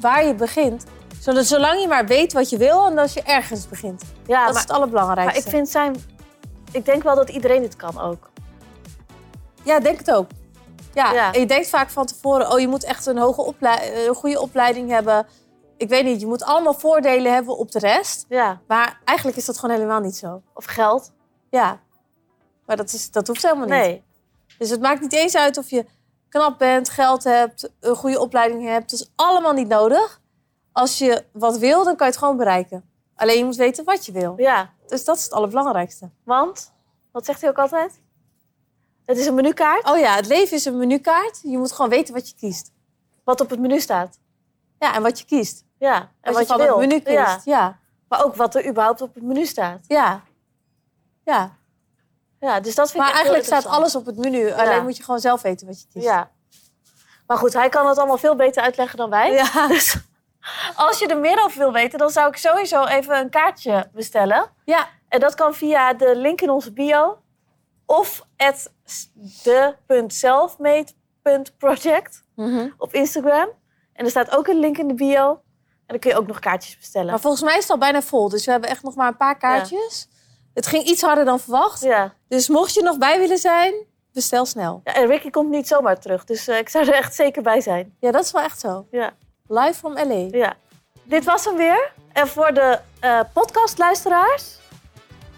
waar 0.00 0.26
je 0.26 0.34
begint. 0.34 0.84
Zolang 1.20 1.80
je 1.80 1.88
maar 1.88 2.06
weet 2.06 2.32
wat 2.32 2.50
je 2.50 2.56
wil 2.56 2.86
en 2.86 2.98
als 2.98 3.12
je 3.12 3.22
ergens 3.22 3.68
begint. 3.68 4.02
Ja, 4.26 4.46
dat 4.46 4.54
is 4.54 4.60
het 4.60 4.70
allerbelangrijkste. 4.70 5.38
maar 5.38 5.44
ik 5.48 5.50
vind 5.54 5.68
zijn... 5.68 5.96
Ik 6.72 6.84
denk 6.84 7.02
wel 7.02 7.14
dat 7.14 7.28
iedereen 7.28 7.60
dit 7.60 7.76
kan 7.76 8.00
ook. 8.00 8.30
Ja, 9.62 9.80
denk 9.80 9.98
het 9.98 10.10
ook. 10.10 10.26
Ja, 10.94 11.12
Ja. 11.12 11.32
en 11.32 11.40
je 11.40 11.46
denkt 11.46 11.68
vaak 11.68 11.90
van 11.90 12.06
tevoren, 12.06 12.52
oh, 12.52 12.60
je 12.60 12.68
moet 12.68 12.84
echt 12.84 13.06
een, 13.06 13.18
hoge 13.18 13.42
oplei- 13.42 14.06
een 14.08 14.14
goede 14.14 14.40
opleiding 14.40 14.90
hebben. 14.90 15.26
Ik 15.78 15.88
weet 15.88 16.04
niet, 16.04 16.20
je 16.20 16.26
moet 16.26 16.42
allemaal 16.42 16.74
voordelen 16.74 17.32
hebben 17.32 17.56
op 17.56 17.72
de 17.72 17.78
rest. 17.78 18.24
Ja. 18.28 18.60
Maar 18.66 19.00
eigenlijk 19.04 19.38
is 19.38 19.44
dat 19.44 19.58
gewoon 19.58 19.74
helemaal 19.74 20.00
niet 20.00 20.16
zo. 20.16 20.42
Of 20.54 20.64
geld. 20.64 21.12
Ja. 21.50 21.80
Maar 22.66 22.76
dat, 22.76 22.92
is, 22.92 23.10
dat 23.10 23.26
hoeft 23.26 23.42
helemaal 23.42 23.66
niet. 23.66 23.74
Nee. 23.74 24.02
Dus 24.58 24.70
het 24.70 24.80
maakt 24.80 25.00
niet 25.00 25.12
eens 25.12 25.36
uit 25.36 25.58
of 25.58 25.70
je 25.70 25.84
knap 26.28 26.58
bent, 26.58 26.88
geld 26.88 27.24
hebt, 27.24 27.70
een 27.80 27.96
goede 27.96 28.20
opleiding 28.20 28.64
hebt. 28.64 28.90
Dat 28.90 29.00
is 29.00 29.10
allemaal 29.14 29.52
niet 29.52 29.68
nodig. 29.68 30.20
Als 30.72 30.98
je 30.98 31.24
wat 31.32 31.58
wil, 31.58 31.84
dan 31.84 31.96
kan 31.96 32.06
je 32.06 32.12
het 32.12 32.22
gewoon 32.22 32.36
bereiken. 32.36 32.90
Alleen 33.14 33.38
je 33.38 33.44
moet 33.44 33.56
weten 33.56 33.84
wat 33.84 34.06
je 34.06 34.12
wil. 34.12 34.34
Ja. 34.36 34.72
Dus 34.86 35.04
dat 35.04 35.16
is 35.16 35.24
het 35.24 35.32
allerbelangrijkste. 35.32 36.10
Want, 36.24 36.72
wat 37.12 37.24
zegt 37.24 37.40
hij 37.40 37.50
ook 37.50 37.58
altijd? 37.58 38.00
Het 39.04 39.18
is 39.18 39.26
een 39.26 39.34
menukaart 39.34 39.88
Oh 39.88 39.98
ja, 39.98 40.14
het 40.14 40.26
leven 40.26 40.56
is 40.56 40.64
een 40.64 40.78
menukaart. 40.78 41.40
Je 41.42 41.58
moet 41.58 41.72
gewoon 41.72 41.90
weten 41.90 42.14
wat 42.14 42.28
je 42.28 42.34
kiest. 42.34 42.72
wat 43.24 43.40
op 43.40 43.50
het 43.50 43.60
menu 43.60 43.80
staat. 43.80 44.18
Ja, 44.78 44.94
en 44.94 45.02
wat 45.02 45.18
je 45.18 45.24
kiest. 45.24 45.64
Ja. 45.78 45.94
En 45.96 46.08
Als 46.22 46.36
wat 46.36 46.36
je 46.36 46.40
je, 46.40 46.46
van 46.46 46.56
wil. 46.58 46.68
het 46.80 46.88
menu 46.88 47.00
kiest. 47.00 47.44
Ja. 47.44 47.78
Maar 48.08 48.24
ook 48.24 48.34
wat 48.36 48.54
er 48.54 48.66
überhaupt 48.68 49.00
op 49.02 49.14
het 49.14 49.22
menu 49.22 49.46
staat. 49.46 49.84
Ja. 49.86 50.20
Ja. 51.24 51.56
Ja, 52.40 52.60
dus 52.60 52.74
dat 52.74 52.86
vind 52.90 52.98
Maar 53.02 53.08
ik 53.08 53.14
eigenlijk 53.14 53.44
staat 53.46 53.66
alles 53.66 53.96
op 53.96 54.06
het 54.06 54.16
menu. 54.16 54.52
Alleen 54.52 54.82
moet 54.82 54.96
je 54.96 55.02
gewoon 55.02 55.20
zelf 55.20 55.42
weten 55.42 55.66
wat 55.66 55.80
je 55.80 55.86
kiest. 55.92 56.04
Ja. 56.04 56.30
Maar 57.26 57.36
goed, 57.38 57.52
hij 57.52 57.68
kan 57.68 57.86
het 57.86 57.98
allemaal 57.98 58.18
veel 58.18 58.36
beter 58.36 58.62
uitleggen 58.62 58.98
dan 58.98 59.10
wij. 59.10 59.32
Ja. 59.32 59.66
Dus 59.68 59.96
als 60.76 60.98
je 60.98 61.06
er 61.06 61.18
meer 61.18 61.44
over 61.44 61.58
wil 61.58 61.72
weten, 61.72 61.98
dan 61.98 62.10
zou 62.10 62.28
ik 62.28 62.36
sowieso 62.36 62.84
even 62.84 63.18
een 63.18 63.30
kaartje 63.30 63.88
bestellen. 63.92 64.50
Ja. 64.64 64.88
En 65.08 65.20
dat 65.20 65.34
kan 65.34 65.54
via 65.54 65.94
de 65.94 66.16
link 66.16 66.40
in 66.40 66.50
onze 66.50 66.72
bio. 66.72 67.18
Of 67.86 68.22
at 68.36 68.72
de.selfmade.project 69.42 72.24
Mhm. 72.34 72.68
op 72.78 72.92
Instagram. 72.92 73.48
En 73.92 74.04
er 74.04 74.10
staat 74.10 74.36
ook 74.36 74.46
een 74.46 74.58
link 74.58 74.78
in 74.78 74.88
de 74.88 74.94
bio. 74.94 75.42
En 75.88 75.94
dan 75.94 75.98
kun 75.98 76.10
je 76.10 76.16
ook 76.16 76.26
nog 76.26 76.38
kaartjes 76.38 76.76
bestellen. 76.78 77.10
Maar 77.10 77.20
volgens 77.20 77.42
mij 77.42 77.54
is 77.56 77.62
het 77.62 77.70
al 77.70 77.78
bijna 77.78 78.02
vol. 78.02 78.28
Dus 78.28 78.44
we 78.44 78.50
hebben 78.50 78.70
echt 78.70 78.82
nog 78.82 78.94
maar 78.94 79.08
een 79.08 79.16
paar 79.16 79.38
kaartjes. 79.38 80.08
Het 80.54 80.66
ging 80.66 80.84
iets 80.84 81.02
harder 81.02 81.24
dan 81.24 81.40
verwacht. 81.40 81.82
Ja. 81.82 82.14
Dus 82.28 82.48
mocht 82.48 82.74
je 82.74 82.82
nog 82.82 82.98
bij 82.98 83.18
willen 83.18 83.38
zijn, 83.38 83.74
bestel 84.12 84.46
snel. 84.46 84.80
ja. 84.84 84.94
En 84.94 85.06
Ricky 85.06 85.30
komt 85.30 85.50
niet 85.50 85.68
zomaar 85.68 86.00
terug. 86.00 86.24
Dus 86.24 86.48
eh, 86.48 86.58
ik 86.58 86.68
zou 86.68 86.86
er 86.86 86.94
echt 86.94 87.14
zeker 87.14 87.42
bij 87.42 87.60
zijn. 87.60 87.96
Ja, 88.00 88.10
dat 88.10 88.24
is 88.24 88.30
wel 88.30 88.42
echt 88.42 88.60
zo. 88.60 88.86
Ja. 88.90 89.10
Live 89.46 89.74
from 89.74 89.92
LA. 89.92 90.26
Ja. 90.30 90.54
Dit 91.02 91.24
was 91.24 91.44
hem 91.44 91.56
weer. 91.56 91.92
En 92.12 92.28
voor 92.28 92.54
de 92.54 92.78
eh, 93.00 93.20
podcastluisteraars. 93.32 94.56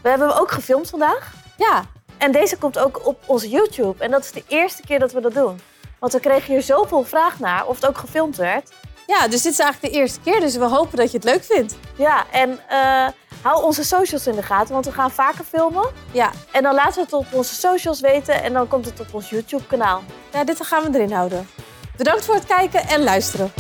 We 0.03 0.09
hebben 0.09 0.29
hem 0.29 0.39
ook 0.39 0.51
gefilmd 0.51 0.89
vandaag. 0.91 1.33
Ja, 1.57 1.85
En 2.19 2.33
deze 2.33 2.59
komt 2.59 2.79
ook 2.79 3.07
op 3.07 3.23
onze 3.27 3.49
YouTube. 3.49 4.05
En 4.05 4.11
dat 4.11 4.25
is 4.25 4.33
de 4.33 4.45
eerste 4.49 4.83
keer 4.83 4.99
dat 4.99 5.13
we 5.13 5.21
dat 5.21 5.35
doen. 5.35 5.61
Want 5.99 6.13
we 6.13 6.21
kregen 6.21 6.53
hier 6.53 6.63
zoveel 6.63 7.05
vraag 7.05 7.39
naar 7.39 7.67
of 7.67 7.75
het 7.75 7.87
ook 7.87 7.99
gefilmd 7.99 8.37
werd. 8.37 8.71
Ja, 9.11 9.29
dus 9.29 9.43
dit 9.43 9.53
is 9.53 9.59
eigenlijk 9.59 9.95
de 9.95 10.01
eerste 10.01 10.21
keer. 10.21 10.41
Dus 10.41 10.57
we 10.57 10.65
hopen 10.65 10.97
dat 10.97 11.11
je 11.11 11.17
het 11.17 11.27
leuk 11.27 11.45
vindt. 11.45 11.75
Ja, 11.97 12.25
en 12.31 12.59
eh, 12.69 13.09
hou 13.43 13.65
onze 13.65 13.85
socials 13.85 14.27
in 14.27 14.35
de 14.35 14.43
gaten, 14.43 14.73
want 14.73 14.85
we 14.85 14.93
gaan 14.93 15.11
vaker 15.11 15.45
filmen. 15.45 15.89
Ja, 16.13 16.31
En 16.53 16.63
dan 16.63 16.75
laten 16.75 16.95
we 16.95 17.01
het 17.01 17.13
op 17.13 17.27
onze 17.31 17.55
socials 17.55 18.01
weten 18.01 18.43
en 18.43 18.53
dan 18.53 18.69
komt 18.69 18.85
het 18.85 19.01
op 19.01 19.15
ons 19.15 19.31
YouTube-kanaal. 19.31 20.03
ja 20.33 20.45
dit 20.45 20.67
gaan 20.67 20.83
we 20.83 20.99
erin 20.99 21.13
houden. 21.13 21.49
Bedankt 21.97 22.25
voor 22.25 22.35
het 22.35 22.47
kijken 22.47 22.89
en 22.89 23.03
luisteren. 23.03 23.53